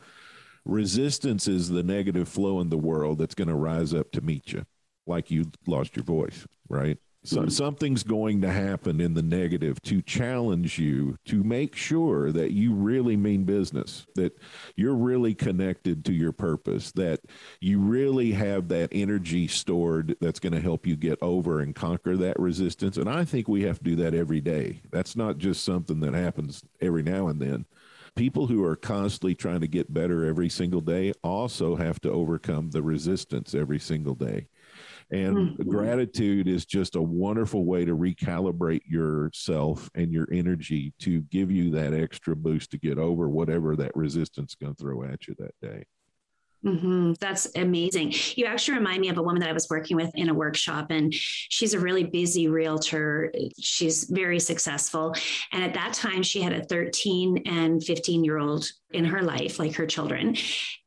resistance 0.65 1.47
is 1.47 1.69
the 1.69 1.83
negative 1.83 2.27
flow 2.27 2.59
in 2.59 2.69
the 2.69 2.77
world 2.77 3.19
that's 3.19 3.35
going 3.35 3.47
to 3.47 3.55
rise 3.55 3.93
up 3.93 4.11
to 4.11 4.21
meet 4.21 4.51
you, 4.51 4.65
like 5.05 5.31
you 5.31 5.51
lost 5.67 5.95
your 5.95 6.05
voice, 6.05 6.45
right? 6.67 6.97
So 7.25 7.41
mm-hmm. 7.41 7.49
something's 7.49 8.03
going 8.03 8.41
to 8.41 8.51
happen 8.51 9.01
in 9.01 9.15
the 9.15 9.23
negative 9.23 9.81
to 9.83 10.01
challenge 10.03 10.77
you 10.77 11.17
to 11.25 11.43
make 11.43 11.75
sure 11.75 12.31
that 12.31 12.51
you 12.51 12.73
really 12.73 13.17
mean 13.17 13.45
business, 13.45 14.05
that 14.13 14.37
you're 14.75 14.95
really 14.95 15.33
connected 15.33 16.05
to 16.05 16.13
your 16.13 16.31
purpose, 16.31 16.91
that 16.91 17.21
you 17.59 17.79
really 17.79 18.31
have 18.33 18.67
that 18.67 18.89
energy 18.91 19.47
stored 19.47 20.15
that's 20.21 20.39
going 20.39 20.53
to 20.53 20.61
help 20.61 20.85
you 20.85 20.95
get 20.95 21.17
over 21.21 21.61
and 21.61 21.73
conquer 21.73 22.15
that 22.15 22.39
resistance. 22.39 22.97
And 22.97 23.09
I 23.09 23.25
think 23.25 23.47
we 23.47 23.63
have 23.63 23.79
to 23.79 23.83
do 23.83 23.95
that 23.97 24.13
every 24.13 24.41
day. 24.41 24.81
That's 24.91 25.15
not 25.15 25.39
just 25.39 25.63
something 25.63 26.01
that 26.01 26.13
happens 26.13 26.63
every 26.79 27.01
now 27.01 27.27
and 27.27 27.41
then 27.41 27.65
people 28.15 28.47
who 28.47 28.63
are 28.63 28.75
constantly 28.75 29.35
trying 29.35 29.61
to 29.61 29.67
get 29.67 29.93
better 29.93 30.25
every 30.25 30.49
single 30.49 30.81
day 30.81 31.11
also 31.23 31.75
have 31.75 31.99
to 32.01 32.11
overcome 32.11 32.69
the 32.69 32.81
resistance 32.81 33.53
every 33.53 33.79
single 33.79 34.15
day. 34.15 34.47
And 35.11 35.37
mm-hmm. 35.37 35.69
gratitude 35.69 36.47
is 36.47 36.65
just 36.65 36.95
a 36.95 37.01
wonderful 37.01 37.65
way 37.65 37.85
to 37.85 37.95
recalibrate 37.95 38.81
yourself 38.87 39.89
and 39.93 40.11
your 40.11 40.27
energy 40.31 40.93
to 40.99 41.21
give 41.23 41.51
you 41.51 41.69
that 41.71 41.93
extra 41.93 42.35
boost 42.35 42.71
to 42.71 42.79
get 42.79 42.97
over 42.97 43.29
whatever 43.29 43.75
that 43.75 43.95
resistance 43.95 44.51
is 44.51 44.55
going 44.55 44.73
to 44.73 44.81
throw 44.81 45.03
at 45.03 45.27
you 45.27 45.35
that 45.37 45.53
day. 45.61 45.85
Mm-hmm. 46.65 47.13
That's 47.19 47.47
amazing. 47.55 48.13
You 48.35 48.45
actually 48.45 48.79
remind 48.79 48.99
me 48.99 49.09
of 49.09 49.17
a 49.19 49.21
woman 49.21 49.39
that 49.41 49.49
I 49.49 49.53
was 49.53 49.69
working 49.69 49.95
with 49.95 50.09
in 50.15 50.29
a 50.29 50.33
workshop, 50.33 50.87
and 50.89 51.13
she's 51.13 51.75
a 51.75 51.79
really 51.79 52.03
busy 52.03 52.47
realtor. 52.47 53.31
She's 53.59 54.05
very 54.05 54.39
successful. 54.39 55.13
And 55.51 55.63
at 55.63 55.75
that 55.75 55.93
time, 55.93 56.23
she 56.23 56.41
had 56.41 56.53
a 56.53 56.63
13 56.63 57.43
and 57.45 57.83
15 57.83 58.23
year 58.23 58.39
old 58.39 58.67
in 58.91 59.05
her 59.05 59.21
life, 59.21 59.59
like 59.59 59.75
her 59.75 59.85
children. 59.85 60.35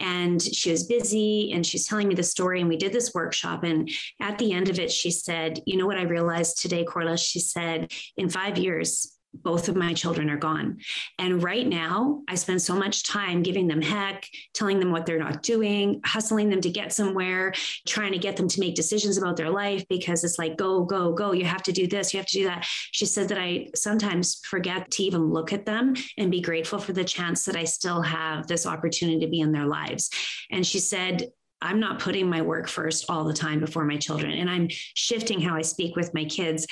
And 0.00 0.42
she 0.42 0.72
was 0.72 0.84
busy, 0.84 1.52
and 1.52 1.64
she's 1.64 1.86
telling 1.86 2.08
me 2.08 2.16
the 2.16 2.24
story. 2.24 2.60
And 2.60 2.68
we 2.68 2.76
did 2.76 2.92
this 2.92 3.14
workshop. 3.14 3.62
And 3.62 3.88
at 4.20 4.36
the 4.38 4.52
end 4.52 4.68
of 4.68 4.80
it, 4.80 4.90
she 4.90 5.12
said, 5.12 5.60
You 5.64 5.76
know 5.76 5.86
what 5.86 5.98
I 5.98 6.02
realized 6.02 6.60
today, 6.60 6.84
Corliss? 6.84 7.20
She 7.20 7.38
said, 7.38 7.92
In 8.16 8.28
five 8.28 8.58
years, 8.58 9.17
both 9.42 9.68
of 9.68 9.76
my 9.76 9.92
children 9.92 10.30
are 10.30 10.36
gone. 10.36 10.78
And 11.18 11.42
right 11.42 11.66
now, 11.66 12.22
I 12.28 12.34
spend 12.34 12.60
so 12.62 12.74
much 12.74 13.04
time 13.04 13.42
giving 13.42 13.66
them 13.66 13.82
heck, 13.82 14.28
telling 14.54 14.78
them 14.78 14.90
what 14.90 15.06
they're 15.06 15.18
not 15.18 15.42
doing, 15.42 16.00
hustling 16.04 16.50
them 16.50 16.60
to 16.60 16.70
get 16.70 16.92
somewhere, 16.92 17.52
trying 17.86 18.12
to 18.12 18.18
get 18.18 18.36
them 18.36 18.48
to 18.48 18.60
make 18.60 18.74
decisions 18.74 19.18
about 19.18 19.36
their 19.36 19.50
life 19.50 19.84
because 19.88 20.24
it's 20.24 20.38
like, 20.38 20.56
go, 20.56 20.84
go, 20.84 21.12
go. 21.12 21.32
You 21.32 21.44
have 21.44 21.62
to 21.64 21.72
do 21.72 21.86
this, 21.86 22.12
you 22.12 22.18
have 22.18 22.26
to 22.26 22.38
do 22.38 22.44
that. 22.44 22.66
She 22.92 23.06
said 23.06 23.28
that 23.28 23.38
I 23.38 23.68
sometimes 23.74 24.40
forget 24.44 24.90
to 24.92 25.02
even 25.02 25.30
look 25.30 25.52
at 25.52 25.66
them 25.66 25.94
and 26.16 26.30
be 26.30 26.40
grateful 26.40 26.78
for 26.78 26.92
the 26.92 27.04
chance 27.04 27.44
that 27.44 27.56
I 27.56 27.64
still 27.64 28.02
have 28.02 28.46
this 28.46 28.66
opportunity 28.66 29.20
to 29.20 29.30
be 29.30 29.40
in 29.40 29.52
their 29.52 29.66
lives. 29.66 30.10
And 30.50 30.66
she 30.66 30.78
said, 30.78 31.28
I'm 31.60 31.80
not 31.80 31.98
putting 31.98 32.28
my 32.28 32.42
work 32.42 32.68
first 32.68 33.06
all 33.08 33.24
the 33.24 33.34
time 33.34 33.60
before 33.60 33.84
my 33.84 33.96
children. 33.96 34.32
And 34.32 34.48
I'm 34.48 34.68
shifting 34.70 35.40
how 35.40 35.56
I 35.56 35.62
speak 35.62 35.96
with 35.96 36.14
my 36.14 36.24
kids 36.24 36.66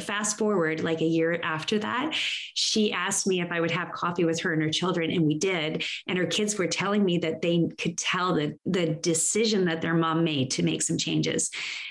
fast 0.00 0.38
forward 0.38 0.82
like 0.82 1.00
a 1.00 1.06
year 1.06 1.38
after 1.42 1.78
that, 1.78 2.10
she 2.12 2.92
asked 2.92 3.26
me 3.26 3.40
if 3.40 3.50
I 3.50 3.60
would 3.60 3.70
have 3.70 3.92
coffee 3.92 4.24
with 4.24 4.40
her 4.40 4.52
and 4.52 4.62
her 4.62 4.70
children, 4.70 5.10
and 5.10 5.26
we 5.26 5.38
did. 5.38 5.84
And 6.06 6.18
her 6.18 6.26
kids 6.26 6.58
were 6.58 6.66
telling 6.66 7.04
me 7.04 7.18
that 7.18 7.42
they 7.42 7.68
could 7.78 7.98
tell 7.98 8.34
the, 8.34 8.58
the 8.64 8.86
decision 8.86 9.64
that 9.66 9.82
their 9.82 9.94
mom 9.94 10.24
made 10.24 10.50
to 10.52 10.62
make 10.62 10.82
some 10.82 10.98
changes 10.98 11.50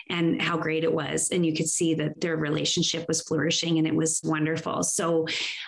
and 0.10 0.42
how 0.42 0.58
great 0.58 0.84
it 0.84 0.94
was. 0.94 1.30
And 1.32 1.46
you 1.46 1.54
could 1.54 1.70
see 1.70 1.94
that 1.96 2.20
their 2.20 2.36
relationship 2.38 3.08
was 3.08 3.22
flourishing 3.22 3.78
and 3.78 3.88
it 3.88 3.96
was 3.96 4.20
wonderful. 4.24 4.84
So 4.84 5.26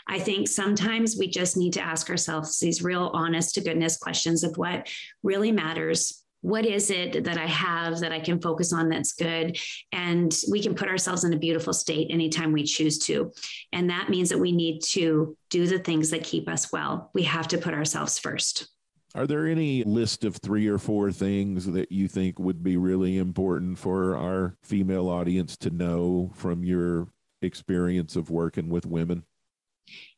I 0.08 0.20
think 0.20 0.48
sometimes 0.48 1.16
we 1.18 1.28
just 1.28 1.56
need 1.56 1.74
to 1.74 1.82
ask 1.82 2.10
ourselves 2.10 2.60
these 2.60 2.84
real 2.84 3.12
honest 3.14 3.56
to 3.56 3.62
goodness 3.62 3.98
questions 3.98 4.44
of 4.44 4.58
what 4.58 4.90
really 5.24 5.52
matters 5.52 6.23
what 6.44 6.66
is 6.66 6.92
it 6.92 7.24
that 7.24 7.38
I 7.38 7.48
have 7.48 8.02
that 8.02 8.12
I 8.12 8.20
can 8.20 8.40
focus 8.40 8.74
on 8.74 8.90
that's 8.90 9.14
good? 9.14 9.58
And 9.94 10.38
we 10.52 10.62
can 10.62 10.76
put 10.76 10.90
ourselves 10.90 11.24
in 11.24 11.32
a 11.32 11.38
beautiful 11.38 11.72
state 11.72 12.08
anytime 12.12 12.52
we 12.52 12.64
choose 12.64 13.00
to. 13.06 13.32
And 13.72 13.90
that 13.90 14.10
means 14.10 14.30
that 14.30 14.38
we 14.38 14.52
need 14.52 14.82
to 14.90 15.38
do 15.50 15.66
the 15.66 15.80
things 15.80 16.10
that 16.10 16.24
keep 16.24 16.50
us 16.50 16.70
well. 16.72 17.12
We 17.14 17.24
have 17.24 17.48
to 17.48 17.58
put 17.58 17.74
ourselves 17.74 18.20
first. 18.20 18.68
Are 19.16 19.26
there 19.26 19.48
any 19.48 19.84
list 19.86 20.26
of 20.26 20.36
three 20.36 20.68
or 20.68 20.78
four 20.78 21.14
things 21.14 21.66
that 21.68 21.92
you 21.92 22.10
think 22.10 22.40
would 22.40 22.62
be 22.62 22.76
really 22.76 23.20
important 23.20 23.78
for 23.78 24.18
our 24.18 24.58
female 24.64 25.08
audience 25.08 25.56
to 25.58 25.70
know 25.70 26.32
from 26.36 26.66
your 26.66 27.08
experience 27.42 28.18
of 28.18 28.30
working 28.30 28.68
with 28.68 28.86
women? 28.86 29.24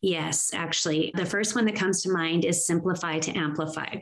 Yes, 0.01 0.51
actually. 0.53 1.11
The 1.15 1.25
first 1.25 1.55
one 1.55 1.65
that 1.65 1.75
comes 1.75 2.03
to 2.03 2.11
mind 2.11 2.45
is 2.45 2.67
simplify 2.67 3.17
to 3.19 3.35
amplify. 3.35 3.95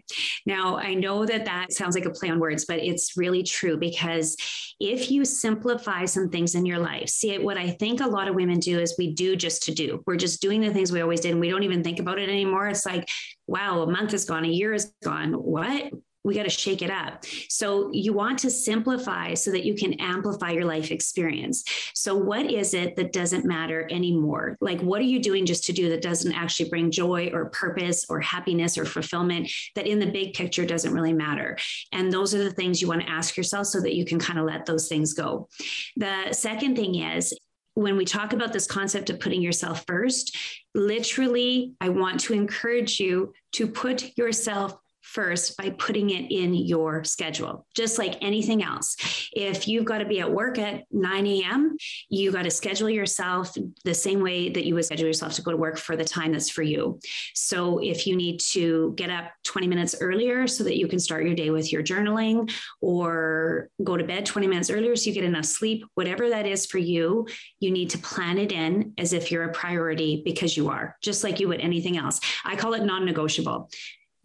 Now, 0.46 0.78
I 0.78 0.94
know 0.96 1.26
that 1.26 1.46
that 1.46 1.72
sounds 1.72 1.96
like 1.96 2.06
a 2.06 2.10
play 2.10 2.30
on 2.30 2.40
words, 2.40 2.66
but 2.66 2.80
it's 2.80 3.16
really 3.16 3.42
true 3.42 3.78
because 3.78 4.36
if 4.80 5.10
you 5.10 5.24
simplify 5.24 6.04
some 6.06 6.30
things 6.30 6.56
in 6.56 6.66
your 6.66 6.80
life, 6.80 7.08
see, 7.08 7.38
what 7.38 7.58
I 7.58 7.70
think 7.70 8.02
a 8.02 8.08
lot 8.08 8.28
of 8.28 8.36
women 8.36 8.60
do 8.60 8.80
is 8.80 8.96
we 8.98 9.14
do 9.14 9.36
just 9.38 9.64
to 9.64 9.74
do. 9.74 10.04
We're 10.06 10.18
just 10.18 10.42
doing 10.42 10.60
the 10.60 10.74
things 10.74 10.92
we 10.92 11.02
always 11.02 11.22
did 11.22 11.32
and 11.32 11.40
we 11.40 11.50
don't 11.50 11.64
even 11.64 11.84
think 11.84 12.00
about 12.00 12.20
it 12.20 12.28
anymore. 12.28 12.68
It's 12.68 12.86
like, 12.86 13.08
wow, 13.48 13.82
a 13.82 13.90
month 13.90 14.14
is 14.14 14.26
gone, 14.26 14.44
a 14.44 14.50
year 14.50 14.74
is 14.74 14.94
gone. 15.04 15.34
What? 15.34 15.94
We 16.24 16.36
got 16.36 16.44
to 16.44 16.50
shake 16.50 16.82
it 16.82 16.90
up. 16.90 17.26
So 17.50 17.90
you 17.92 18.14
want 18.14 18.40
to 18.40 18.50
simplify 18.50 19.34
so 19.34 19.52
that 19.52 19.66
you 19.66 19.76
can 19.76 19.94
amplify 19.94 20.52
your 20.52 20.66
life 20.66 20.92
experience. 20.92 21.64
So 21.94 22.16
what 22.16 22.50
is 22.50 22.74
it 22.74 22.96
that 22.96 23.14
doesn't 23.14 23.46
matter 23.46 23.88
anymore? 23.92 24.58
Like 24.62 24.82
what 24.82 25.02
are 25.02 25.06
you 25.06 25.22
doing 25.22 25.46
just 25.46 25.66
to 25.66 25.74
do 25.74 25.90
that 25.90 26.02
doesn't 26.02 26.34
actually 26.34 26.70
bring 26.70 26.92
joy 26.92 27.30
or 27.34 27.50
purpose 27.50 28.06
or 28.10 28.22
happiness 28.22 28.78
or 28.78 28.86
fulfillment 28.86 29.52
that 29.76 29.88
in 29.88 30.00
the 30.00 30.12
big 30.12 30.34
picture 30.34 30.66
doesn't 30.66 30.94
really 30.94 31.14
matter? 31.14 31.58
And 31.92 32.12
those 32.12 32.34
are 32.34 32.44
the 32.44 32.52
things 32.52 32.82
you 32.82 32.88
want 32.88 33.02
to 33.02 33.10
ask 33.10 33.36
yourself 33.36 33.68
so 33.68 33.82
that 33.82 33.96
you 33.96 34.06
can 34.06 34.20
kind 34.20 34.40
of 34.40 34.46
let 34.46 34.66
those 34.66 34.88
things 34.88 35.14
go. 35.14 35.50
The 35.98 36.32
second 36.34 36.76
thing 36.76 36.96
is 36.96 37.34
when 37.76 37.98
we 37.98 38.06
talk 38.06 38.34
about 38.34 38.54
this 38.54 38.68
concept 38.68 39.10
of 39.10 39.20
putting 39.20 39.42
yourself 39.42 39.84
first, 39.88 40.38
literally, 40.76 41.74
I 41.82 41.90
want 41.90 42.20
to 42.22 42.34
encourage 42.34 43.00
you 43.00 43.34
to 43.54 43.68
put 43.68 44.16
yourself 44.18 44.78
first 45.04 45.58
by 45.58 45.70
putting 45.70 46.10
it 46.10 46.32
in 46.32 46.54
your 46.54 47.04
schedule, 47.04 47.66
just 47.76 48.00
like 48.00 48.18
anything 48.22 48.64
else. 48.64 48.96
If 49.34 49.68
you've 49.68 49.86
got 49.86 50.00
to 50.00 50.06
be 50.06 50.22
at 50.22 50.32
work 50.32 50.58
at 50.58 50.84
9 50.92 51.28
a.m., 51.28 51.76
you 52.10 52.32
got 52.32 52.44
to 52.44 52.52
schedule 52.52 52.90
yourself 52.90 53.56
the 53.84 53.94
same 53.94 54.22
way 54.22 54.50
that 54.50 54.66
you 54.66 54.74
would 54.76 54.86
schedule 54.86 55.06
yourself 55.06 55.34
to 55.34 55.42
go 55.42 55.52
to 55.52 55.58
work 55.58 55.78
for 55.78 55.96
the 55.96 56.06
time 56.06 56.32
that's 56.32 56.50
for 56.50 56.64
you. 56.64 57.00
So 57.36 57.80
if 57.80 58.08
you 58.08 58.16
need 58.16 58.40
to 58.52 58.94
get 58.96 59.10
up 59.10 59.26
20 59.44 59.68
minutes 59.68 59.96
earlier 60.00 60.48
so 60.48 60.64
that 60.64 60.78
you 60.78 60.88
can 60.88 61.00
start 61.00 61.26
your 61.26 61.36
day 61.36 61.50
with 61.50 61.72
your 61.72 61.84
journaling 61.84 62.52
or 62.82 63.70
go 63.84 63.98
to 63.98 64.04
bed 64.04 64.26
20 64.26 64.48
minutes 64.48 64.70
earlier 64.70 64.96
so 64.96 65.10
you 65.10 65.14
get 65.14 65.26
enough 65.26 65.46
sleep, 65.46 65.84
whatever 65.96 66.30
that 66.30 66.46
is 66.46 66.66
for 66.66 66.78
you, 66.78 67.28
you 67.60 67.72
need 67.72 67.90
to 67.90 67.98
plan 67.98 68.38
it 68.38 68.52
in 68.52 68.94
as 68.98 69.12
if 69.12 69.32
you're 69.32 69.44
a 69.44 69.54
priority 69.54 70.22
because 70.24 70.56
you 70.56 70.70
are, 70.70 70.96
just 71.04 71.24
like 71.24 71.40
you 71.40 71.50
would 71.50 71.60
anything 71.60 71.98
else. 71.98 72.22
I 72.46 72.56
call 72.56 72.74
it 72.74 72.84
non 72.84 73.06
negotiable 73.06 73.70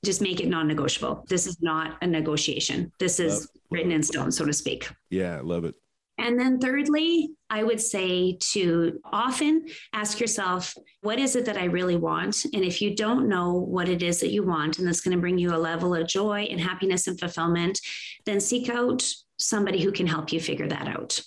just 0.05 0.21
make 0.21 0.41
it 0.41 0.49
non-negotiable. 0.49 1.25
This 1.29 1.47
is 1.47 1.59
not 1.61 1.97
a 2.03 2.07
negotiation. 2.07 2.93
This 2.99 3.21
is 3.21 3.33
love, 3.33 3.49
written 3.71 3.93
in 3.93 4.03
stone, 4.03 4.31
so 4.31 4.45
to 4.45 4.53
speak. 4.53 4.89
Yeah, 5.11 5.37
I 5.37 5.41
love 5.41 5.65
it. 5.65 5.75
And 6.21 6.39
then 6.39 6.59
thirdly, 6.59 7.31
I 7.49 7.63
would 7.63 7.81
say 7.81 8.39
to 8.53 9.01
often 9.05 9.67
ask 9.93 10.19
yourself, 10.19 10.75
what 11.03 11.21
is 11.21 11.37
it 11.37 11.45
that 11.45 11.57
I 11.57 11.67
really 11.67 11.95
want? 11.97 12.45
And 12.45 12.65
if 12.65 12.83
you 12.83 12.97
don't 12.97 13.29
know 13.29 13.53
what 13.53 13.89
it 13.89 14.03
is 14.03 14.19
that 14.21 14.33
you 14.33 14.43
want 14.43 14.79
and 14.79 14.87
that's 14.87 15.01
going 15.01 15.17
to 15.17 15.21
bring 15.21 15.39
you 15.39 15.55
a 15.55 15.57
level 15.57 15.95
of 15.95 16.09
joy 16.09 16.49
and 16.51 16.61
happiness 16.61 17.07
and 17.07 17.19
fulfillment, 17.19 17.81
then 18.27 18.41
seek 18.41 18.69
out 18.69 19.09
somebody 19.37 19.81
who 19.81 19.93
can 19.93 20.09
help 20.09 20.33
you 20.33 20.41
figure 20.41 20.67
that 20.67 20.89
out. 20.89 21.21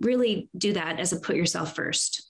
Really 0.00 0.48
do 0.58 0.72
that 0.72 0.98
as 0.98 1.12
a 1.12 1.20
put 1.20 1.36
yourself 1.36 1.76
first. 1.76 2.28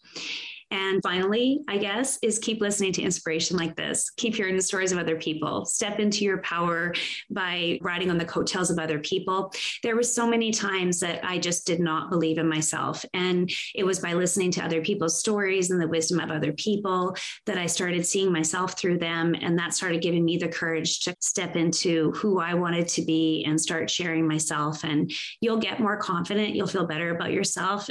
And 0.73 1.03
finally, 1.03 1.61
I 1.69 1.77
guess, 1.77 2.19
is 2.23 2.39
keep 2.39 2.63
listening 2.63 2.95
to 2.95 3.03
inspiration 3.03 3.59
like 3.59 3.77
this. 3.77 4.11
Keep 4.17 4.35
hearing 4.35 4.57
the 4.57 4.63
stories 4.63 4.91
of 4.91 4.99
other 4.99 5.17
people. 5.17 5.67
Step 5.67 6.01
into 6.01 6.25
your 6.25 6.39
power 6.39 6.95
by 7.31 7.79
riding 7.83 8.11
on 8.11 8.17
the 8.17 8.25
coattails 8.25 8.71
of 8.71 8.79
other 8.79 8.99
people. 8.99 9.53
There 9.83 9.95
were 9.95 10.03
so 10.03 10.27
many 10.27 10.51
times 10.51 10.99
that 11.01 11.23
I 11.23 11.39
just 11.39 11.67
did 11.67 11.79
not 11.79 12.09
believe 12.09 12.39
in 12.39 12.49
myself. 12.49 13.05
And 13.13 13.51
it 13.75 13.85
was 13.85 13.99
by 13.99 14.15
listening 14.15 14.51
to 14.53 14.65
other 14.65 14.81
people's 14.81 15.21
stories 15.21 15.71
and 15.71 15.79
the 15.79 15.87
wisdom 15.87 16.21
of 16.21 16.31
other 16.31 16.55
people 16.55 17.15
that 17.45 17.59
I 17.59 17.67
started 17.67 18.07
seeing 18.07 18.33
myself 18.33 18.79
through 18.79 18.97
them. 18.97 19.35
And 19.39 19.59
that 19.59 19.75
started 19.75 20.01
giving 20.01 20.25
me 20.25 20.39
the 20.39 20.49
courage 20.49 21.01
to 21.01 21.15
step 21.21 21.55
into 21.55 22.13
who 22.13 22.41
I 22.41 22.55
wanted 22.55 22.89
to 22.89 23.03
be 23.03 23.45
and 23.47 23.61
start 23.61 23.91
sharing 23.91 24.27
myself. 24.27 24.85
And 24.85 25.13
you'll 25.43 25.59
get 25.59 25.81
more 25.81 25.99
confident. 25.99 26.55
You'll 26.55 26.67
feel 26.67 26.87
better 26.87 27.15
about 27.15 27.33
yourself 27.33 27.91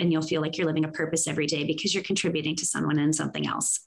and 0.00 0.12
you'll 0.12 0.22
feel 0.22 0.40
like 0.40 0.56
you're 0.56 0.66
living 0.66 0.84
a 0.84 0.88
purpose 0.88 1.28
every 1.28 1.46
day 1.46 1.64
because 1.64 1.94
you're 1.94 2.02
contributing 2.02 2.56
to 2.56 2.66
someone 2.66 2.98
and 2.98 3.14
something 3.14 3.46
else. 3.46 3.80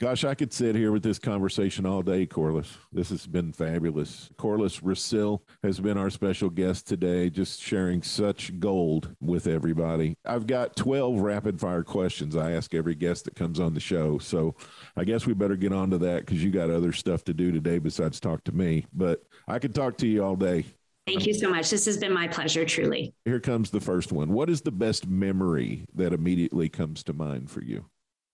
Gosh, 0.00 0.24
I 0.24 0.34
could 0.34 0.50
sit 0.50 0.74
here 0.74 0.92
with 0.92 1.02
this 1.02 1.18
conversation 1.18 1.84
all 1.84 2.00
day, 2.00 2.24
Corliss. 2.24 2.74
This 2.90 3.10
has 3.10 3.26
been 3.26 3.52
fabulous. 3.52 4.30
Corliss 4.38 4.82
Rasil 4.82 5.42
has 5.62 5.78
been 5.78 5.98
our 5.98 6.08
special 6.08 6.48
guest 6.48 6.88
today, 6.88 7.28
just 7.28 7.60
sharing 7.60 8.02
such 8.02 8.58
gold 8.58 9.14
with 9.20 9.46
everybody. 9.46 10.16
I've 10.24 10.46
got 10.46 10.74
12 10.74 11.20
rapid 11.20 11.60
fire 11.60 11.82
questions 11.82 12.34
I 12.34 12.52
ask 12.52 12.74
every 12.74 12.94
guest 12.94 13.26
that 13.26 13.36
comes 13.36 13.60
on 13.60 13.74
the 13.74 13.80
show. 13.80 14.16
So 14.16 14.54
I 14.96 15.04
guess 15.04 15.26
we 15.26 15.34
better 15.34 15.56
get 15.56 15.74
on 15.74 15.90
to 15.90 15.98
that 15.98 16.24
because 16.24 16.42
you 16.42 16.50
got 16.50 16.70
other 16.70 16.92
stuff 16.92 17.22
to 17.24 17.34
do 17.34 17.52
today 17.52 17.78
besides 17.78 18.20
talk 18.20 18.42
to 18.44 18.52
me. 18.52 18.86
But 18.94 19.22
I 19.46 19.58
could 19.58 19.74
talk 19.74 19.98
to 19.98 20.06
you 20.06 20.24
all 20.24 20.34
day. 20.34 20.64
Thank 21.10 21.26
you 21.26 21.34
so 21.34 21.50
much. 21.50 21.70
This 21.70 21.86
has 21.86 21.96
been 21.96 22.12
my 22.12 22.28
pleasure, 22.28 22.64
truly. 22.64 23.12
Here 23.24 23.40
comes 23.40 23.70
the 23.70 23.80
first 23.80 24.12
one. 24.12 24.32
What 24.32 24.48
is 24.48 24.60
the 24.60 24.70
best 24.70 25.08
memory 25.08 25.84
that 25.94 26.12
immediately 26.12 26.68
comes 26.68 27.02
to 27.04 27.12
mind 27.12 27.50
for 27.50 27.62
you? 27.62 27.84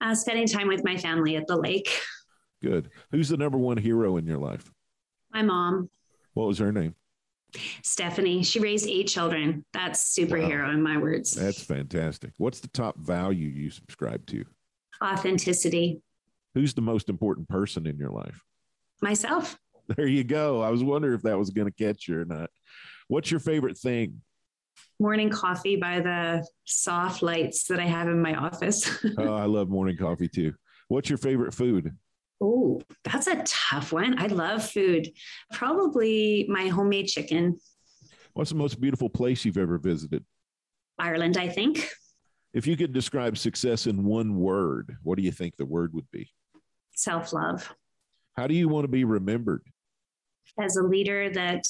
Uh, 0.02 0.14
spending 0.14 0.46
time 0.46 0.68
with 0.68 0.84
my 0.84 0.98
family 0.98 1.36
at 1.36 1.46
the 1.46 1.56
lake. 1.56 1.98
Good. 2.62 2.90
Who's 3.12 3.30
the 3.30 3.38
number 3.38 3.56
one 3.56 3.78
hero 3.78 4.18
in 4.18 4.26
your 4.26 4.36
life? 4.36 4.70
My 5.32 5.40
mom. 5.40 5.88
What 6.34 6.48
was 6.48 6.58
her 6.58 6.70
name? 6.70 6.94
Stephanie. 7.82 8.42
She 8.42 8.60
raised 8.60 8.86
eight 8.86 9.08
children. 9.08 9.64
That's 9.72 10.14
superhero 10.14 10.64
wow. 10.64 10.72
in 10.72 10.82
my 10.82 10.98
words. 10.98 11.30
That's 11.30 11.62
fantastic. 11.62 12.32
What's 12.36 12.60
the 12.60 12.68
top 12.68 12.98
value 12.98 13.48
you 13.48 13.70
subscribe 13.70 14.26
to? 14.26 14.44
Authenticity. 15.02 16.02
Who's 16.52 16.74
the 16.74 16.82
most 16.82 17.08
important 17.08 17.48
person 17.48 17.86
in 17.86 17.96
your 17.96 18.10
life? 18.10 18.42
myself. 19.02 19.58
There 19.96 20.06
you 20.06 20.24
go. 20.24 20.62
I 20.62 20.70
was 20.70 20.82
wondering 20.82 21.14
if 21.14 21.22
that 21.22 21.38
was 21.38 21.50
going 21.50 21.70
to 21.70 21.84
catch 21.84 22.08
you 22.08 22.20
or 22.20 22.24
not. 22.24 22.50
What's 23.08 23.30
your 23.30 23.40
favorite 23.40 23.78
thing? 23.78 24.22
Morning 24.98 25.30
coffee 25.30 25.76
by 25.76 26.00
the 26.00 26.46
soft 26.64 27.22
lights 27.22 27.66
that 27.68 27.78
I 27.78 27.84
have 27.84 28.08
in 28.08 28.20
my 28.20 28.34
office. 28.34 29.04
oh, 29.18 29.34
I 29.34 29.44
love 29.44 29.68
morning 29.68 29.96
coffee 29.96 30.28
too. 30.28 30.54
What's 30.88 31.08
your 31.08 31.18
favorite 31.18 31.54
food? 31.54 31.94
Oh, 32.40 32.82
that's 33.04 33.26
a 33.26 33.42
tough 33.44 33.92
one. 33.92 34.18
I 34.18 34.26
love 34.26 34.68
food. 34.68 35.08
Probably 35.52 36.46
my 36.48 36.68
homemade 36.68 37.06
chicken. 37.08 37.58
What's 38.34 38.50
the 38.50 38.56
most 38.56 38.80
beautiful 38.80 39.08
place 39.08 39.44
you've 39.44 39.56
ever 39.56 39.78
visited? 39.78 40.24
Ireland, 40.98 41.38
I 41.38 41.48
think. 41.48 41.88
If 42.52 42.66
you 42.66 42.76
could 42.76 42.92
describe 42.92 43.38
success 43.38 43.86
in 43.86 44.04
one 44.04 44.36
word, 44.36 44.96
what 45.02 45.16
do 45.16 45.22
you 45.22 45.32
think 45.32 45.56
the 45.56 45.66
word 45.66 45.92
would 45.94 46.10
be? 46.10 46.30
Self 46.94 47.32
love. 47.32 47.74
How 48.36 48.46
do 48.46 48.54
you 48.54 48.68
want 48.68 48.84
to 48.84 48.88
be 48.88 49.04
remembered? 49.04 49.62
As 50.58 50.76
a 50.76 50.82
leader 50.82 51.30
that 51.30 51.64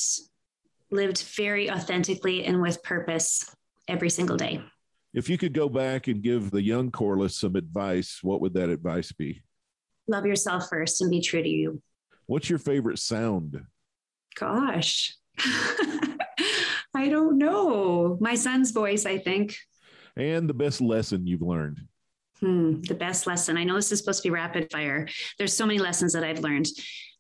lived 0.91 1.23
very 1.37 1.71
authentically 1.71 2.45
and 2.45 2.61
with 2.61 2.83
purpose 2.83 3.45
every 3.89 4.11
single 4.11 4.37
day. 4.37 4.63
If 5.15 5.31
you 5.31 5.39
could 5.39 5.53
go 5.53 5.69
back 5.69 6.09
and 6.09 6.23
give 6.23 6.51
the 6.51 6.63
young 6.63 6.91
Corliss 6.91 7.37
some 7.37 7.57
advice, 7.57 8.19
what 8.23 8.41
would 8.41 8.55
that 8.55 8.69
advice 8.69 9.13
be? 9.13 9.43
Love 10.09 10.27
yourself 10.27 10.69
first 10.69 11.01
and 11.01 11.11
be 11.11 11.21
true 11.21 11.43
to 11.43 11.49
you. 11.49 11.83
What's 12.27 12.51
your 12.51 12.59
favorite 12.59 12.99
sound? 12.99 13.61
Gosh, 14.39 15.17
I 16.95 17.09
don't 17.09 17.39
know. 17.39 18.19
My 18.21 18.35
son's 18.35 18.73
voice, 18.73 19.07
I 19.07 19.19
think. 19.19 19.57
And 20.17 20.49
the 20.49 20.55
best 20.55 20.81
lesson 20.81 21.27
you've 21.27 21.43
learned? 21.43 21.81
Hmm, 22.41 22.83
the 22.83 22.95
best 22.95 23.27
lesson. 23.27 23.57
I 23.57 23.65
know 23.65 23.77
this 23.77 23.93
is 23.93 23.99
supposed 23.99 24.23
to 24.23 24.29
be 24.29 24.33
rapid 24.33 24.71
fire. 24.71 25.09
There's 25.39 25.57
so 25.57 25.67
many 25.67 25.79
lessons 25.79 26.13
that 26.13 26.25
I've 26.25 26.41
learned. 26.41 26.67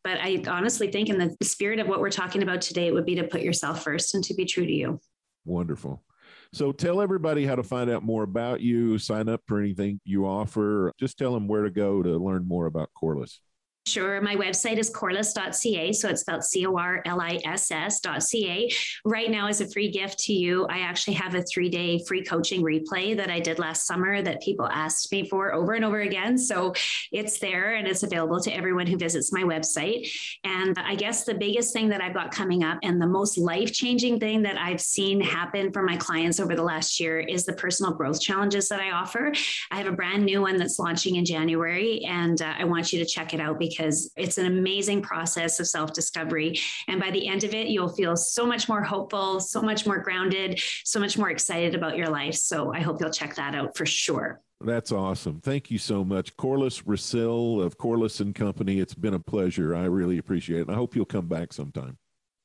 But 0.06 0.20
I 0.20 0.40
honestly 0.46 0.88
think, 0.88 1.08
in 1.08 1.18
the 1.18 1.36
spirit 1.42 1.80
of 1.80 1.88
what 1.88 1.98
we're 1.98 2.10
talking 2.10 2.44
about 2.44 2.60
today, 2.60 2.86
it 2.86 2.94
would 2.94 3.06
be 3.06 3.16
to 3.16 3.24
put 3.24 3.40
yourself 3.40 3.82
first 3.82 4.14
and 4.14 4.22
to 4.22 4.34
be 4.34 4.44
true 4.44 4.64
to 4.64 4.72
you. 4.72 5.00
Wonderful. 5.44 6.00
So 6.52 6.70
tell 6.70 7.00
everybody 7.00 7.44
how 7.44 7.56
to 7.56 7.64
find 7.64 7.90
out 7.90 8.04
more 8.04 8.22
about 8.22 8.60
you, 8.60 8.98
sign 8.98 9.28
up 9.28 9.40
for 9.48 9.58
anything 9.58 10.00
you 10.04 10.24
offer. 10.24 10.92
Just 10.96 11.18
tell 11.18 11.34
them 11.34 11.48
where 11.48 11.64
to 11.64 11.72
go 11.72 12.04
to 12.04 12.18
learn 12.18 12.46
more 12.46 12.66
about 12.66 12.90
Corliss. 12.94 13.40
Sure. 13.86 14.20
My 14.20 14.34
website 14.34 14.78
is 14.78 14.90
corliss.ca. 14.90 15.92
So 15.92 16.08
it's 16.08 16.22
spelled 16.22 16.42
C 16.42 16.66
O 16.66 16.76
R 16.76 17.02
L 17.06 17.20
I 17.20 17.38
S 17.44 17.70
S.ca. 17.70 18.68
Right 19.04 19.30
now, 19.30 19.46
as 19.46 19.60
a 19.60 19.68
free 19.68 19.88
gift 19.88 20.18
to 20.24 20.32
you, 20.32 20.66
I 20.66 20.80
actually 20.80 21.14
have 21.14 21.36
a 21.36 21.42
three 21.42 21.68
day 21.68 22.02
free 22.04 22.24
coaching 22.24 22.62
replay 22.62 23.16
that 23.16 23.30
I 23.30 23.38
did 23.38 23.60
last 23.60 23.86
summer 23.86 24.22
that 24.22 24.42
people 24.42 24.66
asked 24.66 25.12
me 25.12 25.28
for 25.28 25.54
over 25.54 25.74
and 25.74 25.84
over 25.84 26.00
again. 26.00 26.36
So 26.36 26.74
it's 27.12 27.38
there 27.38 27.74
and 27.74 27.86
it's 27.86 28.02
available 28.02 28.40
to 28.40 28.52
everyone 28.52 28.88
who 28.88 28.96
visits 28.96 29.32
my 29.32 29.44
website. 29.44 30.10
And 30.42 30.76
I 30.78 30.96
guess 30.96 31.22
the 31.22 31.34
biggest 31.34 31.72
thing 31.72 31.88
that 31.90 32.00
I've 32.00 32.14
got 32.14 32.32
coming 32.32 32.64
up 32.64 32.78
and 32.82 33.00
the 33.00 33.06
most 33.06 33.38
life 33.38 33.72
changing 33.72 34.18
thing 34.18 34.42
that 34.42 34.58
I've 34.58 34.80
seen 34.80 35.20
happen 35.20 35.72
for 35.72 35.82
my 35.84 35.96
clients 35.96 36.40
over 36.40 36.56
the 36.56 36.62
last 36.64 36.98
year 36.98 37.20
is 37.20 37.46
the 37.46 37.52
personal 37.52 37.92
growth 37.92 38.20
challenges 38.20 38.68
that 38.68 38.80
I 38.80 38.90
offer. 38.90 39.32
I 39.70 39.76
have 39.76 39.86
a 39.86 39.92
brand 39.92 40.24
new 40.24 40.40
one 40.40 40.56
that's 40.56 40.80
launching 40.80 41.16
in 41.16 41.24
January, 41.24 42.04
and 42.04 42.42
uh, 42.42 42.54
I 42.58 42.64
want 42.64 42.92
you 42.92 42.98
to 42.98 43.06
check 43.06 43.32
it 43.32 43.38
out 43.38 43.60
because 43.60 43.75
because 43.76 44.10
it's 44.16 44.38
an 44.38 44.46
amazing 44.46 45.02
process 45.02 45.60
of 45.60 45.66
self 45.66 45.92
discovery. 45.92 46.58
And 46.88 47.00
by 47.00 47.10
the 47.10 47.26
end 47.28 47.44
of 47.44 47.54
it, 47.54 47.68
you'll 47.68 47.94
feel 47.94 48.16
so 48.16 48.46
much 48.46 48.68
more 48.68 48.82
hopeful, 48.82 49.40
so 49.40 49.60
much 49.60 49.86
more 49.86 49.98
grounded, 49.98 50.60
so 50.84 51.00
much 51.00 51.18
more 51.18 51.30
excited 51.30 51.74
about 51.74 51.96
your 51.96 52.08
life. 52.08 52.34
So 52.34 52.72
I 52.72 52.80
hope 52.80 53.00
you'll 53.00 53.10
check 53.10 53.34
that 53.36 53.54
out 53.54 53.76
for 53.76 53.86
sure. 53.86 54.40
That's 54.60 54.90
awesome. 54.90 55.40
Thank 55.40 55.70
you 55.70 55.78
so 55.78 56.02
much. 56.02 56.34
Corliss 56.36 56.86
Rasil 56.86 57.60
of 57.60 57.76
Corliss 57.76 58.20
and 58.20 58.34
Company. 58.34 58.80
It's 58.80 58.94
been 58.94 59.14
a 59.14 59.20
pleasure. 59.20 59.74
I 59.74 59.84
really 59.84 60.16
appreciate 60.18 60.62
it. 60.62 60.70
I 60.70 60.74
hope 60.74 60.96
you'll 60.96 61.04
come 61.04 61.28
back 61.28 61.52
sometime. 61.52 61.98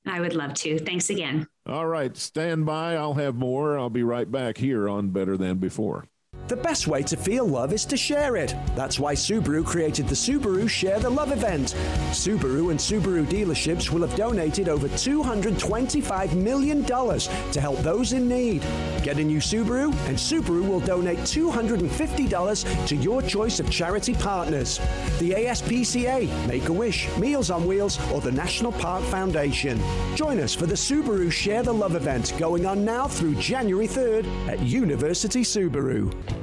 I 0.06 0.20
would 0.20 0.34
love 0.34 0.54
to. 0.56 0.80
Thanks 0.80 1.10
again. 1.10 1.48
All 1.66 1.86
right. 1.88 2.16
Stand 2.18 2.66
by. 2.66 2.96
I'll 2.96 3.14
have 3.14 3.36
more. 3.36 3.78
I'll 3.78 3.90
be 3.90 4.04
right 4.04 4.30
back 4.30 4.58
here 4.58 4.90
on 4.90 5.12
Better 5.12 5.38
Than 5.38 5.60
Before. 5.60 6.06
The 6.48 6.58
best 6.58 6.88
way 6.88 7.02
to 7.04 7.16
feel 7.16 7.48
love 7.48 7.72
is 7.72 7.86
to 7.86 7.96
share 7.96 8.36
it. 8.36 8.56
That's 8.76 9.00
why 9.00 9.14
Subaru 9.14 9.66
created 9.66 10.08
the 10.08 10.16
Subaru 10.16 10.70
Share 10.70 11.00
the 11.00 11.10
Love 11.10 11.32
event. 11.32 11.76
Subaru 12.10 12.72
and 12.72 12.80
Subaru 12.80 13.26
dealerships 13.26 13.90
will 13.90 14.06
have 14.06 14.18
donated 14.18 14.68
over 14.68 14.90
$225 14.90 16.34
million 16.34 16.84
to 16.84 17.62
help 17.62 17.80
those 17.80 18.12
in 18.12 18.28
need. 18.28 18.62
Get 19.02 19.18
a 19.18 19.24
new 19.24 19.40
Subaru, 19.40 19.94
and 20.08 20.18
Subaru 20.18 20.68
will 20.68 20.82
donate 20.82 21.20
$250 21.20 22.88
to 22.88 22.96
your 22.98 23.22
choice 23.22 23.60
of 23.60 23.70
charity 23.70 24.14
partners 24.14 24.80
the 25.20 25.32
ASPCA, 25.32 26.48
Make 26.48 26.68
a 26.68 26.74
Wish, 26.74 27.08
Meals 27.18 27.52
on 27.52 27.66
Wheels, 27.66 28.00
or 28.12 28.22
the 28.22 28.32
National 28.32 28.72
Park 28.72 29.04
Foundation. 29.06 29.80
Join 30.16 30.40
us 30.40 30.56
for 30.56 30.66
the 30.66 30.76
Subaru 30.76 31.32
Share 31.32 31.64
the 31.64 31.74
Love 31.74 31.96
event 31.96 32.34
going 32.38 32.66
on 32.66 32.84
now 32.84 33.08
through 33.08 33.36
January 33.36 33.88
3rd 33.88 34.26
at 34.48 34.60
University 34.60 35.44
Subaru. 35.44 36.41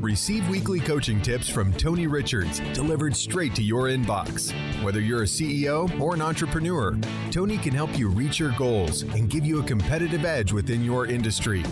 Receive 0.00 0.48
weekly 0.48 0.80
coaching 0.80 1.20
tips 1.20 1.46
from 1.46 1.74
Tony 1.74 2.06
Richards 2.06 2.60
delivered 2.72 3.14
straight 3.14 3.54
to 3.54 3.62
your 3.62 3.88
inbox. 3.88 4.50
Whether 4.82 5.00
you're 5.00 5.24
a 5.24 5.26
CEO 5.26 6.00
or 6.00 6.14
an 6.14 6.22
entrepreneur, 6.22 6.98
Tony 7.30 7.58
can 7.58 7.74
help 7.74 7.98
you 7.98 8.08
reach 8.08 8.38
your 8.38 8.52
goals 8.52 9.02
and 9.02 9.28
give 9.28 9.44
you 9.44 9.60
a 9.60 9.62
competitive 9.62 10.24
edge 10.24 10.54
within 10.54 10.82
your 10.82 11.04
industry. 11.04 11.62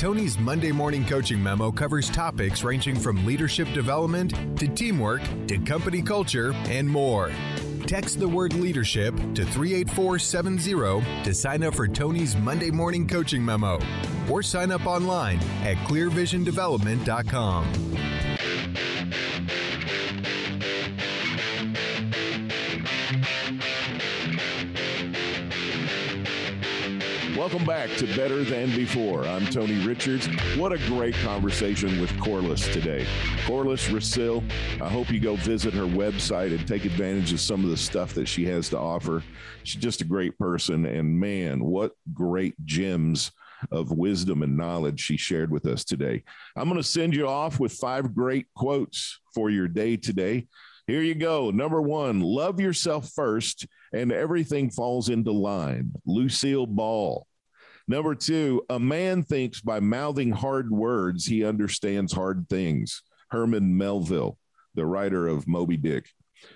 Tony's 0.00 0.40
Monday 0.40 0.72
morning 0.72 1.04
coaching 1.06 1.40
memo 1.40 1.70
covers 1.70 2.10
topics 2.10 2.64
ranging 2.64 2.96
from 2.96 3.24
leadership 3.24 3.72
development 3.72 4.34
to 4.58 4.66
teamwork 4.66 5.22
to 5.46 5.56
company 5.58 6.02
culture 6.02 6.52
and 6.66 6.88
more. 6.88 7.30
Text 7.86 8.20
the 8.20 8.28
word 8.28 8.54
leadership 8.54 9.14
to 9.34 9.44
38470 9.44 11.24
to 11.24 11.34
sign 11.34 11.62
up 11.62 11.74
for 11.74 11.88
Tony's 11.88 12.36
Monday 12.36 12.70
morning 12.70 13.06
coaching 13.06 13.44
memo 13.44 13.78
or 14.30 14.42
sign 14.42 14.70
up 14.70 14.86
online 14.86 15.38
at 15.62 15.76
clearvisiondevelopment.com. 15.88 17.72
Welcome 27.36 27.64
back 27.64 27.90
to 27.96 28.06
Better 28.16 28.44
Than 28.44 28.74
Before. 28.76 29.26
I'm 29.26 29.44
Tony 29.46 29.84
Richards. 29.84 30.28
What 30.56 30.72
a 30.72 30.78
great 30.86 31.16
conversation 31.16 32.00
with 32.00 32.16
Corliss 32.20 32.72
today. 32.72 33.04
Corliss 33.44 33.90
Rasil, 33.90 34.44
I 34.82 34.88
hope 34.88 35.12
you 35.12 35.20
go 35.20 35.36
visit 35.36 35.74
her 35.74 35.84
website 35.84 36.52
and 36.52 36.66
take 36.66 36.84
advantage 36.84 37.32
of 37.32 37.38
some 37.38 37.62
of 37.62 37.70
the 37.70 37.76
stuff 37.76 38.14
that 38.14 38.26
she 38.26 38.44
has 38.46 38.68
to 38.70 38.78
offer. 38.78 39.22
She's 39.62 39.80
just 39.80 40.00
a 40.00 40.04
great 40.04 40.36
person. 40.38 40.86
And 40.86 41.20
man, 41.20 41.62
what 41.62 41.92
great 42.12 42.54
gems 42.64 43.30
of 43.70 43.92
wisdom 43.92 44.42
and 44.42 44.56
knowledge 44.56 44.98
she 44.98 45.16
shared 45.16 45.52
with 45.52 45.66
us 45.66 45.84
today. 45.84 46.24
I'm 46.56 46.68
going 46.68 46.82
to 46.82 46.82
send 46.82 47.14
you 47.14 47.28
off 47.28 47.60
with 47.60 47.72
five 47.72 48.12
great 48.12 48.46
quotes 48.56 49.20
for 49.32 49.50
your 49.50 49.68
day 49.68 49.96
today. 49.96 50.48
Here 50.88 51.02
you 51.02 51.14
go. 51.14 51.52
Number 51.52 51.80
one, 51.80 52.18
love 52.18 52.58
yourself 52.58 53.12
first, 53.14 53.68
and 53.92 54.10
everything 54.10 54.68
falls 54.68 55.10
into 55.10 55.30
line. 55.30 55.92
Lucille 56.06 56.66
Ball. 56.66 57.28
Number 57.86 58.16
two, 58.16 58.64
a 58.68 58.80
man 58.80 59.22
thinks 59.22 59.60
by 59.60 59.78
mouthing 59.78 60.32
hard 60.32 60.72
words, 60.72 61.24
he 61.24 61.44
understands 61.44 62.12
hard 62.12 62.48
things. 62.48 63.04
Herman 63.30 63.78
Melville, 63.78 64.38
the 64.74 64.86
writer 64.86 65.26
of 65.28 65.48
Moby 65.48 65.76
Dick. 65.76 66.08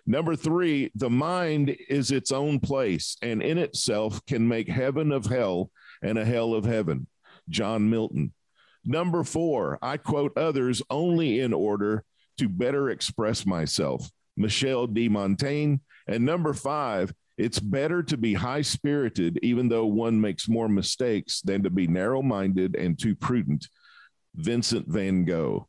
Number 0.07 0.37
three, 0.37 0.91
the 0.95 1.11
mind 1.11 1.77
is 1.89 2.11
its 2.11 2.33
own 2.33 2.61
place 2.61 3.17
and 3.23 3.43
in 3.43 3.59
itself 3.59 4.25
can 4.27 4.47
make 4.47 4.69
heaven 4.69 5.13
of 5.13 5.27
hell 5.27 5.71
and 6.03 6.19
a 6.19 6.25
hell 6.25 6.55
of 6.55 6.65
heaven. 6.65 7.07
John 7.49 7.89
Milton. 7.89 8.33
Number 8.85 9.25
four, 9.25 9.79
I 9.83 9.97
quote 9.97 10.37
others 10.37 10.83
only 10.91 11.41
in 11.41 11.53
order 11.53 12.05
to 12.39 12.49
better 12.49 12.91
express 12.91 13.47
myself. 13.47 14.11
Michel 14.37 14.87
de 14.87 15.09
Montaigne. 15.09 15.77
And 16.07 16.25
number 16.25 16.53
five, 16.53 17.13
it's 17.37 17.59
better 17.59 18.03
to 18.05 18.17
be 18.17 18.35
high 18.35 18.63
spirited, 18.63 19.39
even 19.43 19.69
though 19.69 19.87
one 19.87 20.21
makes 20.21 20.49
more 20.49 20.69
mistakes, 20.69 21.41
than 21.43 21.63
to 21.65 21.71
be 21.71 21.87
narrow 21.87 22.23
minded 22.23 22.77
and 22.77 22.99
too 22.99 23.15
prudent. 23.15 23.69
Vincent 24.35 24.87
van 24.89 25.25
Gogh. 25.25 25.69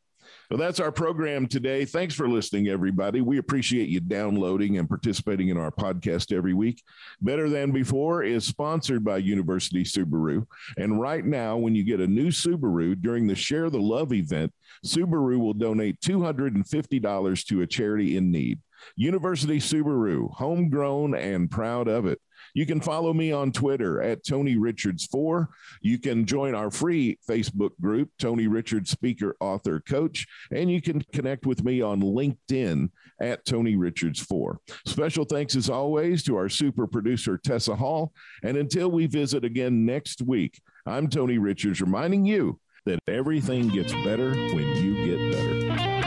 Well, 0.49 0.57
that's 0.57 0.79
our 0.79 0.93
program 0.93 1.47
today. 1.47 1.83
Thanks 1.83 2.15
for 2.15 2.29
listening, 2.29 2.69
everybody. 2.69 3.19
We 3.19 3.37
appreciate 3.37 3.89
you 3.89 3.99
downloading 3.99 4.77
and 4.77 4.87
participating 4.87 5.49
in 5.49 5.57
our 5.57 5.71
podcast 5.71 6.31
every 6.31 6.53
week. 6.53 6.81
Better 7.19 7.49
Than 7.49 7.71
Before 7.71 8.23
is 8.23 8.45
sponsored 8.45 9.03
by 9.03 9.17
University 9.17 9.83
Subaru. 9.83 10.45
And 10.77 11.01
right 11.01 11.25
now, 11.25 11.57
when 11.57 11.75
you 11.75 11.83
get 11.83 11.99
a 11.99 12.07
new 12.07 12.29
Subaru 12.29 12.95
during 13.01 13.27
the 13.27 13.35
Share 13.35 13.69
the 13.69 13.81
Love 13.81 14.13
event, 14.13 14.53
Subaru 14.85 15.37
will 15.37 15.53
donate 15.53 15.99
$250 15.99 17.45
to 17.47 17.61
a 17.61 17.67
charity 17.67 18.15
in 18.15 18.31
need. 18.31 18.61
University 18.95 19.59
Subaru, 19.59 20.31
homegrown 20.31 21.13
and 21.13 21.51
proud 21.51 21.89
of 21.89 22.05
it. 22.05 22.21
You 22.57 22.65
can 22.65 22.81
follow 22.81 23.13
me 23.13 23.31
on 23.31 23.51
Twitter 23.51 24.01
at 24.01 24.25
Tony 24.25 24.55
Richards4. 24.55 25.45
You 25.83 25.99
can 25.99 26.25
join 26.25 26.55
our 26.55 26.71
free 26.71 27.19
Facebook 27.29 27.69
group, 27.79 28.09
Tony 28.17 28.47
Richards 28.47 28.89
Speaker, 28.89 29.37
Author, 29.39 29.79
Coach, 29.79 30.25
and 30.49 30.71
you 30.71 30.81
can 30.81 31.03
connect 31.13 31.45
with 31.45 31.63
me 31.63 31.83
on 31.83 32.01
LinkedIn 32.01 32.89
at 33.21 33.45
Tony 33.45 33.75
Richards4. 33.75 34.57
Special 34.87 35.23
thanks 35.23 35.55
as 35.55 35.69
always 35.69 36.23
to 36.23 36.35
our 36.35 36.49
super 36.49 36.87
producer, 36.87 37.37
Tessa 37.37 37.75
Hall. 37.75 38.11
And 38.41 38.57
until 38.57 38.89
we 38.89 39.05
visit 39.05 39.45
again 39.45 39.85
next 39.85 40.23
week, 40.23 40.59
I'm 40.87 41.09
Tony 41.09 41.37
Richards 41.37 41.79
reminding 41.79 42.25
you 42.25 42.59
that 42.87 42.97
everything 43.07 43.67
gets 43.67 43.93
better 43.93 44.31
when 44.31 44.75
you 44.77 45.05
get 45.05 45.31
better. 45.31 46.06